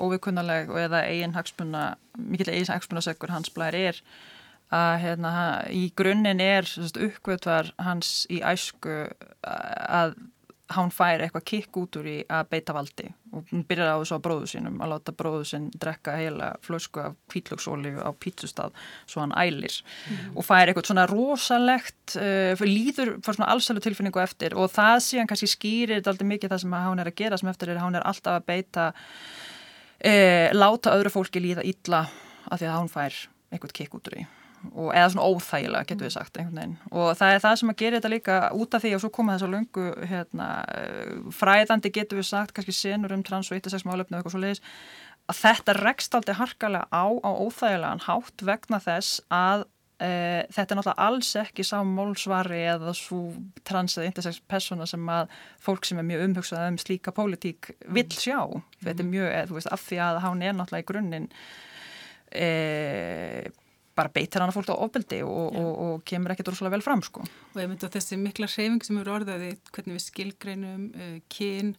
óvikunnaleg 0.00 0.72
og 0.72 0.80
eða 0.82 1.04
eigin 1.06 1.36
hagspunna, 1.36 1.82
mikill 2.18 2.50
eigin 2.50 2.72
hagspunnasegur 2.72 3.30
hans 3.30 3.52
blæri 3.54 3.84
er 3.92 4.00
að 4.74 4.94
hérna, 5.04 5.32
í 5.70 5.84
grunninn 5.94 6.42
er 6.42 6.66
uppgötvar 6.66 7.70
hans 7.78 8.24
í 8.32 8.40
æsku 8.42 9.04
að 9.44 10.16
hann 10.72 10.88
fær 10.94 11.20
eitthvað 11.20 11.44
kikk 11.44 11.76
út 11.76 11.96
úr 12.00 12.06
í 12.08 12.14
að 12.32 12.46
beita 12.54 12.72
valdi 12.72 13.04
og 13.36 13.50
hún 13.50 13.64
byrjar 13.68 13.90
á 13.92 14.00
þessu 14.00 14.16
á 14.16 14.24
bróðu 14.24 14.46
sínum 14.48 14.78
að 14.80 14.92
láta 14.94 15.12
bróðu 15.16 15.44
sinn 15.50 15.66
drekka 15.76 16.14
heila 16.16 16.52
flösku 16.64 17.02
af 17.02 17.16
kvítlöksóli 17.28 17.92
á 18.00 18.08
pítsustad 18.16 18.72
svo 19.04 19.20
hann 19.20 19.34
ælir 19.36 19.74
mm. 19.76 20.30
og 20.32 20.46
fær 20.46 20.70
eitthvað 20.70 20.88
svona 20.88 21.04
rosalegt 21.10 22.16
uh, 22.16 22.64
líður 22.64 23.16
fyrir 23.18 23.36
svona 23.36 23.50
allsælu 23.52 23.82
tilfinningu 23.84 24.22
eftir 24.24 24.56
og 24.56 24.72
það 24.72 25.02
síðan 25.08 25.28
kannski 25.28 25.50
skýrir 25.52 26.00
aldrei 26.00 26.30
mikið 26.32 26.54
það 26.54 26.64
sem 26.64 26.78
hann 26.78 27.04
er 27.04 27.10
að 27.12 27.18
gera 27.20 27.40
sem 27.40 27.52
eftir 27.52 27.74
er 27.74 27.82
hann 27.82 27.98
er 27.98 28.06
alltaf 28.08 28.38
að 28.38 28.48
beita 28.48 28.86
uh, 28.94 30.48
láta 30.56 30.96
öðru 30.96 31.12
fólki 31.12 31.44
líða 31.44 31.66
illa 31.68 32.06
af 32.48 32.56
því 32.56 32.70
að 32.70 32.78
hann 32.78 32.92
fær 32.92 33.20
eitthvað 33.52 33.76
kikk 33.82 34.00
út 34.00 34.10
úr 34.12 34.22
í 34.22 34.26
og, 34.72 34.90
eða 34.94 35.10
svona 35.12 35.28
óþægilega 35.28 35.88
getur 35.88 36.06
við 36.06 36.10
mm. 36.10 36.16
sagt 36.16 36.38
einhvern 36.40 36.60
veginn 36.60 36.76
og 36.90 37.10
það 37.18 37.34
er 37.34 37.42
það 37.44 37.56
sem 37.60 37.72
að 37.72 37.80
gera 37.82 38.00
þetta 38.00 38.12
líka 38.12 38.38
út 38.56 38.76
af 38.76 38.84
því 38.84 38.94
og 38.96 39.04
svo 39.04 39.10
koma 39.14 39.34
þess 39.34 39.46
að 39.46 39.54
lungu 39.54 39.86
hérna, 40.10 40.48
fræðandi 41.34 41.92
getur 41.94 42.20
við 42.20 42.28
sagt 42.30 42.56
kannski 42.56 42.76
senur 42.76 43.14
um 43.16 43.24
trans 43.26 43.50
og 43.50 43.58
intersex 43.58 43.86
málefni 43.88 44.16
og 44.16 44.22
eitthvað 44.22 44.36
svo 44.36 44.44
leiðis 44.44 44.64
að 45.30 45.40
þetta 45.40 45.76
rekst 45.80 46.16
aldrei 46.16 46.36
harkalega 46.36 46.88
á 46.92 47.04
á 47.24 47.30
óþægilegan 47.32 48.04
hátt 48.04 48.44
vegna 48.44 48.80
þess 48.84 49.22
að 49.32 49.64
e, 49.96 50.10
þetta 50.52 50.66
er 50.66 50.78
náttúrulega 50.80 51.06
alls 51.08 51.32
ekki 51.40 51.64
sá 51.64 51.78
mólsvari 51.88 52.60
eða 52.74 52.92
svo 52.98 53.22
trans 53.64 53.96
eða 53.96 54.10
intersex 54.10 54.42
persóna 54.50 54.88
sem 54.90 55.08
að 55.08 55.32
fólk 55.64 55.88
sem 55.88 56.00
er 56.00 56.08
mjög 56.08 56.26
umhugsað 56.28 56.68
um 56.68 56.80
slíka 56.80 57.14
pólitík 57.16 57.72
vil 57.88 58.08
sjá 58.12 58.40
mm. 58.44 58.64
þetta 58.84 59.06
er 59.06 59.12
mjög, 59.12 59.28
eða, 59.30 59.50
þú 59.50 59.60
veist, 59.60 59.72
af 59.72 59.86
því 59.88 60.02
að 60.08 60.22
hann 60.26 60.44
er 60.44 60.56
náttúrulega 60.58 60.84
í 60.84 60.90
grunninn 60.92 61.30
eða 62.34 63.63
bara 63.94 64.10
beitir 64.14 64.42
hana 64.42 64.54
fólk 64.54 64.72
á 64.74 64.76
ofbeldi 64.76 65.20
og, 65.26 65.54
og, 65.58 65.70
og 65.84 66.02
kemur 66.08 66.34
ekkert 66.34 66.52
rosalega 66.52 66.76
vel 66.76 66.84
fram 66.84 67.02
sko. 67.04 67.22
Og 67.54 67.60
ég 67.62 67.70
myndi 67.70 67.86
að 67.86 67.96
þessi 67.98 68.18
mikla 68.20 68.48
hreyfing 68.50 68.82
sem 68.86 68.98
eru 69.00 69.14
orðaði, 69.14 69.54
hvernig 69.70 69.98
við 69.98 70.04
skilgreinum 70.08 70.88
uh, 70.90 71.14
kyn 71.32 71.72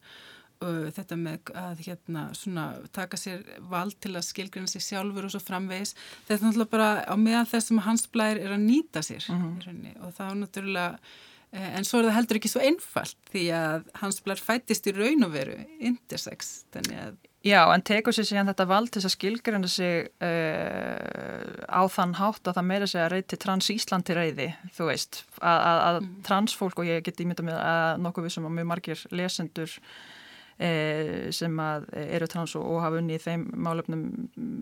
uh, 0.64 0.88
þetta 0.96 1.20
með 1.20 1.52
að 1.60 1.84
hérna 1.90 2.26
svona 2.38 2.66
taka 2.96 3.20
sér 3.20 3.44
vald 3.72 3.98
til 4.04 4.16
að 4.16 4.28
skilgreina 4.30 4.72
sér 4.72 4.86
sjálfur 4.88 5.28
og 5.28 5.36
svo 5.36 5.44
framvegis, 5.44 5.96
þetta 6.26 6.40
er 6.40 6.48
náttúrulega 6.48 6.76
bara 6.78 6.90
á 7.04 7.16
meðan 7.20 7.54
þessum 7.54 7.84
hans 7.86 8.08
blær 8.12 8.40
er 8.42 8.56
að 8.56 8.66
nýta 8.66 9.04
sér 9.06 9.28
mm 9.30 9.46
-hmm. 9.60 9.96
og 10.08 10.16
þá 10.16 10.26
náttúrulega 10.40 10.90
uh, 10.96 11.70
en 11.78 11.86
svo 11.86 12.00
er 12.00 12.10
það 12.10 12.18
heldur 12.20 12.42
ekki 12.42 12.54
svo 12.56 12.64
einfalt 12.64 13.32
því 13.32 13.46
að 13.60 13.88
hans 14.02 14.22
blær 14.24 14.40
fættist 14.50 14.88
í 14.88 14.96
raun 14.96 15.28
og 15.28 15.36
veru 15.36 15.60
intersex, 15.80 16.66
þannig 16.72 17.00
að 17.08 17.24
Já, 17.46 17.60
en 17.70 17.84
tekur 17.86 18.16
sér 18.16 18.26
síðan 18.26 18.50
þetta 18.50 18.66
vald 18.66 18.90
til 18.90 19.04
að 19.04 19.12
skilgjörna 19.14 19.68
sig 19.70 20.08
uh, 20.26 21.46
á 21.70 21.86
þann 21.94 22.16
hátt 22.18 22.50
að 22.50 22.58
það 22.58 22.68
meira 22.72 22.88
segja 22.90 23.10
reyti 23.12 23.38
trans 23.38 23.70
Íslandi 23.70 24.16
reyði, 24.18 24.48
þú 24.74 24.88
veist, 24.90 25.20
að, 25.38 25.60
að, 25.60 25.82
að 25.90 26.00
mm. 26.00 26.08
transfólk 26.26 26.82
og 26.82 26.90
ég 26.90 27.06
get 27.06 27.22
ímynda 27.22 27.46
með 27.46 27.60
að 27.62 28.02
nokkuð 28.02 28.26
við 28.26 28.34
sem 28.34 28.48
að 28.50 28.56
mjög 28.58 28.68
margir 28.72 29.06
lesendur 29.14 29.78
uh, 29.78 31.30
sem 31.38 31.62
að 31.68 31.88
eru 32.08 32.32
trans 32.34 32.58
og, 32.58 32.66
og 32.66 32.82
hafa 32.88 33.04
unni 33.04 33.20
í 33.20 33.22
þeim 33.28 33.46
málefnum 33.68 34.04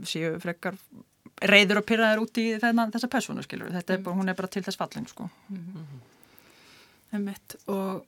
séu 0.04 0.36
frekar 0.43 0.76
reyður 1.54 1.80
og 1.80 1.88
pyrraður 1.88 2.26
út 2.28 2.43
í 2.43 2.48
þennan, 2.60 2.91
þessa 2.91 3.13
persónu, 3.15 3.48
skilur. 3.48 3.72
Þetta 3.80 3.96
er 3.96 4.04
bara, 4.04 4.19
hún 4.19 4.32
er 4.32 4.36
bara 4.38 4.52
til 4.52 4.67
þess 4.67 4.80
fallin, 4.80 5.08
sko. 5.08 5.32
Mm 5.48 5.63
-hmm. 5.63 6.06
Emitt 7.15 7.56
og 7.69 8.04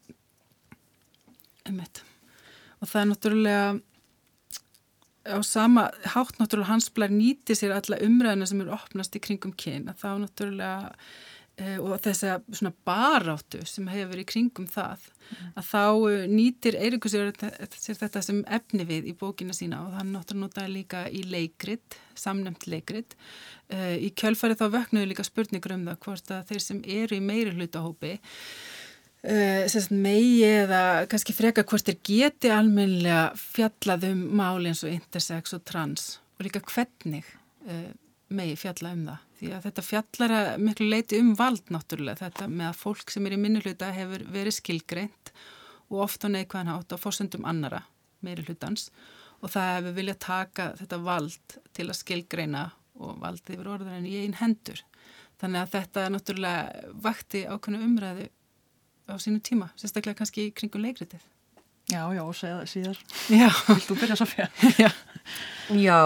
emitt 1.65 2.03
og 2.81 2.89
það 2.89 3.01
er 3.01 3.11
náttúrulega 3.11 3.67
á 5.25 5.37
sama 5.43 5.89
hátt 6.13 6.37
náttúrulega 6.39 6.69
hans 6.69 6.89
blær 6.93 7.13
nýti 7.13 7.57
sér 7.57 7.75
alla 7.75 8.01
umræðina 8.05 8.47
sem 8.49 8.61
eru 8.61 8.75
opnast 8.75 9.15
í 9.17 9.21
kringum 9.23 9.55
kyn 9.57 9.89
að 9.89 10.03
þá 10.03 10.09
náttúrulega 10.21 10.91
e, 11.57 11.77
og 11.81 11.95
þess 12.03 12.27
að 12.29 12.45
svona 12.59 12.73
baráttu 12.87 13.63
sem 13.67 13.87
hefur 13.89 14.21
í 14.21 14.27
kringum 14.29 14.67
það 14.69 15.07
mm. 15.07 15.49
að 15.57 15.67
þá 15.71 15.83
uh, 15.87 16.27
nýtir 16.29 16.77
Eirikur 16.77 17.13
sér, 17.13 17.33
sér 17.73 17.99
þetta 18.03 18.23
sem 18.25 18.43
efni 18.59 18.85
við 18.87 19.09
í 19.09 19.15
bókina 19.17 19.55
sína 19.57 19.81
og 19.85 19.95
það 19.95 20.13
náttúrulega 20.13 20.45
notaði 20.45 20.73
líka 20.75 21.03
í 21.09 21.25
leikrit, 21.31 21.99
samnemt 22.13 22.69
leikrit 22.69 23.17
e, 23.69 23.97
í 24.05 24.13
kjölfarið 24.13 24.61
þá 24.61 24.67
vöknuðu 24.77 25.11
líka 25.11 25.25
spurningur 25.25 25.77
um 25.79 25.89
það 25.89 26.01
hvort 26.05 26.33
að 26.37 26.47
þeir 26.51 26.65
sem 26.69 26.85
eru 27.01 27.17
í 27.17 27.25
meiri 27.33 27.57
hlutahópi 27.57 28.17
uh, 29.25 29.89
megi 29.91 30.45
eða 30.47 30.81
kannski 31.11 31.35
freka 31.35 31.65
hvort 31.67 31.87
þeir 31.89 31.99
geti 32.05 32.51
almenlega 32.53 33.31
fjallað 33.39 34.09
um 34.11 34.23
máli 34.39 34.71
eins 34.71 34.83
og 34.85 34.93
intersex 34.93 35.55
og 35.57 35.65
trans 35.67 36.07
og 36.37 36.47
líka 36.47 36.61
hvernig 36.65 37.25
uh, 37.67 37.91
megi 38.35 38.55
fjalla 38.59 38.93
um 38.95 39.03
það. 39.09 39.25
Því 39.35 39.51
að 39.51 39.65
þetta 39.67 39.83
fjallar 39.83 40.33
að 40.35 40.47
miklu 40.63 40.87
leiti 40.89 41.19
um 41.19 41.33
vald 41.37 41.73
náttúrulega 41.73 42.23
þetta 42.23 42.47
með 42.51 42.69
að 42.69 42.79
fólk 42.79 43.11
sem 43.11 43.27
er 43.27 43.35
í 43.35 43.41
minnuluta 43.41 43.91
hefur 43.95 44.23
verið 44.31 44.57
skilgreint 44.59 45.33
og 45.91 46.05
ofta 46.07 46.31
neikvæðan 46.31 46.71
hátt 46.71 46.95
á 46.95 46.97
fórsöndum 46.97 47.45
annara 47.47 47.83
meiri 48.25 48.45
hlutans 48.47 48.89
og 49.41 49.51
það 49.53 49.71
hefur 49.75 49.97
viljað 49.99 50.21
taka 50.25 50.71
þetta 50.79 51.01
vald 51.05 51.57
til 51.75 51.87
að 51.89 51.99
skilgreina 51.99 52.63
og 52.95 53.19
valdið 53.21 53.57
yfir 53.57 53.71
orðurinn 53.73 54.07
í 54.07 54.15
einn 54.23 54.37
hendur. 54.39 54.79
Þannig 55.41 55.61
að 55.61 55.73
þetta 55.73 56.07
náttúrulega 56.13 56.91
vakti 57.03 57.43
ákveðnu 57.43 57.81
umræðu 57.83 58.29
á 59.09 59.13
sínu 59.21 59.41
tíma, 59.45 59.69
sérstaklega 59.79 60.19
kannski 60.19 60.49
í 60.49 60.53
kringum 60.55 60.83
leikritið. 60.85 61.23
Já, 61.91 62.01
já, 62.15 62.23
segja 62.33 62.55
það 62.57 62.69
síðar. 62.71 63.01
Já. 63.29 63.49
Þú 63.85 63.97
byrja 64.01 64.17
Sofía? 64.17 64.47
Já. 64.83 64.89
Já, 65.77 65.99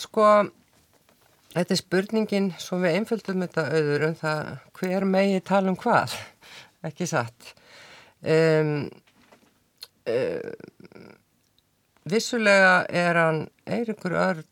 sko, 0.00 0.26
þetta 1.54 1.74
er 1.74 1.80
spurningin 1.80 2.50
svo 2.60 2.78
við 2.82 2.98
einföldum 2.98 3.44
þetta 3.46 3.64
auður 3.72 4.06
um 4.10 4.18
það 4.20 4.50
hver 4.80 5.06
megi 5.08 5.40
tala 5.48 5.72
um 5.72 5.78
hvað, 5.80 6.16
ekki 6.88 7.08
satt. 7.08 7.54
Um, 8.20 8.74
um, 10.08 11.10
vissulega 12.08 12.76
er 12.92 13.20
hann 13.20 13.42
Eirikur 13.64 14.16
Örn 14.20 14.44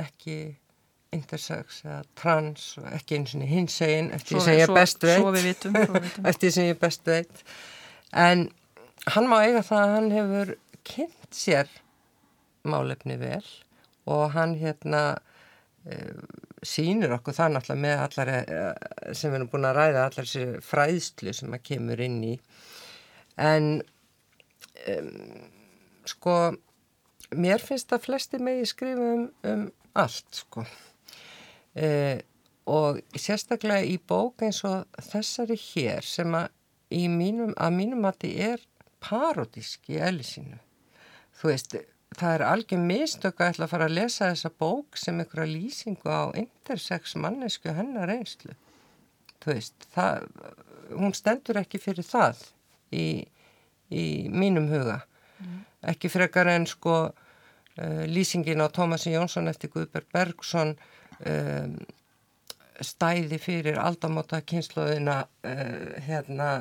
ekki 0.00 0.38
intersex 1.12 1.82
eða 1.84 2.00
trans 2.18 2.66
og 2.80 2.88
ekki 2.96 3.18
eins 3.18 3.34
og 3.36 3.44
hins 3.48 3.78
eginn 3.84 4.10
eftir 4.16 4.36
því 4.38 4.44
sem 4.46 4.58
ég 4.58 4.72
best 4.72 5.04
veit. 5.04 5.18
svo 5.20 5.32
við 5.34 5.48
vitum, 5.50 5.76
svo 5.76 6.00
vitum. 6.06 6.28
eftir 6.30 6.46
því 6.46 6.52
sem 6.56 6.68
ég 6.70 6.80
best 6.80 7.10
veit. 7.12 7.42
En 8.12 8.46
hann 9.14 9.28
má 9.30 9.36
eiga 9.42 9.64
það 9.66 9.82
að 9.82 9.94
hann 9.96 10.10
hefur 10.16 10.54
kynnt 10.88 11.36
sér 11.36 11.70
málefni 12.68 13.18
vel 13.20 13.44
og 14.10 14.32
hann 14.36 14.56
hérna 14.58 15.02
uh, 15.14 16.22
sínur 16.62 17.16
okkur 17.18 17.36
það 17.36 17.56
náttúrulega 17.56 17.84
með 17.84 18.04
allar 18.06 18.32
uh, 18.40 19.14
sem 19.14 19.32
við 19.32 19.40
erum 19.40 19.50
búin 19.52 19.68
að 19.68 19.78
ræða 19.78 20.04
allar 20.06 20.28
þessi 20.28 20.62
fræðslu 20.66 21.34
sem 21.36 21.56
að 21.56 21.66
kemur 21.70 22.04
inn 22.06 22.20
í. 22.26 22.36
En 23.42 23.72
um, 24.88 25.10
sko 26.08 26.38
mér 27.36 27.62
finnst 27.64 27.92
að 27.92 28.06
flesti 28.06 28.40
megi 28.42 28.64
skrifa 28.70 29.12
um, 29.16 29.28
um 29.48 29.68
allt 29.98 30.40
sko 30.42 30.64
eh, 31.74 32.20
og 32.68 33.00
sérstaklega 33.18 33.86
í 33.86 33.96
bók 33.98 34.44
eins 34.46 34.62
og 34.68 34.86
þessari 35.02 35.56
hér 35.58 36.06
sem 36.06 36.34
að, 36.38 36.50
mínum, 36.90 37.54
að 37.56 37.78
mínum 37.78 38.06
að 38.06 38.20
þið 38.24 38.42
er 38.52 38.66
parodísk 39.02 39.90
í 39.90 39.98
ellisínu. 39.98 40.60
Þú 41.40 41.50
veist, 41.50 41.76
það 42.18 42.34
er 42.36 42.44
algjör 42.46 42.82
mistök 42.86 43.40
að 43.40 43.52
ætla 43.52 43.66
að 43.66 43.72
fara 43.72 43.88
að 43.88 43.96
lesa 43.96 44.28
þessa 44.30 44.52
bók 44.62 45.00
sem 45.00 45.18
einhverja 45.18 45.50
lýsingu 45.50 46.12
á 46.12 46.22
intersex 46.38 47.16
mannesku 47.18 47.72
hennar 47.74 48.12
einslu. 48.12 48.54
Þú 49.42 49.54
veist, 49.54 49.88
það, 49.94 50.28
hún 50.94 51.16
stendur 51.18 51.58
ekki 51.62 51.80
fyrir 51.82 52.06
það 52.06 52.44
í, 52.94 53.06
í 53.90 54.04
mínum 54.30 54.68
huga. 54.70 55.00
Mm. 55.40 55.60
Ekki 55.92 56.12
frekar 56.12 56.52
en 56.52 56.68
sko 56.70 56.96
uh, 57.08 58.04
lýsingin 58.06 58.62
á 58.62 58.70
Tómasi 58.70 59.16
Jónsson 59.16 59.50
eftir 59.50 59.72
Guðberg 59.72 60.06
Bergson 60.14 60.76
um, 61.28 61.74
stæði 62.82 63.38
fyrir 63.42 63.80
aldamóta 63.82 64.40
kynnslóðina 64.42 65.22
uh, 65.24 65.90
hérna 66.06 66.52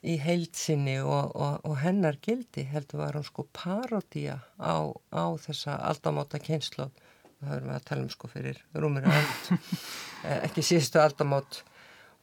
í 0.00 0.16
heilsinni 0.20 0.96
og, 1.04 1.34
og, 1.36 1.60
og 1.68 1.76
hennar 1.82 2.16
gildi 2.24 2.64
heldur 2.68 3.02
var 3.02 3.18
hún 3.18 3.26
sko 3.26 3.44
parodía 3.52 4.38
á, 4.56 4.88
á 5.12 5.24
þessa 5.44 5.76
aldamóta 5.90 6.40
kynnslóð 6.40 6.92
það 7.40 7.52
höfum 7.54 7.68
við 7.68 7.76
að 7.76 7.86
tala 7.88 8.04
um 8.04 8.10
sko 8.12 8.30
fyrir 8.30 8.58
rúmur 8.76 9.06
öll 9.08 9.58
eh, 10.28 10.40
ekki 10.46 10.64
síðustu 10.64 11.00
aldamót. 11.00 11.62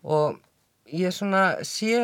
Og 0.06 0.38
ég 0.94 1.14
svona 1.16 1.44
sé 1.68 1.98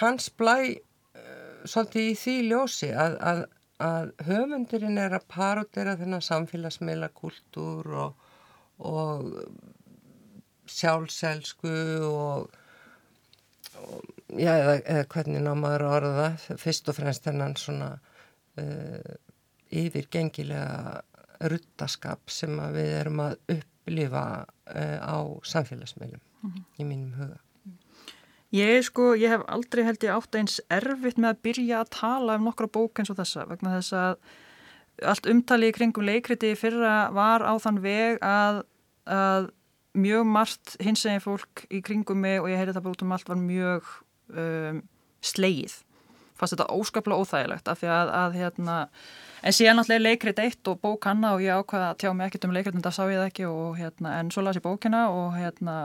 hans 0.00 0.28
blæ 0.38 0.56
uh, 0.72 1.62
svolítið 1.64 2.10
í 2.10 2.16
því 2.18 2.36
ljósi 2.50 2.90
að, 2.92 3.16
að, 3.30 3.44
að 3.86 4.12
höfundurinn 4.28 5.00
er 5.00 5.16
að 5.16 5.28
parodera 5.30 5.96
þennan 6.00 6.24
samfélagsmeila 6.26 7.12
kultúr 7.14 7.94
og 8.06 8.21
og 8.88 9.30
sjálfselsku 10.72 11.74
og, 12.06 12.48
og 13.82 14.00
já, 14.38 14.52
eða, 14.54 14.76
eða 14.80 15.06
hvernig 15.14 15.44
ná 15.44 15.52
maður 15.58 15.86
að 15.86 15.96
orða 15.98 16.14
það, 16.18 16.58
fyrst 16.64 16.90
og 16.90 16.98
fremst 16.98 17.28
þennan 17.28 17.56
svona 17.60 17.92
uh, 18.60 19.14
yfirgengilega 19.72 21.00
ruttaskap 21.52 22.30
sem 22.30 22.58
við 22.74 22.92
erum 23.00 23.22
að 23.24 23.38
upplifa 23.56 24.26
uh, 24.44 24.98
á 25.02 25.18
samfélagsmeilum 25.48 26.20
mm 26.20 26.50
-hmm. 26.50 26.68
í 26.78 26.84
mínum 26.84 27.16
huga. 27.18 27.40
Ég 28.52 28.84
sko, 28.84 29.14
ég 29.16 29.32
hef 29.32 29.42
aldrei 29.48 29.84
held 29.84 30.02
ég 30.04 30.12
átt 30.12 30.34
eins 30.36 30.60
erfitt 30.68 31.16
með 31.16 31.28
að 31.30 31.42
byrja 31.42 31.78
að 31.80 31.90
tala 31.90 32.34
um 32.36 32.44
nokkra 32.44 32.68
bók 32.68 32.98
eins 33.00 33.10
og 33.10 33.16
þessa 33.16 33.46
vegna 33.48 33.78
þess 33.78 33.92
að 33.92 34.16
allt 35.08 35.26
umtali 35.26 35.70
í 35.70 35.72
kringum 35.72 36.04
leikriti 36.04 36.52
fyrra 36.58 37.10
var 37.16 37.40
á 37.40 37.56
þann 37.62 37.80
veg 37.80 38.20
að, 38.20 38.62
að 39.08 39.50
mjög 39.98 40.28
margt 40.28 40.76
hins 40.80 41.04
eginn 41.04 41.22
fólk 41.22 41.64
í 41.68 41.82
kringum 41.84 42.20
mig 42.22 42.40
og 42.40 42.48
ég 42.50 42.60
heyrði 42.60 42.76
það 42.76 42.84
bara 42.86 42.96
út 42.96 43.04
um 43.04 43.16
allt 43.16 43.32
var 43.32 43.40
mjög 43.40 43.90
um, 44.32 44.78
slegið. 45.24 45.74
Fast 46.38 46.54
þetta 46.54 46.70
óskaplega 46.74 47.22
óþægilegt 47.22 47.68
af 47.68 47.82
því 47.82 47.90
að, 47.92 48.12
að 48.18 48.38
hérna, 48.40 48.76
en 49.42 49.56
síðan 49.56 49.82
alltaf 49.82 50.00
leikrit 50.00 50.40
eitt 50.42 50.70
og 50.70 50.80
bók 50.82 51.06
hanna 51.06 51.34
og 51.36 51.44
ég 51.44 51.60
ákvaða 51.60 51.90
að 51.92 52.00
tjá 52.02 52.12
mig 52.16 52.30
ekkert 52.30 52.48
um 52.48 52.56
leikrit 52.56 52.78
en 52.78 52.86
það 52.86 52.96
sá 52.96 53.02
ég 53.04 53.20
það 53.20 53.28
ekki 53.28 53.50
og 53.50 53.76
hérna, 53.78 54.14
en 54.18 54.32
svo 54.32 54.46
las 54.46 54.58
ég 54.58 54.64
bókina 54.64 55.04
og 55.12 55.36
hérna 55.36 55.76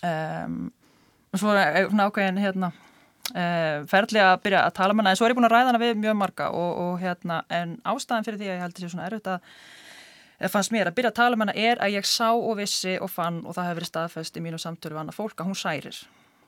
um, 0.00 0.58
svo 1.34 1.52
svona 1.52 2.08
ákveðin 2.08 2.40
hérna 2.42 2.72
uh, 2.72 3.84
ferli 3.90 4.22
að 4.22 4.34
byrja 4.46 4.64
að 4.64 4.76
tala 4.80 4.94
um 4.96 5.02
hana 5.02 5.14
en 5.14 5.20
svo 5.20 5.28
er 5.28 5.34
ég 5.34 5.38
búin 5.38 5.48
að 5.48 5.56
ræða 5.56 5.70
hana 5.70 5.82
við 5.82 6.02
mjög 6.02 6.18
marga 6.20 6.50
og, 6.54 6.70
og 6.84 6.98
hérna 7.02 7.42
en 7.52 7.78
ástæðan 7.84 8.26
fyrir 8.26 8.40
því 8.40 8.50
að 8.50 8.54
ég 8.54 8.64
held 8.64 8.76
þessi 8.78 8.92
svona 8.94 9.08
erfitt 9.08 9.32
að 9.34 9.50
fannst 10.52 10.74
mér 10.74 10.90
að 10.90 10.98
byrja 10.98 11.12
að 11.14 11.20
tala 11.20 11.38
um 11.38 11.44
hana 11.44 11.54
er 11.56 11.80
að 11.80 11.94
ég 11.94 12.08
sá 12.08 12.28
og 12.34 12.58
vissi 12.58 12.98
og 13.00 13.10
fann 13.12 13.40
og 13.44 13.56
það 13.56 13.70
hefur 13.70 13.80
verið 13.80 13.92
staðfest 13.92 14.36
í 14.36 14.44
mínu 14.44 14.60
samtölu 14.60 14.96
við 14.96 15.04
annað 15.04 15.18
fólk 15.20 15.40
að 15.40 15.50
hún 15.50 15.58
særir 15.58 16.00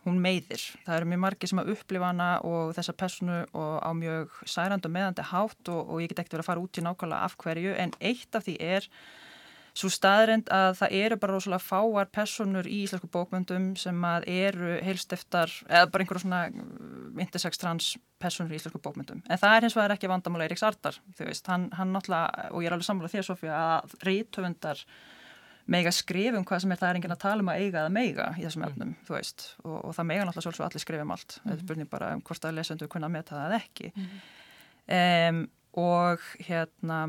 hún 0.06 0.22
meiðir. 0.22 0.62
Það 0.86 1.00
eru 1.00 1.08
mjög 1.10 1.22
margi 1.24 1.48
sem 1.50 1.60
að 1.60 1.70
upplifa 1.74 2.10
hana 2.12 2.28
og 2.46 2.72
þessa 2.76 2.94
personu 2.94 3.38
og 3.58 3.72
á 3.82 3.90
mjög 3.98 4.40
særand 4.46 4.86
og 4.86 4.92
meðandi 4.94 5.24
hátt 5.32 5.70
og, 5.72 5.80
og 5.82 6.02
ég 6.02 6.12
get 6.12 6.22
ekkert 6.22 6.36
verið 6.36 6.44
að 6.44 6.50
fara 6.52 6.62
út 6.62 6.78
í 6.78 6.84
nákvæmlega 6.86 7.26
af 7.26 7.36
hverju 7.42 7.72
en 7.82 7.94
eitt 7.98 8.38
af 8.38 8.46
því 8.46 8.56
er 8.62 8.86
svo 9.76 9.90
staðrind 9.92 10.48
að 10.52 10.78
það 10.78 10.94
eru 11.02 11.18
bara 11.20 11.36
rosalega 11.36 11.64
fáar 11.64 12.08
personur 12.12 12.68
í 12.68 12.78
íslensku 12.86 13.10
bókmyndum 13.12 13.74
sem 13.80 14.06
að 14.08 14.28
eru 14.32 14.76
heilst 14.84 15.12
eftir, 15.12 15.52
eða 15.68 15.90
bara 15.92 16.04
einhverjum 16.04 16.24
svona 16.24 16.40
uh, 16.48 17.10
intersex 17.22 17.60
trans 17.60 17.90
personur 18.22 18.54
í 18.54 18.60
íslensku 18.60 18.80
bókmyndum. 18.82 19.20
En 19.28 19.42
það 19.42 19.56
er 19.56 19.66
hins 19.66 19.76
vegar 19.76 19.96
ekki 19.96 20.10
vandamála 20.10 20.46
Eiríks 20.46 20.64
Artar, 20.66 20.96
þú 21.18 21.28
veist, 21.28 21.52
hann, 21.52 21.68
hann 21.76 21.92
náttúrulega, 21.92 22.48
og 22.52 22.64
ég 22.64 22.70
er 22.70 22.78
alveg 22.78 22.88
samfélag 22.88 23.14
þér 23.16 23.28
Sofía, 23.28 23.60
að 23.76 23.94
rítöfundar 24.08 24.82
mega 25.76 25.90
skrifum 25.92 26.46
hvað 26.46 26.62
sem 26.62 26.72
er 26.72 26.80
það 26.80 26.88
er 26.88 26.98
enginn 27.00 27.16
að 27.16 27.22
tala 27.24 27.42
um 27.42 27.52
að 27.52 27.62
eiga 27.64 27.82
eða 27.82 27.92
meiga 27.92 28.26
í 28.38 28.44
þessum 28.46 28.66
efnum, 28.68 28.92
mm. 28.94 29.06
þú 29.08 29.16
veist, 29.16 29.46
og, 29.64 29.78
og 29.80 29.96
það 29.96 30.10
mega 30.12 30.26
náttúrulega 30.28 30.46
svolítið 30.46 30.66
allir 30.68 30.84
skrifum 30.86 31.14
allt, 31.16 31.36
mm. 31.36 31.46
þetta 31.50 31.66
spurning 31.66 31.90
bara 31.90 32.10
um 32.14 32.22
hvort 32.28 32.46
að 32.46 32.60
lesendur 32.60 32.92
kunna 32.92 33.10
að 33.10 33.16
meta 33.18 33.40
það 33.40 33.56
ekki. 33.58 33.90
Mm. 33.96 34.20
Um, 34.96 35.40
og 35.82 36.22
hérna 36.46 37.00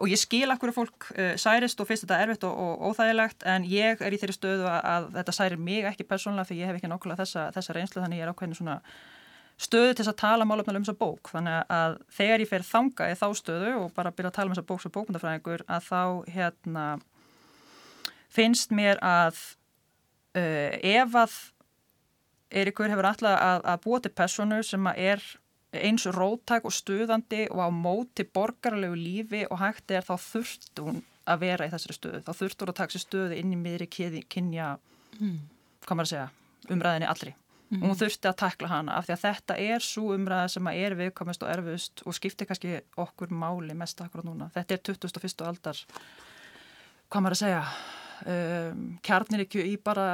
og 0.00 0.08
ég 0.10 0.18
skil 0.20 0.48
akkur 0.50 0.72
að 0.72 0.78
fólk 0.80 1.10
uh, 1.14 1.34
særist 1.40 1.80
og 1.80 1.88
finnst 1.88 2.06
þetta 2.06 2.20
erfitt 2.24 2.46
og, 2.48 2.54
og 2.54 2.90
óþægilegt 2.90 3.46
en 3.46 3.66
ég 3.68 4.02
er 4.04 4.14
í 4.14 4.18
þeirri 4.20 4.36
stöðu 4.36 4.66
að, 4.70 4.80
að 4.94 5.06
þetta 5.18 5.36
særir 5.36 5.62
mig 5.68 5.86
ekki 5.90 6.06
persónulega 6.08 6.48
fyrir 6.48 6.64
ég 6.64 6.72
hef 6.72 6.80
ekki 6.80 6.90
nokkulega 6.90 7.22
þessa, 7.22 7.46
þessa 7.56 7.76
reynslu 7.76 8.02
þannig 8.02 8.20
ég 8.20 8.26
er 8.26 8.32
ákveðin 8.32 8.58
svona 8.58 8.78
stöðu 9.58 9.92
til 9.92 10.04
þess 10.04 10.12
að 10.12 10.20
tala 10.22 10.46
málefnilega 10.46 10.80
um 10.80 10.86
þessa 10.86 11.00
bók. 11.02 11.30
Þannig 11.34 11.72
að 11.74 11.98
þegar 12.14 12.42
ég 12.44 12.50
fer 12.50 12.66
þanga 12.66 13.10
í 13.10 13.18
þá 13.18 13.28
stöðu 13.40 13.74
og 13.82 13.92
bara 13.96 14.14
byrja 14.14 14.30
að 14.30 14.36
tala 14.38 14.50
um 14.50 14.54
þessa 14.54 14.68
bók 14.68 14.82
sem 14.84 14.94
bókmyndafræðingur 14.94 15.64
að 15.66 15.88
þá 15.88 16.02
hérna 16.36 16.86
finnst 18.32 18.74
mér 18.74 19.00
að 19.02 19.40
uh, 20.38 20.74
ef 20.78 21.22
að 21.24 21.38
Eirikur 22.48 22.88
hefur 22.88 23.04
alltaf 23.04 23.34
að, 23.36 23.66
að 23.68 23.80
búa 23.84 23.98
til 24.00 24.12
personu 24.16 24.62
sem 24.64 24.86
að 24.88 25.00
er 25.10 25.24
eins 25.76 26.06
rótæk 26.08 26.64
og 26.64 26.72
stuðandi 26.72 27.46
og 27.52 27.60
á 27.60 27.68
móti 27.72 28.24
borgarlegu 28.24 28.96
lífi 28.96 29.44
og 29.50 29.60
hægt 29.60 29.92
er 29.92 30.06
þá 30.06 30.16
þurft 30.22 30.80
hún 30.80 31.02
að 31.28 31.42
vera 31.44 31.66
í 31.68 31.72
þessari 31.72 31.96
stöðu. 31.96 32.22
Þá 32.24 32.32
þurft 32.40 32.62
hún 32.62 32.72
að 32.72 32.78
taka 32.80 32.94
sér 32.94 33.04
stöðu 33.04 33.36
inn 33.36 33.52
í 33.52 33.58
miðri 33.60 33.88
kynja, 34.32 34.70
mm. 35.18 35.36
segja, 36.00 36.30
umræðinni 36.72 37.10
allri. 37.10 37.34
Mm. 37.68 37.82
Hún 37.84 37.98
þurfti 38.00 38.30
að 38.30 38.38
takla 38.40 38.70
hana 38.70 38.94
af 38.96 39.04
því 39.04 39.12
að 39.12 39.24
þetta 39.26 39.56
er 39.60 39.84
svo 39.84 40.14
umræða 40.14 40.48
sem 40.54 40.68
er 40.72 40.94
viðkomist 40.96 41.42
og 41.44 41.50
erfust 41.52 42.02
og 42.08 42.16
skiptir 42.16 42.48
kannski 42.48 42.78
okkur 42.96 43.28
máli 43.28 43.76
mest 43.76 44.00
akkurat 44.00 44.24
núna. 44.24 44.48
Þetta 44.54 44.78
er 44.78 44.84
21. 44.88 45.44
aldar, 45.44 45.82
hvað 47.12 47.26
maður 47.26 47.36
að 47.36 47.42
segja, 47.42 47.60
um, 48.26 48.84
kjarnir 49.04 49.44
ekki 49.44 49.64
í 49.72 49.76
bara 49.82 50.08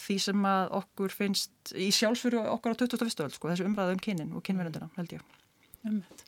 því 0.00 0.18
sem 0.26 0.46
að 0.48 0.76
okkur 0.80 1.14
finnst 1.14 1.74
í 1.78 1.90
sjálfsfyrir 1.94 2.50
okkar 2.52 2.74
á 2.74 2.80
2001. 2.82 3.24
öll 3.26 3.34
sko, 3.36 3.50
þessu 3.52 3.68
umræðu 3.68 3.96
um 3.96 4.04
kynin 4.06 4.36
og 4.36 4.44
kynverðundina 4.46 4.90
held 4.98 5.16
ég. 5.16 5.26
Umhett. 5.84 6.24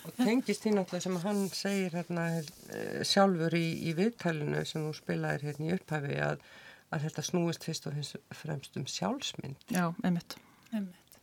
Og 0.00 0.14
tengist 0.16 0.64
því 0.64 0.72
náttúrulega 0.78 1.04
sem 1.04 1.18
hann 1.24 1.42
segir 1.52 1.96
hérna, 1.98 2.24
eh, 2.72 3.02
sjálfur 3.04 3.56
í, 3.56 3.66
í 3.84 3.92
viðtælinu 3.98 4.62
sem 4.64 4.86
þú 4.86 4.94
spilaðir 4.96 5.44
hérna 5.50 5.68
í 5.68 5.74
upphafi 5.76 6.16
að, 6.24 6.46
að 6.88 7.04
þetta 7.04 7.26
snúist 7.26 7.66
fyrst 7.68 7.90
og 7.90 7.98
fremst 8.40 8.78
um 8.80 8.86
sjálfsmynd. 8.88 9.68
Já, 9.68 9.90
einmitt. 10.00 10.38
einmitt. 10.72 11.18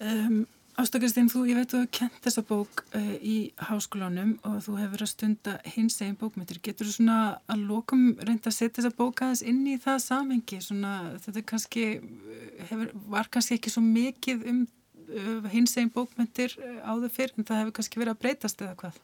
Um, 0.00 0.46
Ástakastinn, 0.78 1.28
ég 1.48 1.58
veit 1.58 1.72
að 1.74 1.82
þú 1.82 1.88
kent 1.92 2.18
þessa 2.24 2.42
bók 2.46 2.82
uh, 2.94 3.14
í 3.18 3.36
háskólanum 3.68 4.36
og 4.46 4.60
þú 4.64 4.76
hefur 4.78 5.02
að 5.04 5.10
stunda 5.10 5.56
hins 5.74 5.98
eginn 6.00 6.18
bókmyndir. 6.20 6.60
Getur 6.62 6.88
þú 6.88 6.94
svona 6.94 7.18
að 7.50 7.64
lokum 7.68 8.04
reynda 8.20 8.52
að 8.52 8.56
setja 8.56 8.76
þessa 8.78 8.98
bók 9.00 9.22
aðeins 9.26 9.44
inn 9.50 9.60
í 9.66 9.76
það 9.82 9.98
samengi? 10.06 10.60
Svona, 10.64 10.94
þetta 11.26 11.44
kannski, 11.52 11.86
eh, 11.98 12.64
hefur, 12.70 12.94
var 13.10 13.30
kannski 13.34 13.58
ekki 13.58 13.74
svo 13.74 13.82
mikið 13.84 14.48
um 14.52 14.64
uh, 14.64 15.50
hins 15.52 15.76
eginn 15.76 15.92
bókmyndir 15.94 16.54
áður 16.86 17.14
fyrr 17.18 17.34
en 17.36 17.48
það 17.50 17.64
hefur 17.64 17.78
kannski 17.80 18.02
verið 18.04 18.14
að 18.14 18.22
breytast 18.24 18.62
eða 18.64 18.78
hvað? 18.84 19.00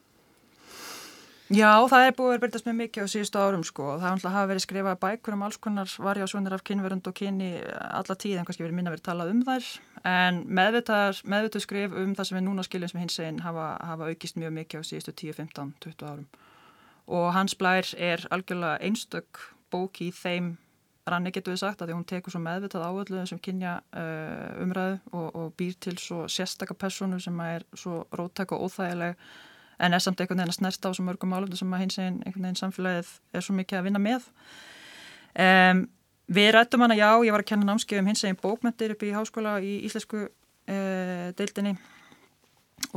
Já, 1.47 1.79
það 1.87 2.05
er 2.05 2.15
búið 2.19 2.33
að 2.35 2.41
breytast 2.43 2.65
mjög 2.67 2.77
mikið 2.81 3.05
á 3.07 3.13
síðustu 3.13 3.39
árum 3.39 3.63
sko. 3.63 3.85
Það 4.03 4.25
hafa 4.25 4.49
verið 4.51 4.65
skrifað 4.65 4.97
bækur 5.05 5.37
um 5.37 5.45
alls 5.47 5.59
konar 5.63 5.93
varjásvonir 6.03 6.57
af 6.57 6.65
kynverund 6.67 7.07
og 7.07 7.15
kyni 7.15 7.51
alla 7.71 8.17
tíð 8.19 8.41
en 8.41 8.49
kannski 8.49 8.65
verið 8.65 8.79
minna 8.81 8.91
verið 8.91 9.05
talað 9.07 9.31
um 9.31 9.45
þær. 9.47 9.69
En 10.11 10.43
meðvitað 10.51 11.63
skrif 11.63 11.95
um 11.95 12.17
það 12.19 12.29
sem 12.29 12.39
við 12.41 12.45
núna 12.49 12.67
skiljum 12.67 12.91
sem 12.91 13.01
hins 13.05 13.21
einn 13.23 13.41
hafa, 13.47 13.69
hafa 13.79 14.11
aukist 14.11 14.43
mjög 14.43 14.57
mikið 14.59 14.83
á 14.83 14.89
síðustu 14.91 15.15
10, 15.23 15.39
15, 15.39 15.73
20 15.87 16.11
árum. 16.11 16.29
Og 17.07 17.31
Hans 17.39 17.55
Blær 17.55 17.95
er 17.95 18.27
algjörlega 18.35 18.83
einstök 18.83 19.47
bók 19.71 20.03
í 20.03 20.11
þeim 20.11 20.57
ranni 21.07 21.31
getur 21.31 21.55
við 21.55 21.63
sagt 21.63 21.83
að 21.83 21.93
því 21.93 22.01
hún 22.01 22.09
tekur 22.11 22.35
svo 22.35 22.43
meðvitað 22.43 22.91
áöllu 22.91 23.27
sem 23.31 23.39
kynja 23.39 23.79
uh, 23.95 24.63
umræðu 24.65 24.99
og, 25.15 25.29
og 25.31 25.53
býr 25.55 25.79
til 25.79 25.95
svo 26.03 26.25
sérstakka 26.27 26.75
personu 26.75 27.21
sem 27.23 27.39
er 27.47 27.63
svo 27.79 28.03
rótæk 28.19 28.57
og 28.57 28.67
óþægileg 28.67 29.15
en 29.79 29.93
er 29.93 30.03
samt 30.03 30.21
einhvern 30.21 30.41
veginn 30.41 30.55
að 30.55 30.59
snerta 30.61 30.91
á 30.91 30.97
svo 30.97 31.05
mörgum 31.05 31.35
álöfðu 31.37 31.61
sem 31.61 31.75
að 31.77 31.85
hins 31.85 31.99
einn 32.01 32.23
veginn 32.25 32.59
samfélagið 32.59 33.13
er 33.33 33.45
svo 33.45 33.57
mikið 33.59 33.81
að 33.81 33.87
vinna 33.91 34.03
með. 34.03 34.31
Um, 35.37 35.87
Við 36.27 36.49
rættum 36.57 36.83
hana, 36.83 36.97
já, 36.99 37.23
ég 37.23 37.31
var 37.31 37.45
að 37.45 37.51
kenna 37.53 37.69
námskeiðum 37.69 38.09
hins 38.11 38.25
einn 38.27 38.39
bókmyndir 38.41 38.97
upp 38.97 39.03
í 39.07 39.13
háskóla 39.15 39.53
í 39.63 39.77
íslensku 39.87 40.25
uh, 40.27 41.29
deildinni. 41.39 41.77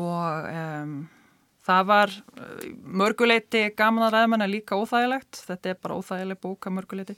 Og 0.01 0.47
um, 0.49 0.95
það 1.69 1.85
var 1.89 2.13
uh, 2.13 2.65
mörguleiti 3.01 3.61
gaman 3.77 4.07
að 4.07 4.15
ræða 4.15 4.31
manna 4.33 4.49
líka 4.49 4.77
óþægilegt 4.79 5.41
þetta 5.45 5.71
er 5.71 5.79
bara 5.83 5.99
óþægileg 5.99 6.41
bóka 6.41 6.73
mörguleiti 6.73 7.15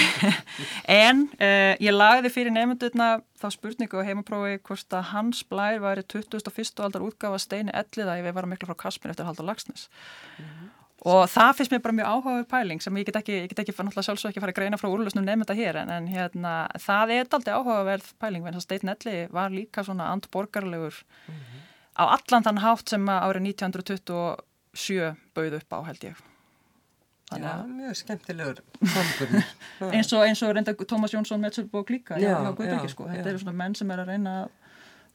en 1.02 1.26
uh, 1.36 1.74
ég 1.82 1.94
lagði 1.94 2.32
fyrir 2.32 2.54
nefndurna 2.56 3.12
þá 3.40 3.46
spurningu 3.56 4.00
á 4.00 4.08
heimaprófi 4.08 4.58
hvort 4.66 4.96
að 4.96 5.08
hans 5.14 5.44
blær 5.48 5.80
væri 5.84 6.04
21. 6.06 6.74
aldar 6.84 7.06
útgafa 7.06 7.40
steini 7.42 7.74
elliða 7.76 8.20
við 8.24 8.36
varum 8.36 8.52
miklu 8.54 8.70
frá 8.70 8.78
Kasmir 8.86 9.14
eftir 9.14 9.28
Haldur 9.28 9.48
Lagsnes 9.48 9.88
mm 9.88 10.44
-hmm. 10.44 10.68
og 11.12 11.22
það 11.28 11.54
finnst 11.56 11.72
mér 11.72 11.82
bara 11.84 11.98
mjög 11.98 12.12
áhugaður 12.12 12.50
pæling 12.50 12.82
sem 12.82 12.96
ég 12.96 13.06
get 13.06 13.16
ekki, 13.16 13.32
ég 13.44 13.48
get 13.48 13.58
ekki 13.58 13.72
náttúrulega 13.72 14.08
sjálfsög 14.08 14.30
ekki 14.30 14.40
fara 14.40 14.52
að 14.52 14.60
greina 14.60 14.76
frá 14.76 14.88
úrlösnum 14.88 15.24
nefnda 15.24 15.54
hér 15.54 15.76
en, 15.76 15.90
en 15.90 16.06
hérna, 16.06 16.68
það 16.78 17.10
er 17.10 17.26
aldrei 17.30 17.54
áhugaverð 17.54 18.12
pæling 18.20 18.46
en 18.46 18.60
steini 18.60 18.92
elli 18.92 19.28
var 19.32 19.50
líka 19.50 19.84
svona 19.84 20.12
andborgarlegur 20.12 20.94
mm 21.28 21.34
-hmm 21.34 21.69
á 21.96 22.04
allan 22.06 22.46
þann 22.46 22.62
hátt 22.64 22.92
sem 22.92 23.06
árið 23.08 23.46
1927 23.52 25.14
bauð 25.36 25.56
upp 25.60 25.76
á 25.76 25.78
held 25.88 26.04
ég. 26.10 26.26
Þannig 27.30 27.46
Já, 27.46 27.66
mjög 27.70 27.98
skemmtilegur 28.00 28.60
eins 29.94 30.08
og, 30.10 30.24
eins 30.26 30.40
og 30.42 30.54
reynda 30.56 30.74
Tómas 30.82 31.12
Jónsson 31.14 31.38
Metzelbók 31.38 31.92
líka 31.94 32.18
já, 32.18 32.32
já, 32.34 32.54
já, 32.58 32.88
sko. 32.90 33.06
þetta 33.06 33.22
já. 33.22 33.30
eru 33.30 33.42
svona 33.44 33.54
menn 33.54 33.76
sem 33.78 33.92
er 33.94 34.02
að 34.02 34.10
reyna 34.10 34.32
að 34.40 34.48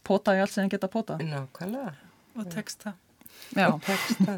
pota 0.08 0.36
í 0.38 0.40
allt 0.40 0.54
sem 0.54 0.64
þeim 0.64 0.72
geta 0.78 0.92
pota 0.94 1.18
Nákvæmlega. 1.20 1.92
Og 2.40 2.48
texta. 2.54 2.96
Og 3.66 3.84
texta 3.84 4.38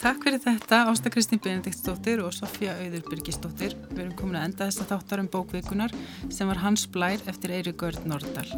Takk 0.00 0.24
fyrir 0.24 0.40
þetta 0.40 0.80
Ásta 0.88 1.12
Kristín 1.12 1.42
Benediktsdóttir 1.44 2.24
og 2.24 2.32
Sofja 2.32 2.78
Auður 2.80 3.04
Byrkisdóttir 3.10 3.76
við 3.90 4.06
erum 4.06 4.16
komin 4.18 4.40
að 4.40 4.48
enda 4.48 4.70
þessa 4.70 4.88
þáttar 4.94 5.22
um 5.22 5.30
bókvikunar 5.36 5.94
sem 6.32 6.48
var 6.48 6.64
Hans 6.64 6.88
Blær 6.88 7.20
eftir 7.28 7.52
Eiríkörð 7.58 8.08
Nordal 8.08 8.48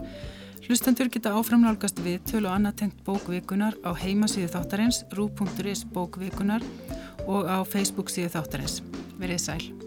Hlustendur 0.66 1.06
geta 1.14 1.30
áframnálgast 1.38 2.00
við 2.02 2.24
tölu 2.26 2.48
og 2.50 2.56
annað 2.56 2.80
tengt 2.80 3.04
bókvikunar 3.06 3.78
á 3.86 3.94
heimasíðu 3.94 4.50
þáttarins 4.50 5.04
rú.is 5.14 5.86
bókvikunar 5.94 6.66
og 7.30 7.46
á 7.46 7.62
Facebook 7.62 8.10
síðu 8.10 8.34
þáttarins. 8.34 8.80
Verið 9.14 9.44
sæl. 9.46 9.85